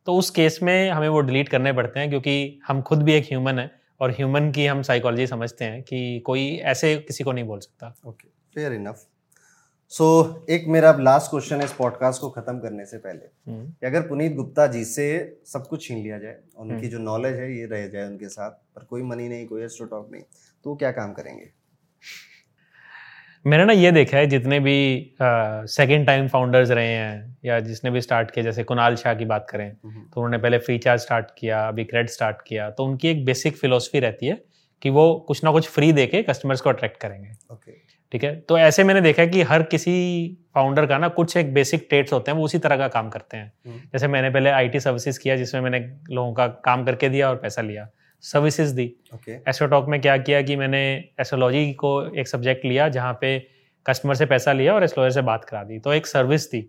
तो 0.07 0.13
उस 0.15 0.29
केस 0.31 0.59
में 0.63 0.89
हमें 0.89 1.07
वो 1.09 1.21
डिलीट 1.23 1.49
करने 1.49 1.73
पड़ते 1.73 1.99
हैं 1.99 2.09
क्योंकि 2.09 2.37
हम 2.67 2.81
खुद 2.81 3.03
भी 3.03 3.13
एक 3.13 3.25
ह्यूमन 3.25 3.59
है 3.59 3.69
और 4.01 4.11
ह्यूमन 4.11 4.51
की 4.51 4.65
हम 4.65 4.81
साइकोलॉजी 4.83 5.27
समझते 5.27 5.65
हैं 5.65 5.81
कि 5.83 6.19
कोई 6.25 6.47
ऐसे 6.65 6.95
किसी 6.97 7.23
को 7.23 7.31
नहीं 7.31 7.45
बोल 7.45 7.59
सकता 7.59 7.93
ओके 8.05 8.27
फेयर 8.53 8.73
इनफ 8.73 9.05
सो 9.91 10.07
एक 10.49 10.65
मेरा 10.67 10.89
अब 10.89 10.99
लास्ट 10.99 11.29
क्वेश्चन 11.29 11.55
है 11.55 11.65
इस 11.65 11.73
पॉडकास्ट 11.73 12.21
को 12.21 12.29
खत्म 12.29 12.59
करने 12.59 12.85
से 12.85 12.97
पहले 12.97 13.51
हम्म। 13.51 13.65
कि 13.65 13.85
अगर 13.85 14.01
पुनीत 14.07 14.33
गुप्ता 14.33 14.65
जी 14.67 14.83
से 14.85 15.05
सब 15.45 15.67
कुछ 15.67 15.87
छीन 15.87 15.97
लिया 15.97 16.17
जाए 16.19 16.37
उनकी 16.55 16.75
हम्म। 16.75 16.87
जो 16.87 16.99
नॉलेज 17.01 17.35
है 17.35 17.51
ये 17.51 17.65
रह 17.65 17.87
जाए 17.87 18.07
उनके 18.07 18.29
साथ 18.29 18.51
पर 18.75 18.83
कोई 18.85 19.03
मनी 19.03 19.27
नहीं 19.29 19.45
कोई 19.47 19.63
एस्ट्रोटॉक 19.63 20.09
नहीं 20.11 20.23
तो 20.65 20.75
क्या 20.75 20.91
काम 20.93 21.13
करेंगे 21.13 21.49
मैंने 23.47 23.65
ना 23.65 23.73
ये 23.73 23.91
देखा 23.91 24.17
है 24.17 24.27
जितने 24.27 24.59
भी 24.59 24.75
सेकंड 25.21 26.05
टाइम 26.07 26.27
फाउंडर्स 26.27 26.71
रहे 26.71 26.87
हैं 26.87 27.37
या 27.45 27.59
जिसने 27.59 27.91
भी 27.91 28.01
स्टार्ट 28.01 28.31
किया 28.31 28.43
जैसे 28.43 28.63
कुणाल 28.63 28.95
शाह 28.95 29.13
की 29.13 29.25
बात 29.25 29.45
करें 29.49 29.65
हम्म। 29.65 30.01
तो 30.03 30.21
उन्होंने 30.21 30.37
पहले 30.37 30.57
फ्री 30.57 30.77
चार्ज 30.77 31.01
स्टार्ट 31.01 31.27
किया 31.37 31.67
अभी 31.67 31.83
क्रेड 31.83 32.09
स्टार्ट 32.09 32.41
किया 32.47 32.69
तो 32.69 32.85
उनकी 32.85 33.07
एक 33.07 33.23
बेसिक 33.25 33.57
फिलोसफी 33.57 33.99
रहती 33.99 34.27
है 34.27 34.37
कि 34.81 34.89
वो 34.89 35.13
कुछ 35.27 35.43
ना 35.43 35.51
कुछ 35.51 35.69
फ्री 35.69 35.91
दे 35.93 36.05
के 36.07 36.21
कस्टमर्स 36.23 36.61
को 36.61 36.69
अट्रैक्ट 36.69 36.97
करेंगे 36.97 37.31
okay. 37.53 37.73
ठीक 38.13 38.23
है 38.23 38.35
तो 38.41 38.57
ऐसे 38.57 38.83
मैंने 38.83 39.01
देखा 39.01 39.21
है 39.21 39.27
कि 39.27 39.41
हर 39.43 39.63
किसी 39.67 39.95
फाउंडर 40.55 40.85
का 40.85 40.97
ना 40.97 41.07
कुछ 41.13 41.37
एक 41.37 41.53
बेसिक 41.53 41.87
टेट्स 41.89 42.13
होते 42.13 42.31
हैं 42.31 42.37
वो 42.37 42.45
उसी 42.45 42.57
तरह 42.57 42.77
का 42.77 42.87
काम 42.89 43.09
करते 43.09 43.37
हैं 43.37 43.51
हम्म। 43.67 43.79
जैसे 43.93 44.07
मैंने 44.07 44.29
पहले 44.29 44.49
आईटी 44.51 44.79
सर्विसेज़ 44.79 45.19
किया 45.19 45.35
जिसमें 45.35 45.61
मैंने 45.61 45.79
लोगों 46.11 46.33
का 46.33 46.47
काम 46.65 46.85
करके 46.85 47.09
दिया 47.09 47.29
और 47.29 47.35
पैसा 47.37 47.61
लिया 47.61 47.87
सर्विसेज़ 48.23 48.73
दी। 48.75 48.83
AstroTalk 49.29 49.79
okay. 49.79 49.91
में 49.91 50.01
क्या 50.01 50.17
किया 50.17 50.41
कि 50.41 50.55
मैंने 50.55 50.79
एस्ट्रोलॉजी 51.21 51.71
को 51.73 51.91
एक 52.11 52.27
सब्जेक्ट 52.27 52.65
लिया 52.65 52.87
जहाँ 52.89 53.17
पे 53.21 53.37
कस्टमर 53.85 54.15
से 54.15 54.25
पैसा 54.25 54.53
लिया 54.53 54.73
और 54.73 54.83
एस्ट्रोलॉजर 54.83 55.13
से 55.13 55.21
बात 55.21 55.45
करा 55.45 55.63
दी। 55.63 55.79
तो 55.79 55.93
एक 55.93 56.07
सर्विस 56.07 56.47
थी 56.53 56.61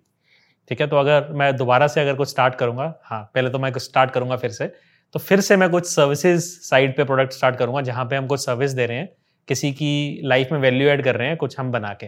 ठीक 0.71 0.81
है? 0.81 0.87
तो 0.87 0.97
अगर 0.97 1.29
मैं 1.33 1.55
दोबारा 1.57 1.87
से 1.87 2.01
अगर 2.01 2.15
कुछ 2.15 2.29
स्टार्ट 2.29 2.55
करूँगा 2.55 2.95
हाँ 3.05 3.23
पहले 3.35 3.51
तो 3.51 3.59
मैं 3.59 3.73
कुछ 3.73 3.83
स्टार्ट 3.83 4.11
करूँगा 4.11 4.37
फिर 4.37 4.51
से। 4.51 4.67
तो 5.15 5.19
फिर 5.19 5.41
से 5.41 5.57
मैं 5.57 5.69
कुछ 5.71 5.87
सर्विसेज़ 5.87 6.45
साइड 6.63 6.97
पे 6.97 7.05
प्रोडक्ट 7.05 7.33
स्टार्ट 7.33 7.57
करूँगा 7.57 7.81
जहाँ 7.81 8.05
पे 8.05 8.17
हम 8.17 8.27
कुछ 8.27 8.41
सर्विस 8.41 8.73
दे 8.73 8.87
रहे 8.87 8.97
हैं 8.97 9.09
किसी 9.49 9.73
की 9.73 10.21
लाइफ 10.25 10.49
में 10.53 10.59
वैल्यू 10.61 10.89
ऐड 10.89 11.03
कर 11.05 11.17
रहे 11.17 11.29
हैं 11.29 11.37
कुछ 11.37 11.59
हम 11.61 11.71
बना 11.73 11.93
के। 11.95 12.07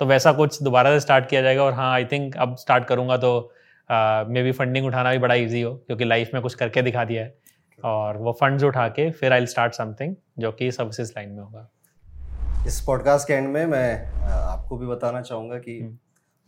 तो 0.00 0.06
वैसा 0.06 0.32
कुछ 0.32 0.62
दोबारा 0.62 0.90
से 0.90 1.00
स्टार्ट 1.00 1.28
किया 1.28 1.42
जाएगा 1.42 1.64
और 1.64 1.72
हाँ 1.72 1.92
आई 1.92 2.04
थिंक 2.04 2.36
अब 2.36 2.56
स्टार्ट 2.56 2.84
करूँगा 2.84 3.16
तो 3.16 3.32
मे 3.90 4.42
बी 4.42 4.52
फंडिंग 4.52 4.86
उठाना 4.86 5.12
भी 5.12 5.18
बड़ा 5.18 5.34
ईजी 5.34 5.60
हो 5.62 5.74
क्योंकि 5.76 6.04
लाइफ 6.04 6.30
में 6.34 6.42
कुछ 6.42 6.54
करके 6.54 6.82
दिखा 6.82 7.04
दिया 7.04 7.22
है। 7.22 7.34
और 7.78 8.16
वो 8.16 8.32
फंड्स 8.32 8.64
उठा 8.64 8.88
के 8.90 9.10
फिर 9.12 9.32
आई 9.32 9.46
स्टार्ट 9.46 9.74
समथिंग 9.74 10.14
जो 10.38 10.52
कि 10.52 10.70
सर्विसेज़ 10.72 11.12
लाइन 11.12 11.30
में 11.30 11.42
होगा 11.42 11.68
इस 12.66 12.80
पॉडकास्ट 12.80 13.28
के 13.28 13.34
एंड 13.34 13.48
में 13.48 13.64
मैं 13.66 13.88
आपको 14.28 14.76
भी 14.76 14.86
बताना 14.86 15.20
चाहूँगा 15.22 15.58
कि 15.58 15.78
हम्म। 15.80 15.98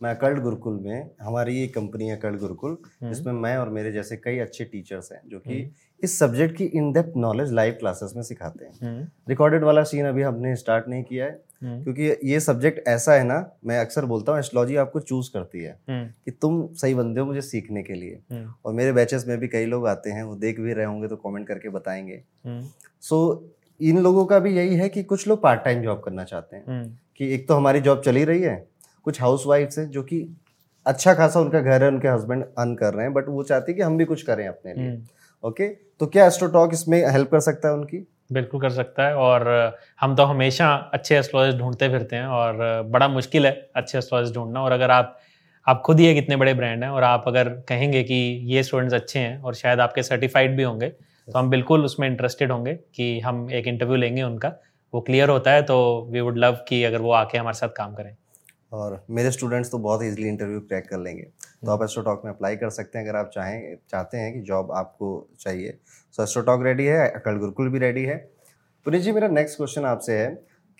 मैं 0.01 0.09
अकल्ड 0.09 0.39
गुरुकुल 0.39 0.79
में 0.79 1.09
हमारी 1.21 1.55
ये 1.55 1.67
कंपनी 1.69 2.07
है 2.07 2.17
अकल्ड 2.17 2.39
गुरुकुल 2.39 2.77
हम्म। 3.01 3.09
जिसमें 3.09 3.33
मैं 3.35 3.55
और 3.57 3.69
मेरे 3.69 3.91
जैसे 3.91 4.17
कई 4.17 4.37
अच्छे 4.39 4.63
टीचर्स 4.65 5.11
हैं 5.11 5.21
जो 5.25 5.39
कि 5.39 5.53
हम्म। 5.53 6.03
इस 6.03 6.17
सब्जेक्ट 6.19 6.55
की 6.57 6.65
in 6.73 6.91
depth 6.93 7.17
knowledge 7.17 7.51
live 7.53 7.77
classes 7.79 8.13
में 8.15 8.23
सिखाते 8.23 8.65
हैं 8.65 8.95
रिकॉर्डेड 9.29 9.63
वाला 9.63 9.83
सीन 9.83 10.05
अभी 10.05 10.21
हमने 10.21 10.55
स्टार्ट 10.55 10.87
नहीं 10.87 11.03
किया 11.03 11.25
है 11.25 11.39
क्योंकि 11.63 12.29
ये 12.31 12.39
सब्जेक्ट 12.39 12.87
ऐसा 12.87 13.13
है 13.13 13.23
ना 13.23 13.39
मैं 13.65 13.79
अक्सर 13.79 14.05
बोलता 14.05 14.31
हूँ 14.31 14.39
एस्ट्रोलॉजी 14.39 14.75
आपको 14.75 14.99
चूज़ 14.99 15.29
करती 15.33 15.63
है 15.63 15.79
कि 15.89 16.31
तुम 16.31 16.67
सही 16.73 16.95
बंदे 16.95 17.19
हो 17.19 17.25
मुझे 17.25 17.41
सीखने 17.41 17.83
के 17.83 17.93
लिए। 17.93 18.43
और 18.65 18.73
मेरे 18.73 18.91
बैचेस 18.91 19.25
में 19.27 19.37
भी 19.37 19.47
कई 19.47 19.65
लोग 19.65 19.87
आते 19.87 20.09
हैं 20.09 20.23
वो 20.23 20.35
देख 20.35 20.59
भी 20.59 20.73
रहे 20.73 20.85
होंगे 20.85 21.07
तो 21.07 21.15
कमेंट 21.15 21.47
करके 21.47 21.69
बताएँगे। 21.69 22.21
सो 23.03 23.19
इन 23.79 23.97
लोगों 23.97 24.25
का 24.25 24.39
भी 24.39 24.55
यही 24.55 24.75
है 24.75 24.89
कि 24.89 25.03
कुछ 25.03 25.27
लोग 25.27 25.41
पार्ट 25.41 25.63
टाइम 25.63 25.81
जॉब 25.81 25.99
करना 25.99 26.23
चाहते 26.23 26.55
हैं 26.57 26.83
कि 27.17 27.33
एक 27.33 27.47
तो 27.47 27.53
हमारी 27.53 27.81
जॉब 27.81 28.01
चली 28.01 28.23
रही 28.23 28.41
है 28.41 28.67
कुछ 29.05 29.21
हाउस 29.21 29.43
वाइफ 29.47 29.77
है 29.77 29.85
जो 29.89 30.03
कि 30.03 30.27
अच्छा 30.85 31.13
खासा 31.13 31.39
उनका 31.39 31.61
घर 31.61 31.83
है 31.83 31.89
उनके 31.89 32.07
हस्बैंड 32.07 32.43
अर्न 32.57 32.75
कर 32.75 32.93
रहे 32.93 33.05
हैं 33.05 33.13
बट 33.13 33.27
वो 33.27 33.43
चाहती 33.43 33.71
है 33.71 33.75
कि 33.75 33.81
हम 33.81 33.97
भी 33.97 34.05
कुछ 34.05 34.21
करें 34.21 34.47
अपने 34.47 34.73
लिए। 34.73 34.97
ओके 35.43 35.63
हम्म। 35.63 35.75
तो 35.99 36.07
क्या 36.07 36.25
एस्ट्रोटॉक 36.25 36.73
इसमें 36.73 36.97
हेल्प 37.11 37.31
कर 37.31 37.39
सकता 37.39 37.67
है 37.67 37.73
उनकी? 37.73 37.97
बिल्कुल 38.29 38.61
कर 38.61 38.69
सकता 38.69 39.07
है 39.07 39.15
और 39.15 39.47
हम 40.01 40.15
तो 40.15 40.23
हमेशा 40.23 40.73
अच्छे 40.93 41.17
एस्ट्रोलॉजर 41.17 41.57
ढूंढते 41.57 41.89
फिरते 41.89 42.15
हैं 42.15 42.25
और 42.25 42.83
बड़ा 42.83 43.07
मुश्किल 43.07 43.45
है 43.45 43.51
अच्छे 43.75 43.97
एस्ट्रोलॉजर 43.97 44.33
ढूंढना 44.33 44.61
और 44.61 44.71
अगर 44.71 44.91
आप 44.91 45.17
आप 45.67 45.81
खुद 45.85 45.99
ही 45.99 46.05
एक 46.05 46.17
इतने 46.17 46.35
बड़े 46.35 46.53
ब्रांड 46.53 46.83
हैं 46.83 46.89
और 46.89 47.03
आप 47.03 47.23
अगर 47.27 47.49
कहेंगे 47.69 48.03
कि 48.03 48.15
ये 48.45 48.63
स्टूडेंट्स 48.63 48.93
अच्छे 48.93 49.19
हैं 49.19 49.41
और 49.41 49.53
शायद 49.53 49.79
आपके 49.79 50.03
सर्टिफाइड 50.03 50.55
भी 50.57 50.63
होंगे 50.63 50.89
तो 50.89 51.37
हम 51.39 51.49
बिल्कुल 51.49 51.85
उसमें 51.85 52.07
इंटरेस्टेड 52.07 52.51
होंगे 52.51 52.73
कि 52.95 53.19
हम 53.19 53.49
एक 53.51 53.67
इंटरव्यू 53.67 53.95
लेंगे 53.95 54.23
उनका। 54.23 54.51
वो 54.93 55.01
क्लियर 55.01 55.29
होता 55.29 55.51
है 55.51 55.61
तो 55.61 55.77
वी 56.11 56.21
वुड 56.21 56.37
लव 56.37 56.57
कि 56.67 56.83
अगर 56.83 57.01
वो 57.01 57.11
आके 57.11 57.37
हमारे 57.37 57.57
साथ 57.57 57.69
काम 57.77 57.93
करें। 57.95 58.15
और 58.73 59.05
मेरे 59.09 59.31
स्टूडेंट्स 59.31 59.71
तो 59.71 59.77
बहुत 59.77 60.03
इजीली 60.03 60.27
इंटरव्यू 60.27 60.59
क्रैक 60.59 60.87
कर 60.89 60.99
लेंगे। 60.99 61.23
तो 61.23 61.71
आप 61.71 61.83
एस्ट्रो 61.83 62.03
टॉक 62.03 62.21
में 62.25 62.31
अप्लाई 62.31 62.55
कर 62.55 62.69
सकते 62.69 62.97
हैं 62.97 63.05
अगर 63.05 63.17
आप 63.17 63.29
चाहें 63.33 63.75
चाहते 63.89 64.17
हैं 64.17 64.33
कि 64.33 64.41
जॉब 64.41 64.71
आपको 64.71 65.27
चाहिए। 65.39 65.77
सो 66.17 66.23
एस्ट्रो 66.23 66.41
टॉक 66.43 66.63
रेडी 66.63 66.85
है 66.85 67.07
अकल 67.09 67.35
गुरुकुल 67.37 67.69
भी 67.69 67.79
रेडी 67.79 68.03
है 68.03 68.15
पुनीत 68.85 69.01
जी 69.01 69.11
मेरा 69.11 69.27
नेक्स्ट 69.29 69.57
क्वेश्चन 69.57 69.83
आपसे 69.85 70.13
है 70.13 70.29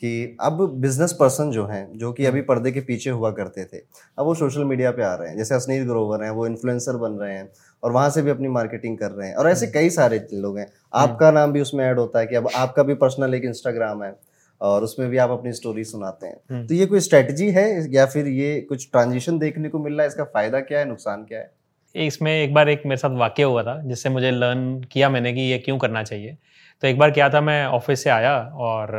कि 0.02 0.38
अब 0.41 0.62
बिज़नेस 0.82 1.12
पर्सन 1.12 1.52
जो 1.52 1.65
हैं 1.65 1.97
जो 1.97 2.12
कि 2.13 2.26
अभी 2.26 2.41
पर्दे 2.41 2.71
के 2.71 2.82
पीछे 2.82 3.10
हुआ 3.10 3.32
करते 3.32 3.65
थे 3.65 3.78
अब 3.78 4.26
वो 4.26 4.34
सोशल 4.36 4.63
मीडिया 4.63 4.91
पे 4.91 5.04
आ 5.04 5.13
रहे 5.13 5.30
हैं 5.30 5.38
जैसे 5.38 5.56
असनीर 5.56 5.84
ग्रोवर 5.84 6.23
हैं 6.23 6.30
वो 6.32 6.45
इन्फ्लुएंसर 6.47 6.97
बन 6.97 7.12
रहे 7.12 7.34
हैं 7.34 7.50
और 7.84 7.91
वहाँ 7.91 8.10
से 8.10 8.21
भी 8.21 8.30
अपनी 8.30 8.47
मार्केटिंग 8.47 8.97
कर 8.97 9.12
रहे 9.12 9.28
हैं 9.28 9.36
और 9.36 9.50
ऐसे। 9.50 9.67
कई 9.67 9.89
सारे 9.89 10.19
लोग 10.36 10.58
हैं। 10.58 10.67
आपका 10.93 11.32
नाम 11.32 11.52
भी 11.52 11.62
उसमें 11.62 11.86
ऐड 11.86 12.00
होता 12.00 12.19
है 12.19 12.28
कि 12.28 12.36
अब 12.36 12.50
आपका 12.56 12.84
भी 12.84 12.93
पर्सनल 12.95 13.34
एक 13.34 13.45
इंस्टाग्राम 13.45 14.04
है 14.04 14.13
और 14.62 14.84
उसमें 14.84 15.10
भी 15.10 15.17
आप 15.17 15.30
अपनी 15.30 15.54
स्टोरी 15.54 15.84
सुनाते 15.84 16.28
हैं 16.28 16.38
हम्म। 16.52 16.65
तो 16.67 16.73
ये 16.73 16.86
कोई 16.86 17.00
स्ट्रेटजी 17.00 17.50
है 17.52 17.67
या 17.93 18.06
फिर 18.06 18.28
ये 18.28 18.60
कुछ 18.62 18.89
ट्रांजिशन 18.91 19.38
देखने 19.39 19.69
को 19.69 19.80
मिल 19.80 19.93
रहा 19.93 20.02
है 20.02 20.08
इसका 20.08 20.23
फ़ायदा 20.23 20.60
क्या 20.62 20.80
है 20.80 20.86
नुकसान 20.86 21.23
क्या 21.23 21.39
है 21.39 21.52
इसमें 21.97 22.31
एक 22.33 22.53
बार 22.53 22.69
एक 22.69 22.81
मेरे 22.86 22.97
साथ 22.97 23.15
वाक्य 23.17 23.43
हुआ 23.43 23.63
था 23.63 23.79
जिससे 23.81 24.10
मुझे 24.10 24.31
लर्न 24.31 24.79
किया 24.91 25.10
मैंने 25.10 25.33
कि 25.33 25.41
ये 25.41 25.57
क्यों 25.57 25.77
करना 25.77 26.03
चाहिए। 26.03 26.38
तो 26.83 26.88
एक 26.88 26.97
बार 26.99 27.12
क्या 27.12 27.29
था 27.29 27.41
मैं 27.41 27.65
ऑफ़िस 27.67 28.03
से 28.03 28.10
आया 28.10 28.38
और 28.57 28.91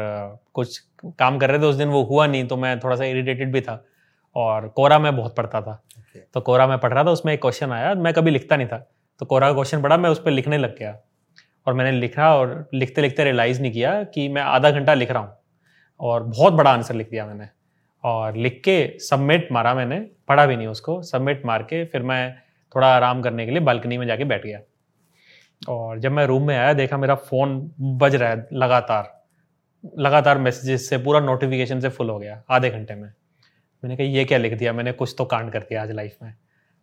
कुछ 0.55 0.79
काम 1.19 1.39
कर 1.39 1.51
रहे 1.51 1.59
थे 1.59 1.67
उस 1.67 1.77
दिन 1.77 1.89
वो 1.89 2.03
हुआ 2.05 2.27
नहीं 2.27 2.47
तो 2.47 2.57
मैं 2.57 2.79
थोड़ा 2.81 2.97
सा 2.97 3.05
इरिटेटेड 3.05 3.53
भी 3.53 3.61
था 3.61 3.83
और 4.37 4.69
कोरा 4.69 4.99
मैं 4.99 5.17
बहुत 5.17 5.37
पढ़ता 5.37 5.61
था। 5.61 5.81
Okay. 5.91 6.21
तो 6.35 6.41
कोरा 6.41 6.67
मैं 6.67 6.79
पढ़ 6.79 6.93
रहा 6.93 7.05
था 7.05 7.11
उसमें 7.11 7.33
एक 7.33 7.41
क्वेश्चन 7.43 7.73
आया 7.73 7.95
मैं 7.97 8.13
कभी 8.15 8.31
लिखता 8.31 8.57
नहीं 8.57 8.69
था। 8.69 8.79
तो 9.21 9.27
कोरा 9.27 9.49
का 9.49 9.55
क्वेश्चन 9.55 9.83
पढ़ा 9.83 9.97
मैं 9.97 10.11
उस 10.11 10.23
पर 10.23 10.31
लिखने 10.31 10.59
लग 10.59 10.77
गया 10.79 10.97
और 11.67 11.75
मैंने 11.75 11.93
लिखा 11.93 12.35
और 12.35 12.69
लिखते 12.75 13.03
लिखते 13.03 13.25
रियलाइज़ 13.25 13.61
नहीं 13.63 13.73
किया 13.73 14.03
कि 14.05 14.29
मैं 14.29 14.43
आधा 14.43 14.71
घंटा 14.71 14.95
लिख 14.95 15.11
रहा 15.11 15.23
हूँ 15.23 15.37
और 16.01 16.23
बहुत 16.25 16.53
बड़ा 16.53 16.71
आंसर 16.71 16.95
लिख 16.95 17.11
दिया 17.11 17.27
मैंने। 17.27 17.49
और 18.05 18.37
लिख 18.37 18.61
के 18.65 18.99
सबमिट 19.01 19.49
मारा 19.53 19.75
मैंने 19.75 19.99
पढ़ा 20.29 20.45
भी 20.47 20.57
नहीं 20.57 20.67
उसको 20.67 21.01
सबमिट 21.03 21.45
मार 21.47 21.63
के 21.63 21.85
फिर 21.85 22.03
मैं 22.03 22.35
थोड़ा 22.77 22.87
आराम 22.87 23.23
करने 23.23 23.47
के 23.47 23.51
लिए 23.51 23.61
बालकनी 23.61 23.99
में 23.99 24.07
जाके 24.07 24.25
बैठ 24.25 24.47
गया। 24.47 24.61
और 25.69 25.99
जब 25.99 26.13
मैं 26.13 26.27
रूम 26.27 26.47
में 26.47 26.57
आया, 26.57 26.73
देखा 26.73 26.97
मेरा 26.97 27.15
फ़ोन 27.15 27.71
बज 27.81 28.15
रहा 28.15 28.31
है 28.31 28.47
लगातार। 28.53 29.25
लगातार 29.99 30.39
मैसेजेस 30.39 30.89
से, 30.89 30.99
पूरा 30.99 31.21
नोटिफिकेशन 31.21 31.81
से 31.81 31.89
फुल 31.89 32.11
हो 32.11 32.19
गया, 32.19 32.43
आधे 32.51 32.71
घंटे 32.71 32.95
में। 32.95 33.09
मैंने 33.83 33.97
कहा, 33.97 34.07
ये 34.07 34.25
क्या 34.25 34.39
लिख 34.39 34.59
दिया? 34.59 34.73
मैंने 34.73 34.93
कुछ 34.93 35.15
तो 35.19 35.25
कांड 35.25 35.53
कर 35.53 35.59
दिया 35.59 35.83
आज 35.83 35.91
लाइफ 35.91 36.17
में। 36.23 36.35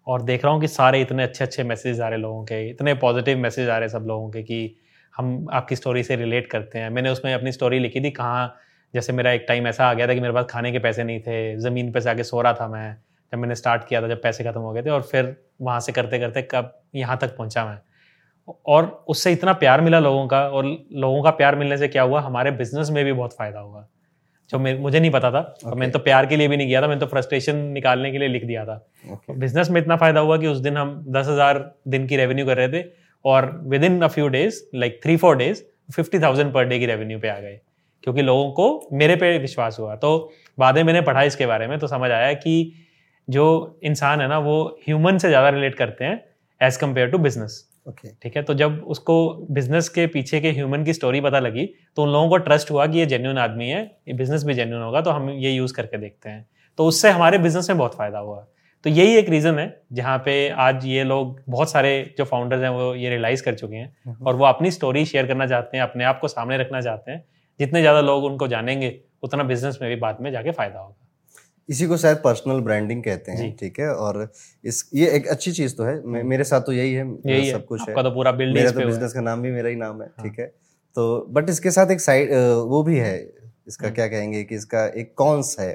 और 0.07 0.21
देख 0.21 0.43
रहा 0.43 0.53
हूँ 0.53 0.61
कि 0.61 0.67
सारे 0.67 1.01
इतने 1.01 1.23
अच्छे 1.23 1.43
अच्छे 1.43 1.63
मैसेज 1.63 2.01
आ 2.01 2.09
रहे 2.09 2.19
लोगों 2.19 2.43
के, 2.43 2.69
इतने 2.69 2.93
पॉजिटिव 2.93 3.37
मैसेज 3.37 3.69
आ 3.69 3.77
रहे 3.77 3.89
सब 3.89 4.05
लोगों 4.07 4.29
के 4.29 4.43
कि 4.43 4.75
हम 5.15 5.47
आपकी 5.51 5.75
स्टोरी 5.75 6.03
से 6.03 6.15
रिलेट 6.15 6.47
करते 6.47 6.79
हैं। 6.79 6.89
मैंने 6.89 7.09
उसमें 7.09 7.33
अपनी 7.33 7.51
स्टोरी 7.51 7.79
लिखी 7.79 8.01
थी, 8.01 8.11
कहाँ, 8.11 8.55
जैसे 8.93 9.13
मेरा 9.13 9.31
एक 9.31 9.45
टाइम 9.47 9.67
ऐसा 9.67 9.85
आ 9.85 9.93
गया 9.93 10.07
था 10.07 10.13
कि 10.13 10.19
मेरे 10.19 10.33
पास 10.33 10.45
खाने 10.49 10.71
के 10.71 10.79
पैसे 10.79 11.03
नहीं 11.03 11.19
थे, 11.19 11.57
ज़मीन 11.57 11.91
पे 11.91 12.01
से 12.01 12.09
आके 12.09 12.23
सो 12.23 12.41
रहा 12.41 12.53
था 12.53 12.67
मैं 12.67 12.97
जब 13.31 13.39
मैंने 13.39 13.55
स्टार्ट 13.55 13.87
किया 13.87 14.01
था 14.01 14.07
जब 14.07 14.21
पैसे 14.21 14.43
ख़त्म 14.43 14.59
हो 14.59 14.71
गए 14.73 14.83
थे 14.83 14.89
और 14.89 15.01
फिर 15.01 15.35
वहाँ 15.61 15.79
से 15.79 15.91
करते 15.91 16.19
करते 16.19 16.41
कब 16.51 16.71
यहाँ 16.95 17.17
तक 17.17 17.35
पहुँचा 17.37 17.65
मैं। 17.65 17.77
और 18.67 18.85
उससे 19.07 19.31
इतना 19.31 19.53
प्यार 19.55 19.81
मिला 19.81 19.99
लोगों 19.99 20.25
का 20.27 20.39
और 20.49 20.65
लोगों 20.93 21.21
का 21.23 21.29
प्यार 21.31 21.55
मिलने 21.55 21.77
से 21.77 21.87
क्या 21.87 22.03
हुआ? 22.03 22.21
हमारे 22.21 22.51
बिज़नेस 22.53 22.89
में 22.89 23.03
भी 23.05 23.13
बहुत 23.13 23.33
फ़ायदा 23.33 23.59
हुआ। 23.59 23.87
जो 24.49 24.59
मुझे 24.59 24.99
नहीं 24.99 25.11
पता 25.11 25.31
था। 25.31 25.55
okay. 25.55 25.75
मैंने 25.75 25.91
तो 25.91 25.99
प्यार 25.99 26.25
के 26.25 26.37
लिए 26.37 26.47
भी 26.47 26.57
नहीं 26.57 26.67
किया 26.67 26.81
था 26.81 26.87
मैंने 26.87 26.99
तो 27.01 27.05
फ्रस्ट्रेशन 27.07 27.55
निकालने 27.73 28.11
के 28.11 28.17
लिए 28.17 28.27
लिख 28.27 28.43
दिया 28.45 28.65
था। 28.65 28.77
Okay. 29.05 29.37
बिज़नेस 29.37 29.69
में 29.69 29.81
इतना 29.81 29.95
फ़ायदा 29.97 30.19
हुआ 30.19 30.37
कि 30.37 30.47
उस 30.47 30.57
दिन 30.57 30.77
हम 30.77 31.03
दस 31.09 31.27
हज़ार 31.27 31.59
दिन 31.87 32.07
की 32.07 32.17
रेवेन्यू 32.17 32.45
कर 32.45 32.57
रहे 32.57 32.69
थे 32.69 32.83
और 33.25 33.51
within 33.83 34.01
a 34.01 34.07
few 34.07 34.27
days 34.29 34.61
like 34.75 34.99
three 35.03 35.17
four 35.17 35.37
days 35.37 35.63
fifty 35.95 36.19
thousand 36.19 36.53
per 36.53 36.65
day 36.65 36.79
की 36.79 36.85
रेवेन्यू 36.85 37.19
पे 37.19 37.29
आ 37.29 37.39
गए। 37.39 37.59
क्योंकि 38.03 38.21
लोगों 38.21 38.51
को 38.51 38.89
मेरे 38.93 39.15
पे 39.15 39.37
विश्वास 39.39 39.79
हुआ। 39.79 39.95
तो 39.95 40.31
बाद 40.57 40.75
में 40.75 40.83
मैंने 40.83 41.01
पढ़ा 41.01 41.23
इसके 41.23 41.45
बारे 41.45 41.67
में 41.67 41.77
तो 41.79 41.87
समझ 41.87 42.11
आया 42.11 42.33
कि 42.35 42.73
जो 43.27 43.79
इंसान 43.83 44.21
है 44.21 44.27
ना 44.27 44.37
वो 44.39 44.57
ह्यूमन 44.87 45.17
से 45.17 45.27
ज़्यादा 45.27 45.49
रिलेट 45.49 45.75
करते 45.75 46.05
हैं 46.05 46.23
as 46.61 46.77
compare 46.77 47.09
to 47.09 47.17
business 47.19 47.63
okay 47.87 48.09
ठीक 48.13 48.35
है? 48.37 48.41
तो 48.43 48.53
जब 48.53 48.81
उसको 48.87 49.47
बिज़नेस 49.51 49.89
के 49.89 50.05
पीछे 50.07 50.39
के 50.41 50.51
ह्यूमन 50.51 50.83
की 50.83 50.93
स्टोरी 50.93 51.21
पता 51.21 51.39
लगी 51.39 51.65
तो 51.95 52.03
उन 52.03 52.09
लोगों 52.09 52.29
को 52.29 52.37
ट्रस्ट 52.39 52.71
हुआ 52.71 52.85
कि 52.87 52.99
ये 52.99 53.05
जेन्यून 53.05 53.37
आदमी 53.39 53.67
है 53.67 53.81
ये 54.07 54.13
बिज़नेस 54.15 54.43
भी 54.43 54.53
जेन्यून 54.53 54.81
होगा 54.81 55.01
तो 55.01 55.11
हम 55.11 55.29
ये 55.31 55.51
यूज़ 55.51 55.73
करके 55.73 55.97
देखते 55.97 56.29
हैं। 56.29 56.45
तो 56.79 56.85
उससे 56.85 57.09
हमारे 57.11 57.37
बिज़नेस 57.39 57.69
में 57.69 57.77
बहुत 57.77 57.95
फ़ायदा 57.95 58.19
हुआ। 58.19 58.45
तो 58.85 58.89
यही 58.89 59.15
एक 59.17 59.29
रीज़न 59.29 59.59
है 59.59 59.67
जहाँ 59.93 60.17
पे 60.25 60.33
आज 60.49 60.85
ये 60.85 61.03
लोग 61.03 61.39
बहुत 61.49 61.71
सारे 61.71 61.93
जो 62.17 62.23
फाउंडर्स 62.25 62.61
हैं 62.61 62.69
वो 62.69 62.93
ये 62.95 63.09
रियलाइज़ 63.09 63.43
कर 63.43 63.53
चुके 63.53 63.75
हैं 63.75 63.95
हम्म। 64.05 64.25
और 64.27 64.35
वो 64.35 64.45
अपनी 64.45 64.71
स्टोरी 64.71 65.05
शेयर 65.05 65.27
करना 65.27 65.47
चाहते 65.47 65.77
हैं 65.77 65.83
अपने 65.83 66.03
आप 66.03 66.19
को 66.19 66.27
सामने 66.27 66.57
रखना 66.57 66.81
चाहते 66.81 67.11
हैं। 67.11 67.23
जितने 67.59 67.81
ज़्यादा 67.81 68.01
लोग 68.01 68.23
उनको 68.23 68.47
जानेंगे 68.47 68.99
उतना 69.23 69.43
बिज़नेस 69.45 69.79
में 69.81 69.89
भी 69.89 69.95
बाद 69.97 70.17
में 70.21 70.31
जाके 70.31 70.51
फ़ायदा 70.51 70.79
होगा। 70.79 71.04
इसी 71.69 71.85
को 71.87 71.97
शायद 71.97 72.17
पर्सनल 72.23 72.59
ब्रांडिंग 72.61 73.03
कहते 73.03 73.31
हैं 73.31 73.55
ठीक 73.57 73.79
है? 73.79 73.87
और 73.87 74.27
इस 74.63 74.89
ये 74.95 75.09
एक 75.11 75.27
अच्छी 75.27 75.51
चीज़ 75.51 75.75
तो 75.75 75.83
है। 75.83 75.95
हम्म। 75.95 76.25
मेरे 76.27 76.43
साथ 76.43 76.61
तो 76.61 76.71
यही 76.71 76.93
है 76.93 77.05
यही 77.27 77.51
सब 77.51 77.65
कुछ 77.65 77.81
है। 77.81 78.03
तो 78.03 78.11
पूरा 78.11 78.31
मेरा 78.33 78.71
तो 78.71 78.85
बिज़नेस 78.85 79.13
का 79.13 79.21
नाम 79.21 79.41
भी 79.41 79.51
मेरा 79.51 79.69
ही 79.69 79.75
नाम 79.75 80.01
है 80.01 80.07
हाँ। 80.07 80.27
ठीक 80.27 80.39
है? 80.39 80.45
तो 80.95 81.25
बट 81.29 81.49
इसके 81.49 81.71
साथ 81.71 81.91
एक 81.91 82.01
साइड 82.01 82.33
वो 82.67 82.83
भी 82.83 82.97
है 82.97 83.17
इसका 83.67 83.85
हम्म। 83.87 83.95
क्या 83.95 84.07
कहेंगे 84.07 84.43
कि 84.43 84.55
इसका 84.55 84.85
एक 84.97 85.13
कॉन्स 85.17 85.55
है 85.59 85.73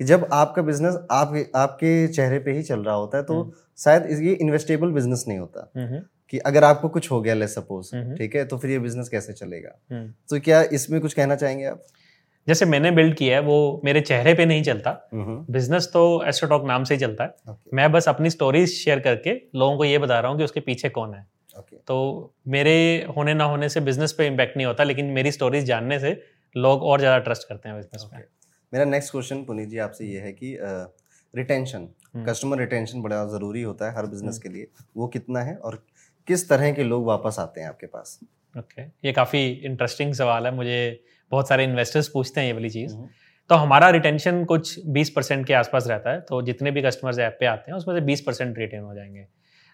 कि 0.00 0.04
जब 0.04 0.28
आपका 0.32 0.62
बिज़नेस 0.62 0.94
आप 1.10 1.34
आपके 1.56 1.92
चेहरे 2.08 2.38
पे 2.38 2.52
ही 2.52 2.62
चल 2.62 2.80
रहा 2.80 2.94
होता 2.94 3.18
है 3.18 3.24
तो 3.24 3.40
हम्म। 3.40 3.52
शायद 3.78 4.22
ये 4.22 4.32
इन्वेस्टेबल 4.34 4.90
बिज़नेस 4.92 5.24
नहीं 5.28 5.38
होता 5.38 5.70
कि 6.32 6.38
अगर 6.46 6.64
आपको 6.64 6.88
कुछ 6.88 7.10
हो 7.10 7.20
गया 7.20 7.34
ले 7.34 7.46
सपोज़ 7.48 7.90
ठीक 8.18 8.34
है? 8.36 8.44
तो 8.44 8.58
फिर 8.58 8.70
ये 8.70 8.78
बिज़नेस 8.78 9.08
कैसे 9.08 9.32
चलेगा? 9.32 9.78
तो 10.30 10.40
क्या 10.40 10.62
इसमें 10.72 11.00
कुछ 11.00 11.12
कहना 11.12 11.36
चाहेंगे 11.36 11.64
आप? 11.64 11.84
जैसे 12.46 12.64
मैंने 12.64 12.90
बिल्ड 12.90 13.14
किया 13.14 13.36
है 13.36 13.42
वो 13.42 13.58
मेरे 13.84 14.00
चेहरे 14.02 14.34
पे 14.34 14.46
नहीं 14.46 14.62
चलता 14.62 14.92
बिज़नेस 15.50 15.86
तो 15.92 16.02
एस्ट्रोटॉक 16.24 16.64
नाम 16.66 16.84
से 16.84 16.94
ही 16.94 17.00
चलता 17.00 17.24
है 17.24 17.30
okay. 17.48 17.74
मैं 17.74 17.90
बस 17.92 18.08
अपनी 18.08 18.30
स्टोरीज 18.30 18.68
शेयर 18.70 19.00
करके 19.00 19.34
लोगों 19.54 19.76
को 19.76 19.84
ये 19.84 19.98
बता 19.98 20.20
रहा 20.20 20.30
हूँ 20.30 20.38
कि 20.38 20.44
उसके 20.44 20.60
पीछे 20.62 20.88
कौन 20.90 21.14
है 21.14 21.26
okay. 21.52 21.78
तो 21.86 22.34
मेरे 22.48 22.76
होने 23.16 23.34
ना 23.34 23.44
होने 23.44 23.68
से 23.68 23.80
बिज़नेस 23.82 24.12
पे 24.12 24.26
इम्पैक्ट 24.26 24.56
नहीं 24.56 24.66
होता 24.66 24.84
लेकिन 24.84 25.10
मेरी 25.12 25.32
स्टोरीज 25.32 25.64
जानने 25.64 25.98
से 26.00 26.20
लोग 26.56 26.82
और 26.82 26.98
ज़्यादा 26.98 27.18
ट्रस्ट 27.20 27.48
करते 27.48 27.68
हैं 27.68 27.76
बिज़नेस 27.76 28.02
okay. 28.02 28.14
में 28.14 28.24
मेरा 28.72 28.84
नेक्स्ट 28.86 29.10
क्वेश्चन 29.10 29.44
पुनीत 29.44 29.68
जी 29.68 29.78
आपसे 29.80 30.06
ये 30.06 30.20
है 30.20 30.32
कि 30.32 30.56
रिटेंशन 31.34 31.88
कस्टमर 32.18 32.58
रिटेंशन 32.58 33.02
बड़ा 33.02 33.24
ज़रूरी 33.28 33.62
होता 33.62 33.86
है 33.86 33.96
हर 33.96 34.06
बिज़नेस 34.06 34.34
हम्म। 34.34 34.42
के 34.42 34.48
लिए 34.48 34.66
वो 34.96 35.06
कितना 35.08 35.40
है 35.42 35.54
और 35.56 35.82
किस 36.28 36.48
तरह 36.48 36.72
के 36.72 36.84
लोग 36.84 37.04
वापस 37.06 37.36
आते 37.38 37.60
हैं 37.60 37.68
आपके 37.68 37.86
पास 37.88 38.18
ओके. 38.54 38.82
ये 38.82 39.12
काफ़ी 39.12 39.48
इंटरेस्टिंग 39.48 40.14
सवाल 40.14 40.46
है 40.46 40.54
मुझे 40.54 40.80
बहुत 41.32 41.48
सारे 41.48 41.64
इन्वेस्टर्स 41.64 42.08
पूछते 42.08 42.40
हैं 42.40 42.46
ये 42.46 42.52
वाली 42.52 42.70
चीज़ 42.70 42.96
तो 43.50 43.54
हमारा 43.54 43.88
रिटेंशन 43.90 44.44
कुछ 44.44 44.78
20 44.88 45.08
परसेंट 45.08 45.46
के 45.46 45.54
आसपास 45.54 45.86
रहता 45.86 46.10
है 46.10 46.20
तो 46.20 46.40
जितने 46.42 46.70
भी 46.70 46.82
कस्टमर्स 46.82 47.18
ऐप 47.18 47.36
पे 47.40 47.46
आते 47.46 47.70
हैं 47.70 47.78
उसमें 47.78 47.94
से 47.94 48.06
20 48.06 48.20
परसेंट 48.20 48.58
रिटेन 48.58 48.82
हो 48.82 48.94
जाएँगे 48.94 49.26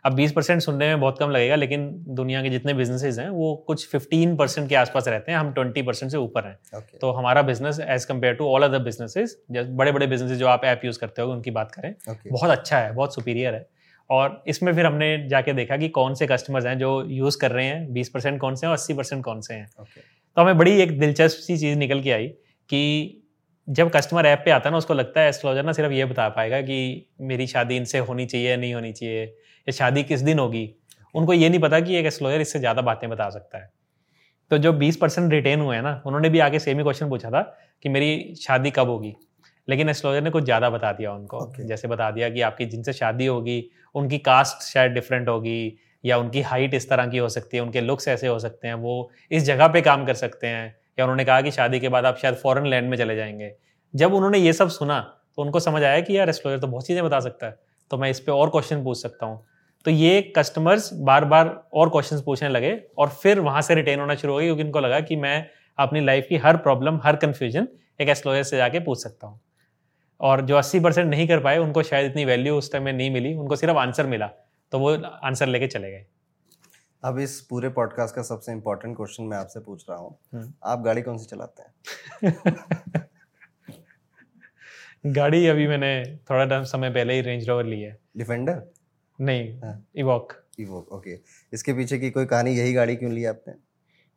अब 0.04 0.16
20 0.16 0.32
परसेंट 0.32 0.62
सुनने 0.62 0.86
में 0.86 1.00
बहुत 1.00 1.18
कम 1.18 1.30
लगेगा 1.30 1.54
लेकिन 1.54 1.88
दुनिया 2.08 2.42
के 2.42 2.50
जितने 2.50 2.74
बिजनेसेस 2.74 3.18
हैं 3.18 3.28
वो 3.28 3.54
कुछ 3.66 3.86
15 3.94 4.36
परसेंट 4.38 4.68
के 4.68 4.74
आसपास 4.74 5.08
रहते 5.08 5.32
हैं 5.32 5.38
हम 5.38 5.52
20 5.54 5.86
परसेंट 5.86 6.10
से 6.12 6.16
ऊपर 6.16 6.46
हैं 6.46 6.56
okay. 6.76 7.00
तो 7.00 7.10
हमारा 7.12 7.42
business 7.42 7.80
as 7.80 8.04
compare 8.04 8.34
to 8.34 8.46
all 8.46 8.62
other 8.62 8.78
businesses 8.78 9.36
बड़े 9.50 9.92
बड़े 9.92 10.06
बिजनेसेस 10.06 10.38
जो 10.38 10.46
आप 10.46 10.64
ऐप 10.64 10.84
यूज़ 10.84 10.98
करते 10.98 11.22
हो 11.22 11.32
उनकी 11.32 11.50
बात 11.50 11.72
करें 11.72 11.94
okay. 11.94 12.32
बहुत 12.32 12.50
अच्छा 12.50 12.78
है 12.78 12.92
बहुत 12.94 13.14
सुपीरियर 13.14 13.54
है 13.54 13.66
और 14.10 14.42
इसमें 14.46 14.74
फिर 14.74 14.86
हमने 14.86 15.28
जाके 15.28 15.52
देखा 15.52 15.76
कि 15.76 15.88
कौन 15.88 16.14
से 16.14 16.26
कस्टमर्स 16.26 16.66
हैं 16.66 16.78
जो 16.78 17.02
यूज़ 17.10 17.38
कर 17.38 17.50
रहे 17.50 17.66
हैं 17.66 17.92
बीस 17.92 18.08
परसेंट 18.08 18.40
कौन 18.40 18.54
से 18.54 18.66
हैं 18.66 18.70
और 18.70 18.78
अस्सी 18.78 18.94
परसेंट 18.94 19.24
कौन 19.24 19.40
से 19.40 19.54
हैं 19.54 19.66
okay. 19.72 20.15
तो 20.36 20.42
हमें 20.42 20.58
बड़ी 20.58 20.72
एक 20.80 20.98
दिलचस्प 21.00 21.38
सी 21.38 21.56
चीज़ 21.58 21.76
निकल 21.78 22.00
के 22.02 22.10
आई 22.12 22.26
कि 22.70 23.22
जब 23.68 23.90
कस्टमर 23.90 24.26
ऐप 24.26 24.42
पे 24.44 24.50
आता 24.50 24.68
है 24.68 24.72
ना 24.72 24.78
उसको 24.78 24.94
लगता 24.94 25.20
है 25.20 25.28
एस्ट्रोलॉजर 25.28 25.62
ना 25.64 25.72
सिर्फ़ 25.72 25.92
ये 25.92 26.04
बता 26.04 26.28
पाएगा 26.28 26.60
कि 26.60 26.76
मेरी 27.22 27.46
शादी 27.46 27.76
इनसे 27.76 27.98
होनी 28.00 28.26
चाहिए 28.26 28.50
या 28.50 28.56
नहीं 28.56 28.74
होनी 28.74 28.92
चाहिए 28.92 29.22
या 29.24 29.72
शादी 29.72 30.02
किस 30.04 30.20
दिन 30.20 30.38
होगी? 30.38 30.68
उनको 31.14 31.32
ये 31.32 31.48
नहीं 31.48 31.60
पता 31.60 31.80
कि 31.80 31.96
एक 31.96 32.06
एस्ट्रोलॉजर 32.06 32.40
इससे 32.40 32.58
ज़्यादा 32.58 32.82
बातें 32.82 33.08
बता 33.10 33.28
सकता 33.30 33.58
है। 33.58 33.70
तो 34.50 34.58
जो 34.58 34.72
बीस 34.74 34.96
परसेंट 34.96 35.32
रिटेन 35.32 35.60
हुए 35.60 35.76
हैं 35.76 35.82
ना 35.82 36.02
उन्होंने 36.06 36.28
भी 36.28 36.38
आगे 36.40 36.58
सेम 36.58 36.78
ही 36.78 36.84
क्वेश्चन 36.84 37.08
पूछा 37.08 37.30
था 37.30 37.40
कि 37.84 37.88
मेरी 37.88 38.34
शादी 38.42 38.70
कब 38.70 38.88
होगी? 38.88 39.14
लेकिन 39.68 39.88
एस्ट्रोलॉजर 39.88 40.22
ने 40.22 40.30
कुछ 40.30 40.44
ज़्यादा 40.44 40.70
बता 40.70 40.92
दिया 40.92 41.12
उनको। 41.12 41.40
Okay. 41.46 41.66
जैसे 41.68 41.88
बता 41.88 42.10
दिया 42.10 42.28
कि 42.30 42.40
आपकी 42.42 42.66
जिनसे 42.66 42.92
शादी 42.94 43.26
होगी 43.26 43.62
उनकी 43.94 44.18
कास्ट 44.20 44.62
शायद 44.64 44.92
डिफरेंट 44.92 45.28
होगी 45.28 45.78
या 46.06 46.18
उनकी 46.18 46.40
हाइट 46.42 46.74
इस 46.74 46.88
तरह 46.90 47.06
की 47.06 47.18
हो 47.18 47.28
सकती 47.28 47.56
है, 47.56 47.62
उनके 47.62 47.80
लुक्स 47.80 48.08
ऐसे 48.08 48.26
हो 48.26 48.38
सकते 48.38 48.68
हैं, 48.68 48.74
वो 48.74 49.10
इस 49.30 49.42
जगह 49.44 49.68
पे 49.68 49.80
काम 49.82 50.04
कर 50.06 50.14
सकते 50.14 50.46
हैं, 50.46 50.74
या 50.98 51.04
उन्होंने 51.04 51.24
कहा 51.24 51.40
कि 51.40 51.50
शादी 51.50 51.80
के 51.80 51.88
बाद 51.88 52.06
आप 52.06 52.18
शायद 52.18 52.34
फॉरेन 52.34 52.66
लैंड 52.66 52.88
में 52.90 52.96
चले 52.96 53.16
जाएँगे। 53.16 53.52
जब 53.94 54.14
उन्होंने 54.14 54.38
ये 54.38 54.52
सब 54.52 54.68
सुना 54.70 55.00
तो 55.36 55.42
उनको 55.42 55.60
समझ 55.60 55.82
आया 55.82 56.00
कि 56.00 56.16
यार 56.18 56.28
एस्ट्रोलॉजर 56.28 56.60
तो 56.60 56.66
बहुत 56.66 56.86
चीज़ें 56.86 57.04
बता 57.04 57.20
सकता 57.20 57.46
है 57.46 57.58
तो 57.90 57.96
मैं 57.98 58.10
इस 58.10 58.20
पर 58.20 58.32
और 58.32 58.50
क्वेश्चन 58.50 58.82
पूछ 58.84 58.98
सकता 58.98 59.26
हूँ। 59.26 59.44
तो 59.86 59.90
ये 59.90 60.20
कस्टमर्स 60.36 60.88
बार 61.00 61.24
बार 61.24 61.48
और 61.74 61.88
क्वेश्चन 61.88 62.20
पूछने 62.20 62.48
लगे, 62.48 62.72
और 62.98 63.08
फिर 63.12 63.40
वहाँ 63.40 63.62
से 63.62 63.74
रिटेन 63.74 64.00
होना 64.00 64.14
शुरू 64.14 64.32
हो 64.32 64.38
गई 64.38 64.44
क्योंकि 64.44 64.62
उनको 64.62 64.80
लगा 64.80 65.00
कि 65.00 65.16
मैं 65.16 65.46
अपनी 65.78 66.00
लाइफ 66.00 66.26
की 66.28 66.36
हर 66.36 66.56
प्रॉब्लम 66.56 67.00
हर 67.04 67.16
कन्फ्यूज़न 67.16 67.68
एक 68.00 68.08
एस्ट्रोलॉजर 68.08 68.42
से 68.42 68.56
जाके 68.56 68.80
पूछ 68.80 69.02
सकता 69.02 69.26
हूँ। 69.26 69.40
और 70.20 70.40
जो 70.40 70.56
80 70.56 70.80
परसेंट 70.80 71.08
नहीं 71.10 71.28
कर 71.28 71.40
पाए, 71.40 71.58
उनको 71.58 71.82
शायद 71.82 72.10
इतनी 72.10 72.24
वैल्यू 72.24 72.54
उस 72.54 72.72
टाइम 72.72 72.84
में 72.84 72.92
नहीं 72.92 73.10
मिली, 73.10 73.34
उनको 73.34 73.56
सिर्फ़ 73.56 73.76
आंसर 73.76 74.06
मिला। 74.06 74.30
तो 74.72 74.78
वो 74.78 74.94
आंसर 75.04 75.46
लेके 75.46 75.66
चले 75.66 75.90
गए। 75.90 76.04
अब 77.02 77.18
इस 77.18 77.40
पूरे 77.40 77.68
पॉडकास्ट 77.68 78.14
का 78.14 78.22
सबसे 78.22 78.52
इम्पोर्टेंट 78.52 78.96
क्वेश्चन 78.96 79.24
मैं 79.24 79.36
आपसे 79.36 79.60
पूछ 79.60 79.84
रहा 79.90 79.98
हूँ। 79.98 80.16
हम्म। 80.34 80.52
आप 80.64 80.80
गाड़ी 80.80 81.02
कौन 81.02 81.18
सी 81.18 81.26
चलाते 81.26 81.62
हैं? 81.62 81.70
गाड़ी 85.06 85.46
अभी 85.46 85.66
मैंने 85.66 86.18
थोड़ा 86.30 86.44
टाइम 86.44 86.64
समय 86.64 86.90
पहले 86.90 87.14
ही 87.14 87.20
रेंज 87.20 87.48
रोवर 87.48 87.64
ली 87.64 87.80
है। 87.80 87.96
डिफेंडर 88.16 88.62
नहीं 89.18 89.72
इवॉक 89.96 90.32
इवॉक 90.60 90.92
ओके 90.92 91.18
इसके 91.52 91.72
पीछे 91.72 91.98
की 91.98 92.10
कोई 92.10 92.26
कहानी 92.26 92.50
यही 92.50 92.72
गाड़ी 92.72 92.96
क्यों 92.96 93.12
ली 93.12 93.24
आपने? 93.24 93.54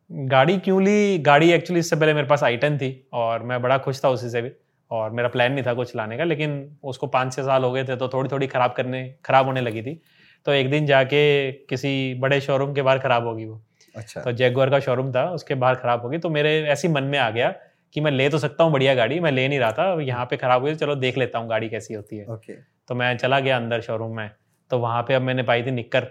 गाड़ी 0.10 0.58
क्यों 0.58 0.82
ली? 0.84 1.18
गाड़ी 1.20 1.52
एक्चुअली 1.52 1.80
इससे 1.80 1.96
पहले 1.96 2.14
मेरे 2.14 2.28
पास 2.28 2.44
आई 2.44 2.58
थी 2.58 3.08
और 3.14 3.44
मैं 3.44 3.62
बड़ा 3.62 3.78
खुश 3.78 4.04
था 4.04 4.10
उसी 4.10 4.30
से 4.30 4.42
भी। 4.42 4.52
और 4.92 5.12
मेरा 5.12 5.30
प्लान 5.30 5.52
नहीं 5.52 5.64
था 5.66 5.74
कुछ 5.74 5.96
लाने 5.96 6.18
का 6.18 6.24
लेकिन 6.24 6.78
उसको 6.84 7.08
पाँच 7.08 7.34
छः 7.34 7.44
साल 7.44 7.64
हो 7.64 7.72
गए 7.72 7.84
थे 7.84 7.96
तो 7.96 8.08
थोड़ी 8.10 8.30
थोड़ी 8.30 8.48
ख़राब 8.48 8.74
करने 8.78 9.04
ख़राब 9.26 9.46
होने 9.46 9.62
लगी 9.62 9.82
थी। 9.82 10.02
तो 10.46 10.52
एक 10.52 10.70
दिन 10.72 10.86
जाके 10.86 11.52
किसी 11.70 12.14
बड़े 12.20 12.40
शोरूम 12.42 12.74
के 12.74 12.82
बाहर 12.82 13.00
ख़राब 13.00 13.26
होगी 13.28 13.46
वो। 13.46 13.62
अच्छा। 13.96 14.22
तो 14.22 14.32
जैगवर 14.34 14.70
का 14.70 14.80
शोरूम 14.80 15.12
था 15.12 15.30
उसके 15.32 15.56
बाहर 15.56 15.76
ख़राब 15.76 16.02
होगी। 16.02 16.18
तो 16.18 16.30
मेरे 16.30 16.62
ऐसे 16.68 16.88
मन 16.88 17.04
में 17.04 17.18
आ 17.20 17.30
गया 17.30 17.54
कि 17.96 18.02
मैं 18.02 18.12
ले 18.12 18.30
तो 18.30 18.38
सकता 18.38 18.64
हूँ 18.64 18.72
बढ़िया 18.74 18.94
गाड़ी 18.96 19.20
मैं 19.20 19.32
ले 19.32 19.48
नहीं 19.48 19.60
रहा 19.60 19.72
था 19.72 20.02
यहाँ 20.02 20.26
पे 20.26 20.38
ख़राब 20.38 20.62
हुई 20.62 20.76
चलो 20.76 20.96
देख 20.98 21.18
लेता 21.18 21.40
हूँ 21.40 21.50
गाड़ी 21.50 21.70
कैसी 21.70 21.94
होती 21.94 22.18
है। 22.18 22.26
okay. 22.28 22.56
तो 22.88 22.96
मैं 22.96 23.16
चला 23.18 23.40
गया 23.40 23.58
अंदर 23.58 23.82
शोरूम 23.82 24.16
में 24.18 24.30
तो 24.72 24.80
वहाँ 24.80 25.02
पे 25.04 25.14
अब 25.14 25.22
मैंने 25.22 25.44
पाई 25.44 25.64
थी 25.64 25.72
निक्कर 25.72 26.08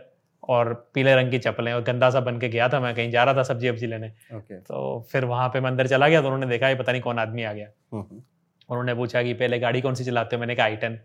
और 0.49 0.73
पीले 0.95 1.15
रंग 1.15 1.31
की 1.31 1.39
चप्पलें 1.39 1.73
और 1.73 1.83
गंदा 1.83 2.09
सा 2.11 2.21
बन 2.21 2.39
के 2.39 2.49
गया 2.49 2.69
था 2.69 2.81
मैं 2.81 2.95
कहीं 2.95 3.11
जा 3.11 3.25
रहा 3.25 3.35
था 3.35 3.43
सब्ज़ी 3.43 3.71
वब्जी 3.71 3.87
लेने। 3.87 4.09
okay. 4.09 4.59
तो 4.63 5.07
फिर 5.13 5.25
वहाँ 5.25 5.49
पे 5.49 5.61
मैं 5.61 5.71
अंदर 5.71 5.87
चला 5.87 6.09
गया 6.09 6.21
तो 6.21 6.27
उन्होंने 6.27 6.47
देखा 6.47 6.69
ये 6.69 6.75
पता 6.75 6.93
नहीं 6.93 7.03
कौन 7.03 7.19
आदमी 7.19 7.43
आ 7.43 7.53
गया। 7.53 7.67
हम्म, 7.93 8.03
हम्म। 8.03 8.23
उन्होंने 8.69 8.95
पूछा 8.95 9.23
कि 9.23 9.35
पहले 9.35 9.59
गाड़ी 9.59 9.81
कौन 9.81 9.95
सी 9.95 10.05
चलाते 10.05 10.37
हो? 10.37 10.41
मैंने 10.41 10.55
कहा 10.55 10.67
आई 10.67 10.77
टेन 10.77 10.99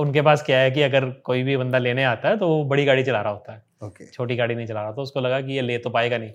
उनके 0.00 0.22
पास 0.22 0.42
क्या 0.42 0.58
है 0.58 0.70
कि 0.70 0.82
अगर 0.82 1.10
कोई 1.10 1.42
भी 1.42 1.56
बंदा 1.56 1.78
लेने 1.78 2.04
आता 2.04 2.28
है 2.28 2.36
तो 2.36 2.48
वो 2.48 2.64
बड़ी 2.64 2.84
गाड़ी 2.84 3.04
चला 3.04 3.20
रहा 3.20 3.32
होता 3.32 3.52
है। 3.52 3.62
Okay. 3.84 4.12
छोटी 4.12 4.36
गाड़ी 4.36 4.54
नहीं 4.54 4.66
चला 4.66 4.82
रहा 4.82 4.92
तो 4.92 5.02
उसको 5.02 5.20
लगा 5.20 5.40
कि 5.40 5.52
ये 5.52 5.60
ले 5.60 5.78
तो 5.78 5.90
पाएगा 5.90 6.18
नहीं। 6.18 6.32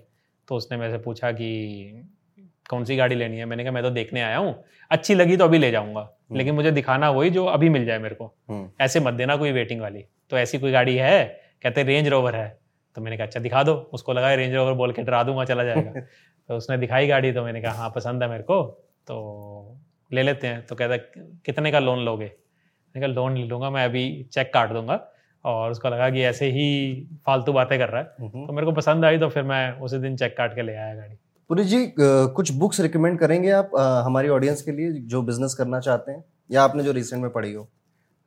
तो 0.48 0.54
उसने 0.54 0.78
मेरे 0.78 0.92
से 0.92 0.98
पूछा 0.98 1.32
कि 1.32 2.08
कौन 2.70 2.84
सी 2.84 2.96
गाड़ी 2.96 3.14
लेनी 3.14 3.36
है? 3.36 3.44
मैंने 3.44 3.62
कहा 3.62 3.72
मैं 3.72 3.82
तो 3.82 3.90
देखने 3.90 4.22
आया 4.22 4.36
हूँ। 4.36 4.64
अच्छी 4.90 5.14
लगी 5.14 5.36
तो 5.36 5.44
अभी 5.44 5.58
ले 5.58 5.70
जाऊँगा। 5.70 6.00
हम्म। 6.00 6.38
लेकिन 6.38 6.54
मुझे 6.54 6.70
दिखाना 6.70 7.10
वही 7.10 7.30
जो 7.30 7.44
अभी 7.44 7.68
मिल 7.68 7.84
जाए 7.84 7.98
मेरे 7.98 8.14
को। 8.14 8.34
हम्म। 8.48 8.70
ऐसे 8.80 9.00
मत 9.00 9.14
देना 9.14 9.36
कोई 9.36 9.52
वेटिंग 9.52 9.80
वाली। 9.80 10.04
तो 10.30 10.38
ऐसी 10.38 10.58
कोई 10.58 10.72
गाड़ी 10.72 10.96
है 10.96 11.40
कहते 11.62 11.82
रेंज 11.82 12.08
रोवर 12.08 12.36
है। 12.36 12.58
तो 12.94 13.02
मैंने 13.02 13.16
कहा 13.16 13.26
अच्छा 13.26 13.40
दिखा 13.40 13.62
दो। 13.62 13.90
उसको 13.92 14.12
लगा 14.12 14.34
रेंज 14.34 14.54
रोवर 14.54 14.72
बोल 14.72 14.92
के 14.92 15.02
डरा 15.02 15.22
दूँगा 15.22 15.44
चला 15.44 15.64
जाएगा। 15.64 16.00
तो 16.48 16.56
उसने 16.56 16.78
दिखाई 16.78 17.06
गाड़ी 17.06 17.32
तो 17.32 17.44
मैंने 17.44 17.62
कहा 17.62 17.72
हाँ 17.72 17.92
पसंद 17.96 18.22
है 18.22 18.28
मेरे 18.28 18.42
को। 18.42 18.62
तो 19.06 19.78
ले 20.12 20.22
लेते 20.22 20.46
हैं। 20.46 20.66
तो 20.66 20.76
कहता 20.76 20.96
कितने 21.44 21.72
का 21.72 21.78
लोन 21.78 21.98
लोगे? 21.98 22.32
कहा 23.00 23.10
लोन 23.10 23.36
ले 23.36 23.44
लूँगा 23.46 23.70
मैं 23.70 23.84
अभी 23.84 24.06
चेक 24.32 24.52
काट 24.54 24.72
दूँगा। 24.72 25.00
और 25.44 25.70
उसको 25.70 25.88
लगा 25.88 26.08
कि 26.10 26.22
ऐसे 26.24 26.46
ही 26.50 26.68
फालतू 27.26 27.52
बातें 27.52 27.78
कर 27.78 27.88
रहा 27.88 28.00
है। 28.00 28.06
हम्म। 28.20 28.46
तो 28.46 28.52
मेरे 28.52 28.66
को 28.66 28.72
पसंद 28.72 29.04
आई 29.04 29.18
तो 29.18 29.28
फिर 29.28 29.42
मैं 29.42 29.78
उसी 29.80 29.98
दिन 29.98 30.16
चेक 30.16 30.36
काट 30.36 30.54
के 30.54 30.62
ले 30.62 30.74
आया 30.74 30.94
गाड़ी। 30.94 31.14
पुरी 31.50 31.64
जी 31.64 31.84
कुछ 31.98 32.50
बुक्स 32.52 32.80
रिकमेंड 32.80 33.18
करेंगे 33.18 33.50
आप 33.52 33.70
हमारी 34.06 34.28
ऑडियंस 34.28 34.62
के 34.62 34.72
लिए 34.72 34.92
जो 35.04 35.22
बिज़नेस 35.22 35.54
करना 35.54 35.80
चाहते 35.80 36.12
हैं? 36.12 36.24
या 36.50 36.62
आपने 36.62 36.82
जो 36.82 36.92
रिसेंट 36.92 37.22
में 37.22 37.30
पढ़ी 37.32 37.52
हो? 37.52 37.68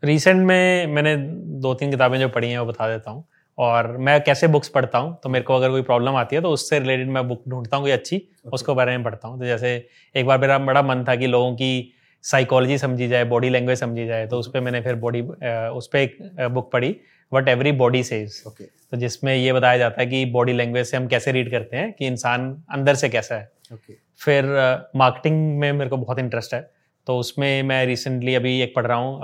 रिसेंट 0.04 0.46
में 0.48 0.88
मैंने 0.88 1.16
दो 1.62 1.74
तीन 1.74 1.92
किताबें 1.92 2.18
जो 2.20 2.30
पढ़ी 2.30 2.52
हैं 2.52 2.60
वो 2.60 2.66
बता 2.66 2.88
देता 2.88 3.12
हूँ। 3.12 3.24
और 3.58 3.88
मैं 3.98 4.20
कैसे 4.24 4.48
बुक्स 4.48 4.70
पढ़ता 4.70 4.98
हूँ 4.98 5.18
तो 5.24 5.30
मेरे 5.30 5.44
को 5.46 5.56
अगर 5.56 5.70
कोई 5.70 5.82
प्रॉब्लम 5.82 6.16
आती 6.16 6.36
है 6.36 6.42
तो 6.42 6.50
उससे 6.50 6.80
रिलेटेड 6.80 7.10
मैं 7.10 7.28
बुक 7.28 7.44
ढूंढता 7.50 7.78
हूँ 7.78 7.86
कोई 7.86 7.92
अच्छी 7.92 8.18
okay. 8.18 8.54
उसको 8.54 8.76
बारे 8.76 8.98
में 8.98 9.04
पढ़ता 9.04 9.28
हूँ। 9.28 9.40
तो 9.40 9.46
जैसे 9.46 9.76
एक 10.16 10.26
बार 10.26 10.38
मेरा 10.40 10.58
बड़ा 10.60 10.82
मन 10.84 11.04
था 11.08 11.16
कि 11.16 11.28
लोगों 11.28 11.54
की 11.56 11.92
साइकोलॉजी 12.24 12.78
समझी 12.78 13.08
जाए 13.08 13.24
बॉडी 13.24 13.50
लैंग्वेज 13.50 13.80
समझी 13.80 14.06
जाए 14.06 14.28
तो 14.28 14.40
उस 14.40 14.48
पर 14.48 14.60
मैंने 14.60 14.82
फिर 14.82 14.96
बॉडी 14.96 15.22
उस 15.70 15.88
पर 15.88 15.98
एक 15.98 16.18
बुक 16.52 16.72
पढ़ी 16.72 16.96
वट 17.34 17.48
एवरी 17.48 17.72
बॉडी 17.72 18.04
सेज 18.04 18.44
तो 18.92 18.98
जिसमें 18.98 19.36
ये 19.36 19.54
बताया 19.54 19.78
जाता 19.78 20.02
है 20.02 20.08
कि 20.08 20.26
बॉडी 20.26 20.54
लैंग्वेज 20.54 20.86
से 20.86 20.98
हम 20.98 21.08
कैसे 21.08 21.32
रीड 21.32 21.52
करते 21.52 21.78
हैं 21.78 21.94
कि 21.94 22.08
इंसान 22.08 22.64
अंदर 22.72 22.96
से 22.96 23.10
कैसा 23.10 23.36
है। 23.36 23.52
Okay. 23.74 23.94
फिर 24.20 24.46
मार्केटिंग 24.96 25.56
uh, 25.56 25.62
में 25.62 25.74
मेरे 25.74 25.90
को 25.90 25.98
बहुत 25.98 26.20
इंटरेस्ट 26.20 26.54
है 26.54 26.72
तो 27.08 27.18
उसमें 27.18 27.64
मैं 27.64 27.86
रिसेंटली 27.86 28.36
अभी 28.36 28.62
एक 28.62 28.76
पढ़ 28.76 28.86
रहा 28.86 28.98
हूँ 28.98 29.20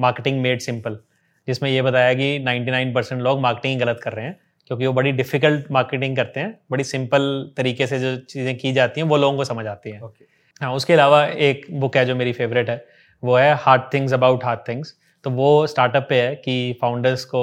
मार्केटिंग 0.00 0.40
मेड 0.40 0.60
सिंपल 0.60 0.98
जिसमें 1.46 1.70
ये 1.70 1.82
बताया 1.82 2.14
कि 2.14 2.44
99 2.44 2.94
परसेंट 2.94 3.22
लोग 3.22 3.40
मार्केटिंग 3.40 3.80
गलत 3.80 4.00
कर 4.02 4.12
रहे 4.12 4.24
हैं 4.24 4.40
क्योंकि 4.66 4.86
वो 4.86 4.92
बड़ी 4.92 5.12
डिफ़िकल्ट 5.12 5.70
मार्केटिंग 5.70 6.16
करते 6.16 6.40
हैं 6.40 6.58
बड़ी 6.70 6.84
सिंपल 6.84 7.52
तरीके 7.56 7.86
से 7.86 7.98
जो 7.98 8.16
चीज़ें 8.16 8.58
की 8.58 8.72
जाती 8.72 9.00
हैं 9.00 9.08
वो 9.08 9.16
लोगों 9.16 9.36
को 9.36 9.44
समझ 9.44 9.66
आती 9.66 9.90
हैं। 9.90 10.00
Okay. 10.00 10.33
हाँ 10.60 10.72
उसके 10.74 10.92
अलावा 10.92 11.24
एक 11.26 11.66
बुक 11.80 11.96
है 11.96 12.04
जो 12.06 12.14
मेरी 12.16 12.32
फेवरेट 12.32 12.70
है 12.70 12.84
वो 13.22 13.36
है 13.36 13.54
hard 13.54 13.82
things 13.94 14.12
about 14.12 14.44
hard 14.44 14.60
things 14.68 14.94
तो 15.24 15.30
वो 15.30 15.66
स्टार्टअप 15.66 16.06
पे 16.08 16.20
है 16.22 16.34
कि 16.36 16.78
फाउंडर्स 16.80 17.24
को 17.24 17.40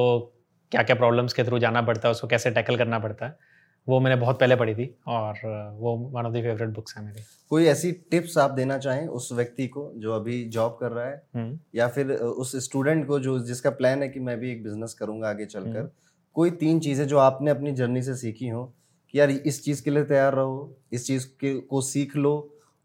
क्या 0.71 0.83
क्या 0.83 0.95
प्रॉब्लम्स 0.95 1.33
के 1.33 1.43
थ्रू 1.43 1.59
जाना 1.59 1.81
पड़ता 1.81 2.07
है 2.07 2.11
उसको 2.11 2.27
कैसे 2.27 2.51
टैकल 2.51 2.77
करना 2.77 2.99
पड़ता 2.99 3.25
है। 3.25 3.35
वो 3.87 3.99
मैंने 3.99 4.15
बहुत 4.15 4.39
पहले 4.39 4.55
पढ़ी 4.55 4.75
थी 4.75 4.85
और 5.07 5.39
वो 5.79 5.95
one 6.13 6.25
of 6.25 6.33
the 6.33 6.41
favourite 6.41 6.69
books 6.69 6.97
है 6.97 7.03
मेरी। 7.05 7.23
कोई 7.49 7.65
ऐसी 7.65 7.91
टिप्स 8.11 8.37
आप 8.37 8.51
देना 8.51 8.77
चाहें 8.77 9.07
उस 9.07 9.31
व्यक्ति 9.33 9.67
को 9.67 9.91
जो 9.95 10.13
अभी 10.15 10.43
जॉब 10.49 10.77
कर 10.81 10.91
रहा 10.91 11.05
है? 11.05 11.21
हम्म। 11.35 11.59
या 11.75 11.87
फिर 11.87 12.11
उस 12.11 12.55
स्टूडेंट 12.65 13.05
को 13.07 13.19
जो 13.19 13.37
जिसका 13.39 13.69
प्लान 13.69 14.03
है 14.03 14.09
कि 14.09 14.19
मैं 14.19 14.39
भी 14.39 14.51
एक 14.51 14.63
बिज़नेस 14.63 14.93
करूँगा 14.93 15.29
आगे 15.29 15.45
चलकर। 15.45 15.79
हम्म। 15.79 15.89
कोई 16.35 16.51
तीन 16.51 16.79
चीज़ें 16.79 17.05
जो 17.07 17.17
आपने 17.17 17.51
अपनी 17.51 17.71
जर्नी 17.71 18.01
से 18.01 18.15
सीखी 18.15 18.47
हो 18.47 18.63
कि 19.13 19.19
यार 19.19 19.29
इस 19.29 19.63
चीज़ 19.65 19.83
के 19.83 19.91
लिए 19.91 20.03
तैयार 20.03 20.33
रहो 20.33 20.75
इस 20.93 21.07
चीज़ 21.07 21.27
के 21.41 21.53
को 21.59 21.81
सीख 21.81 22.15
लो 22.15 22.33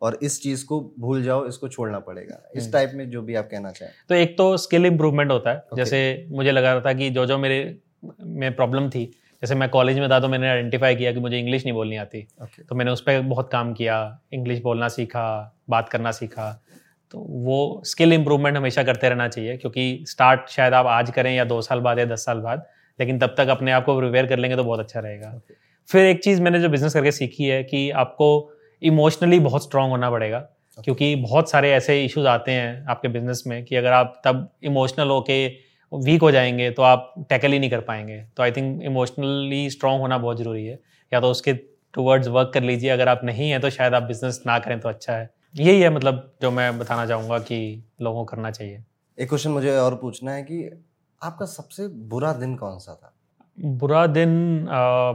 और 0.02 0.18
इस 0.22 0.42
चीज़ 0.42 0.64
को 0.66 0.92
भूल 1.00 1.22
जाओ 1.22 1.46
इसको 1.46 1.68
छोड़ना 1.68 1.98
पड़ेगा 1.98 2.50
इस। 2.56 2.72
टाइप 2.72 2.90
में 2.94 3.11
जो 3.11 3.22
भी 3.22 3.35
आप 3.35 3.48
कहना 3.50 3.70
चाहें 3.70 3.92
तो 4.09 4.14
एक 4.14 4.38
तो 4.38 4.56
स्किल 4.56 4.87
इम्प्रूवमेंट 4.87 5.30
होता 5.30 5.50
है 5.50 5.62
okay. 5.62 5.76
जैसे 5.76 6.26
मुझे 6.28 6.52
लगा 6.52 6.72
रहा 6.72 6.80
था 6.80 6.92
कि 6.92 7.11
जो 7.11 7.26
जो 7.26 7.38
मेरे 7.38 7.78
में 8.20 8.56
प्रॉब्लम 8.56 8.90
थी 8.90 9.04
जैसे 9.42 9.55
मैं 9.55 9.68
कॉलेज 9.68 9.99
में 9.99 10.11
था 10.11 10.20
तो 10.20 10.28
मैंने 10.28 10.49
आइडेंटिफाई 10.49 10.97
किया 10.97 11.12
कि 11.12 11.20
मुझे 11.20 11.38
इंग्लिश 11.38 11.64
नहीं 11.64 11.72
बोलनी 11.72 11.97
आती 11.97 12.26
okay. 12.44 12.68
तो 12.68 12.74
मैंने 12.74 12.90
उस 12.90 13.01
पर 13.01 13.20
बहुत 13.20 13.49
काम 13.53 13.72
किया 13.72 14.20
इंग्लिश 14.32 14.62
बोलना 14.62 14.88
सीखा 14.88 15.57
बात 15.70 15.88
करना 15.88 16.11
सीखा 16.11 16.62
तो 17.11 17.18
वो 17.18 17.82
स्किल 17.84 18.12
इम्प्रूवमेंट 18.12 18.57
हमेशा 18.57 18.82
करते 18.82 19.09
रहना 19.09 19.28
चाहिए 19.28 19.57
क्योंकि 19.57 20.05
स्टार्ट 20.09 20.49
शायद 20.49 20.74
आप 20.74 20.86
आज 20.86 21.11
करें 21.11 21.36
या 21.36 21.44
दो 21.44 21.62
साल 21.62 21.80
बाद 21.80 21.99
या 21.99 22.05
दस 22.05 22.24
साल 22.24 22.38
बाद 22.38 22.66
लेकिन 23.01 23.18
तब 23.18 23.34
तक 23.38 23.49
अपने 23.49 23.72
आप 23.72 23.84
को 23.84 23.99
प्रिपेयर 23.99 24.26
कर 24.26 24.38
लेंगे 24.38 24.57
तो 24.57 24.64
बहुत 24.64 24.80
अच्छा 24.80 25.01
रहेगा 25.01 25.34
okay. 25.34 25.55
फिर 25.86 26.05
एक 26.05 26.22
चीज़ 26.22 26.42
मैंने 26.42 26.61
जो 26.61 26.68
बिज़नेस 26.68 26.94
करके 26.94 27.12
सीखी 27.12 27.44
है 27.44 27.64
कि 27.64 27.90
आपको 27.90 28.53
इमोशनली 28.83 29.39
बहुत 29.41 29.64
स्ट्रांग 29.64 29.91
होना 29.91 30.11
पड़ेगा। 30.11 30.41
Okay. 30.43 30.85
क्योंकि 30.85 31.14
बहुत 31.16 31.51
सारे 31.51 31.70
ऐसे 31.72 32.05
इश्यूज़ 32.05 32.27
आते 32.27 32.53
हैं 32.53 32.87
आपके 32.87 33.09
बिज़नेस 33.09 33.43
में 33.47 33.64
कि 33.64 33.77
अगर 33.77 33.93
आप 33.93 34.20
तब 34.24 34.49
इमोशनल 34.62 35.09
होके 35.09 35.47
वीक 35.93 36.22
हो 36.22 36.31
जाएँगे 36.31 36.70
तो 36.70 36.83
आप 36.83 37.14
टैकल 37.29 37.53
ही 37.53 37.59
नहीं 37.59 37.70
कर 37.70 37.81
पाएँगे। 37.81 38.18
तो 38.37 38.43
आई 38.43 38.53
थिंक 38.53 38.83
इमोशनली 38.83 39.70
स्ट्रांग 39.70 40.01
होना 40.01 40.18
बहुत 40.18 40.39
ज़रूरी 40.39 40.64
है। 40.66 40.79
या 41.12 41.20
तो 41.20 41.31
उसके 41.31 41.53
टूवर्ड्स 41.95 42.29
वर्क 42.29 42.51
कर 42.55 42.62
लीजिए। 42.62 42.91
अगर 42.91 43.09
आप 43.09 43.20
नहीं 43.24 43.51
है 43.51 43.59
तो 43.59 43.70
शायद 43.70 43.95
आप 43.95 44.03
बिज़नेस 44.03 44.43
ना 44.47 44.59
करें 44.59 44.81
तो 44.81 44.89
अच्छा 44.89 45.12
है। 45.12 45.31
यही 45.55 45.81
है 45.81 45.91
मतलब 45.91 46.33
जो 46.43 46.51
मैं 46.51 46.79
बताना 46.79 47.07
चाहूँगा 47.07 47.39
कि 47.39 47.85
लोगों 48.03 48.18
को 48.18 48.24
करना 48.24 48.51
चाहिए। 48.51 48.83
एक 49.18 49.29
क्वेश्चन 49.29 49.51
मुझे 49.51 49.77
और 49.77 49.95
पूछना 49.95 50.33
है 50.33 50.43
कि 50.43 50.85
आपका 51.20 51.47
सबसे 51.47 51.89
बुरा 51.89 52.33
दिन 52.33 52.55
कौन 52.57 52.79
सा 52.79 52.95
था? 52.95 53.12
बुरा 53.59 54.07
दिन 54.07 54.68
आ, 54.68 55.12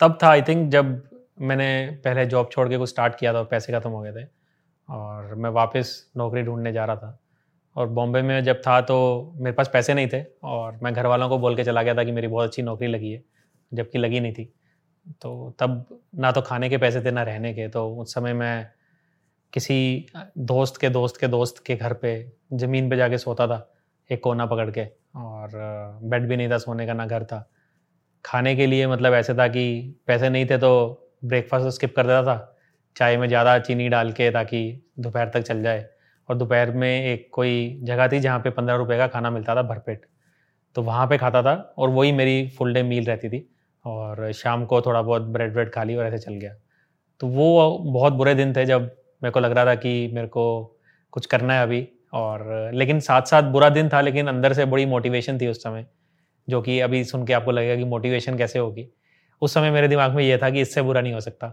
तब 0.00 0.18
था 0.22 0.28
आई 0.28 0.42
थिंक 0.42 0.70
जब 0.70 1.02
मैंने 1.38 2.00
पहले 2.04 2.24
जॉब 2.26 2.48
छोड़ 2.52 2.68
के 2.68 2.78
कुछ 2.78 2.88
स्टार्ट 2.88 3.14
किया 3.14 3.32
था 3.34 3.42
पैसे 3.42 3.72
ख़त्म 3.72 3.90
हो 3.90 4.00
गए 4.00 4.12
थे। 4.12 4.26
और 4.88 5.34
मैं 5.34 5.50
वापस 5.50 5.94
नौकरी 6.16 6.42
ढूँढने 6.42 6.72
जा 6.72 6.84
रहा 6.84 6.96
था। 6.96 7.18
और 7.76 7.88
बॉम्बे 7.88 8.22
में 8.22 8.42
जब 8.44 8.60
था 8.60 8.80
तो 8.80 8.96
मेरे 9.36 9.54
पास 9.54 9.70
पैसे 9.72 9.94
नहीं 9.94 10.08
थे 10.08 10.22
और 10.44 10.78
मैं 10.82 10.92
घर 10.94 11.06
वालों 11.06 11.28
को 11.28 11.38
बोल 11.38 11.56
के 11.56 11.64
चला 11.64 11.82
गया 11.82 11.94
था 11.94 12.04
कि 12.04 12.12
मेरी 12.12 12.28
बहुत 12.28 12.48
अच्छी 12.48 12.62
नौकरी 12.62 12.88
लगी 12.88 13.12
है, 13.12 13.22
जबकि 13.72 13.98
लगी 13.98 14.20
नहीं 14.20 14.32
थी। 14.32 14.44
तो 15.22 15.54
तब 15.58 16.00
ना 16.14 16.32
तो 16.32 16.42
खाने 16.42 16.68
के 16.68 16.78
पैसे 16.78 17.00
थे, 17.00 17.10
ना 17.10 17.22
रहने 17.22 17.52
के। 17.54 17.68
तो 17.68 17.88
उस 17.96 18.14
समय 18.14 18.32
मैं 18.34 18.66
किसी 19.52 20.06
दोस्त 20.38 20.80
के 20.80 20.88
दोस्त 20.88 21.20
के 21.20 21.28
दोस्त 21.28 21.62
के 21.66 21.76
घर 21.76 21.92
पे 21.94 22.14
ज़मीन 22.52 22.90
पे 22.90 22.96
जाके 22.96 23.18
सोता 23.18 23.46
था, 23.46 23.68
एक 24.10 24.22
कोना 24.22 24.46
पकड़ 24.46 24.70
के। 24.70 24.84
और 25.16 25.50
बेड 26.02 26.28
भी 26.28 26.36
नहीं 26.36 26.50
था, 26.50 26.58
सोने 26.58 26.86
का 26.86 26.92
ना 26.92 27.06
घर 27.06 27.24
था। 27.24 27.48
खाने 28.24 28.54
के 28.56 28.66
लिए 28.66 28.86
मतलब 28.86 29.14
ऐसे 29.14 29.34
था 29.34 29.48
कि 29.48 29.94
पैसे 30.06 30.28
नहीं 30.30 30.46
थे 30.46 30.58
तो 30.58 31.00
ब्रेकफास्ट 31.24 31.68
स्किप 31.68 31.94
कर 31.96 32.06
देता 32.06 32.22
था। 32.24 32.56
चाय 32.96 33.16
में 33.16 33.26
ज़्यादा 33.28 33.58
चीनी 33.58 33.88
डाल 33.88 34.12
के 34.12 34.30
ताकि 34.30 34.60
दोपहर 34.98 35.28
तक 35.28 35.42
चल 35.42 35.62
जाए। 35.62 35.86
और 36.28 36.36
दोपहर 36.36 36.70
में 36.70 37.04
एक 37.04 37.28
कोई 37.32 37.80
जगह 37.82 38.08
थी 38.08 38.20
जहाँ 38.20 38.38
पे 38.38 38.50
पंद्रह 38.50 38.76
रुपये 38.76 38.98
का 38.98 39.06
खाना 39.06 39.30
मिलता 39.30 39.54
था 39.56 39.62
भरपेट। 39.64 40.06
तो 40.76 40.82
वहाँ 40.82 41.06
पे 41.06 41.18
खाता 41.18 41.42
था 41.42 41.54
और 41.78 41.88
वही 41.88 42.12
मेरी 42.12 42.46
फुल 42.48 42.74
डे 42.74 42.82
मील 42.82 43.04
रहती 43.04 43.28
थी। 43.28 43.48
और 43.84 44.30
शाम 44.32 44.64
को 44.64 44.80
थोड़ा 44.80 45.02
बहुत 45.02 45.22
ब्रेड 45.22 45.52
व्रेड 45.52 45.70
खा 45.70 45.82
ली 45.84 45.96
और 45.96 46.06
ऐसे 46.06 46.18
चल 46.18 46.34
गया। 46.34 46.54
तो 47.20 47.26
वो 47.26 47.78
बहुत 47.80 48.12
बुरे 48.12 48.34
दिन 48.34 48.52
थे 48.52 48.64
जब 48.66 48.82
मेरे 49.22 49.30
को 49.30 49.40
लग 49.40 49.52
रहा 49.52 49.64
था 49.66 49.74
कि 49.74 50.10
मेरे 50.14 50.28
को 50.28 50.44
कुछ 51.12 51.26
करना 51.26 51.54
है 51.54 51.62
अभी। 51.62 51.86
और 52.12 52.70
लेकिन 52.74 53.00
साथ 53.00 53.22
साथ 53.22 53.42
बुरा 53.42 53.68
दिन 53.68 53.88
था, 53.88 54.00
लेकिन 54.00 54.26
अंदर 54.26 54.52
से 54.52 54.64
बड़ी 54.64 54.86
मोटिवेशन 54.86 55.38
थी 55.38 55.46
उस 55.46 55.62
समय, 55.62 55.86
जो 56.48 56.60
कि 56.62 56.78
अभी 56.80 57.02
सुन 57.04 57.26
के 57.26 57.32
आपको 57.32 57.50
लगेगा 57.50 57.76
कि 57.76 57.84
मोटिवेशन 57.84 58.36
कैसे 58.38 58.58
होगी। 58.58 58.88
उस 59.42 59.54
समय 59.54 59.70
मेरे 59.70 59.88
दिमाग 59.88 60.14
में 60.14 60.24
ये 60.24 60.38
था 60.38 60.50
कि 60.50 60.60
इससे 60.60 60.82
बुरा 60.82 61.00
नहीं 61.00 61.12
हो 61.12 61.20
सकता। 61.20 61.48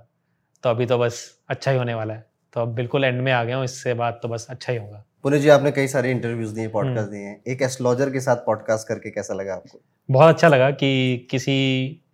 तो 0.63 0.69
अभी 0.69 0.85
तो 0.85 0.97
बस 0.97 1.23
अच्छा 1.49 1.71
ही 1.71 1.77
होने 1.77 1.93
वाला 1.93 2.13
है। 2.13 2.25
तो 2.53 2.61
अब 2.61 2.73
बिल्कुल 2.75 3.03
एंड 3.03 3.21
में 3.21 3.31
आ 3.31 3.43
गया 3.43 3.55
हूँ 3.55 3.65
इससे 3.65 3.93
बात 3.93 4.19
तो 4.23 4.27
बस 4.27 4.47
अच्छा 4.49 4.73
ही 4.73 4.79
होगा। 4.79 5.05
पुणे 5.23 5.39
जी 5.39 5.49
आपने 5.49 5.71
कई 5.71 5.87
सारे 5.87 6.11
इंटरव्यूज़ 6.11 6.53
दिए 6.55 6.67
पॉडकास्ट 6.67 6.99
हम्म। 6.99 7.11
दिए 7.11 7.21
हैं। 7.21 7.41
एक 7.47 7.61
एस्ट्रोलॉजर 7.61 8.09
के 8.09 8.19
साथ 8.19 8.35
पॉडकास्ट 8.35 8.87
करके 8.87 9.09
कैसा 9.09 9.33
लगा 9.33 9.53
आपको? 9.53 9.81
बहुत 10.09 10.33
अच्छा 10.33 10.47
लगा 10.47 10.71
कि 10.71 11.27
किसी 11.31 11.57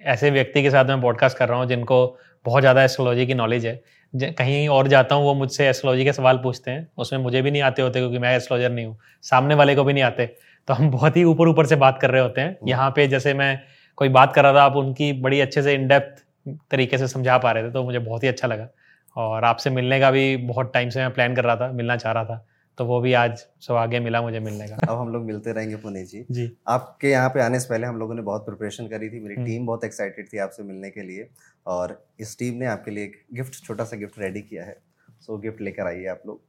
ऐसे 0.01 0.32
व्यक्ति 0.32 0.61
के 0.63 0.72
साथ 0.72 0.86
मैं 0.86 1.01
पॉडकास्ट 1.01 1.38
कर 1.38 1.49
रहा 1.49 1.59
हूँ 1.59 1.68
जिनको 1.68 2.18
बहुत 2.45 2.61
ज़्यादा 2.61 2.84
एस्ट्रोलॉजी 2.84 3.26
की 3.26 3.34
नॉलेज 3.34 3.65
है। 3.65 3.82
कहीं 4.13 4.68
और 4.70 4.88
जाता 4.88 5.15
हूँ 5.15 5.24
वो 5.24 5.34
मुझसे 5.34 5.68
एस्ट्रोलॉजी 5.70 6.03
के 6.05 6.13
सवाल 6.13 6.38
पूछते 6.38 6.72
हैं। 6.72 6.88
उसमें 6.97 7.20
मुझे 7.20 7.41
भी 7.41 7.51
नहीं 7.51 7.61
आते 7.61 7.82
होते 7.82 7.99
क्योंकि 7.99 8.20
मैं 8.20 8.36
एस्ट्रोलॉजर 8.36 8.70
नहीं 8.70 8.86
हूँ। 8.86 8.97
सामने 9.22 9.55
वाले 9.55 9.76
को 9.76 9.84
भी 9.84 9.93
नहीं 9.93 10.03
आते। 10.03 10.26
तो 10.68 10.74
हम 10.74 10.91
बहुत 10.91 11.18
ही 11.18 11.24
ऊपर 11.24 11.47
ऊपर 11.47 11.65
से 11.65 11.76
बात 11.76 11.99
कर 12.01 12.11
रहे 12.11 12.22
होते 12.22 12.41
हैं। 12.41 12.49
हम्म। 12.49 12.70
यहाँ 12.70 12.89
पे 12.91 13.07
जैसे 13.07 13.34
मैं 13.34 13.59
कोई 13.97 14.09
बात 14.09 14.33
कर 14.33 14.43
रहा 14.43 14.53
था 14.53 14.63
आप 14.63 14.75
उनकी 14.75 15.11
बड़ी 15.21 15.39
अच्छे 15.41 15.61
से 15.63 15.73
इन 15.73 15.87
डेप्थ 15.87 16.23
तरीके 16.71 16.97
से 16.97 17.07
समझा 17.07 17.37
पा 17.37 17.51
रहे 17.51 17.63
थे 17.63 17.71
तो 17.71 17.83
मुझे 17.83 17.99
बहुत 17.99 18.23
ही 18.23 18.27
अच्छा 18.27 18.47
लगा। 18.47 18.67
और 19.15 19.43
आपसे 19.43 19.69
मिलने 19.69 19.99
का 19.99 20.11
भी 20.11 20.35
बहुत 20.37 20.71
टाइम 20.73 20.89
से 20.89 20.99
मैं 20.99 21.13
प्लान 21.13 21.35
कर 21.35 21.43
रहा 21.43 21.55
था 21.55 21.71
मिलना 21.71 21.95
चाह 21.97 22.11
रहा 22.13 22.25
था 22.25 22.45
तो 22.77 22.85
वो 22.85 22.99
भी 23.01 23.13
आज 23.13 23.45
सौभाग्य 23.61 23.99
मिला 23.99 24.21
मुझे 24.21 24.39
मिलने 24.39 24.67
का। 24.67 24.75
अब 24.87 24.97
हम 24.97 25.09
लोग 25.13 25.23
मिलते 25.25 25.51
रहेंगे 25.51 25.75
पुणे 25.75 26.03
जी। 26.05 26.25
जी। 26.31 26.49
आपके 26.67 27.09
यहाँ 27.09 27.29
पे 27.29 27.41
आने 27.41 27.59
से 27.59 27.69
पहले 27.69 27.87
हम 27.87 27.97
लोगों 27.97 28.15
ने 28.15 28.21
बहुत 28.21 28.45
प्रिपरेशन 28.45 28.87
करी 28.87 29.09
थी 29.09 29.19
मेरी 29.19 29.35
टीम 29.35 29.47
हम्म। 29.47 29.65
बहुत 29.65 29.83
एक्साइटेड 29.83 30.27
थी 30.33 30.37
आपसे 30.37 30.63
मिलने 30.63 30.89
के 30.89 31.01
लिए 31.01 31.27
और 31.67 31.99
इस 32.19 32.37
टीम 32.39 32.53
ने 32.53 32.65
आपके 32.65 32.91
लिए 32.91 33.03
एक 33.03 33.23
गिफ्ट 33.33 33.63
छोटा 33.63 33.83
सा 33.83 33.97
गिफ्ट 33.97 34.19
रेडी 34.19 34.41
किया 34.41 34.65
है। 34.65 34.77
सो 35.21 35.37
गिफ्ट 35.37 35.61
लेकर 35.61 35.87
आइए 35.87 36.05
आप 36.07 36.21
लोग। 36.27 36.41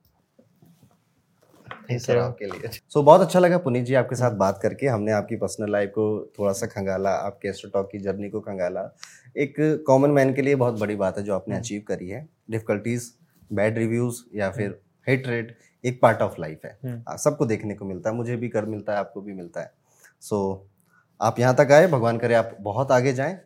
आपके 1.92 2.44
लिए। 2.44 2.68
सो 2.68 3.00
so, 3.00 3.06
बहुत 3.06 3.20
अच्छा 3.20 3.38
लगा 3.38 3.58
पुनीत 3.58 3.84
जी 3.84 3.94
आपके 3.94 4.16
साथ 4.16 4.30
बात 4.30 4.58
करके। 4.62 4.86
हमने 4.86 5.12
आपकी 5.12 5.36
पर्सनल 5.36 5.72
लाइफ 5.72 5.90
को 5.90 6.32
थोड़ा 6.38 6.52
सा 6.52 6.66
खंगाला 6.66 7.10
आपके 7.10 7.48
एस्ट्रोटॉक 7.48 7.88
की 7.92 7.98
जर्नी 7.98 8.30
को 8.30 8.40
खंगाला। 8.40 8.96
एक 9.36 9.54
कॉमन 9.86 10.10
मैन 10.10 10.34
के 10.34 10.42
लिए 10.42 10.54
बहुत 10.54 10.80
बड़ी 10.80 10.96
बात 10.96 11.18
है 11.18 11.24
जो 11.24 11.34
आपने 11.34 11.56
अचीव 11.56 11.78
हम्म। 11.78 11.96
करी 11.96 12.08
है। 12.08 12.28
डिफिकल्टीज 12.50 13.12
बैड 13.52 13.78
रिव्यूज़ 13.78 14.22
या 14.34 14.50
फिर 14.50 14.80
हेट 15.08 15.28
रेट 15.28 15.58
एक 15.84 16.00
पार्ट 16.02 16.22
ऑफ़ 16.22 16.40
लाइफ 16.40 16.60
है। 16.64 16.78
हम्म। 16.84 17.16
सबको 17.16 17.46
देखने 17.46 17.74
को 17.74 17.84
मिलता 17.84 18.10
है 18.10 18.16
मुझे 18.16 18.36
भी 18.36 18.48
कर 18.48 18.64
मिलता 18.64 18.92
है 18.92 18.98
आपको 18.98 19.20
भी 19.20 19.32
मिलता 19.32 19.60
है। 19.60 19.72
सो 20.20 20.66
so, 20.66 20.78
आप 21.22 21.40
यहाँ 21.40 21.54
तक 21.54 21.68
आए 21.72 21.86
भगवान 21.86 22.18
करे 22.18 22.34
आप 22.34 22.56
बहुत 22.60 22.92
आगे 22.92 23.12
जाएँ। 23.12 23.40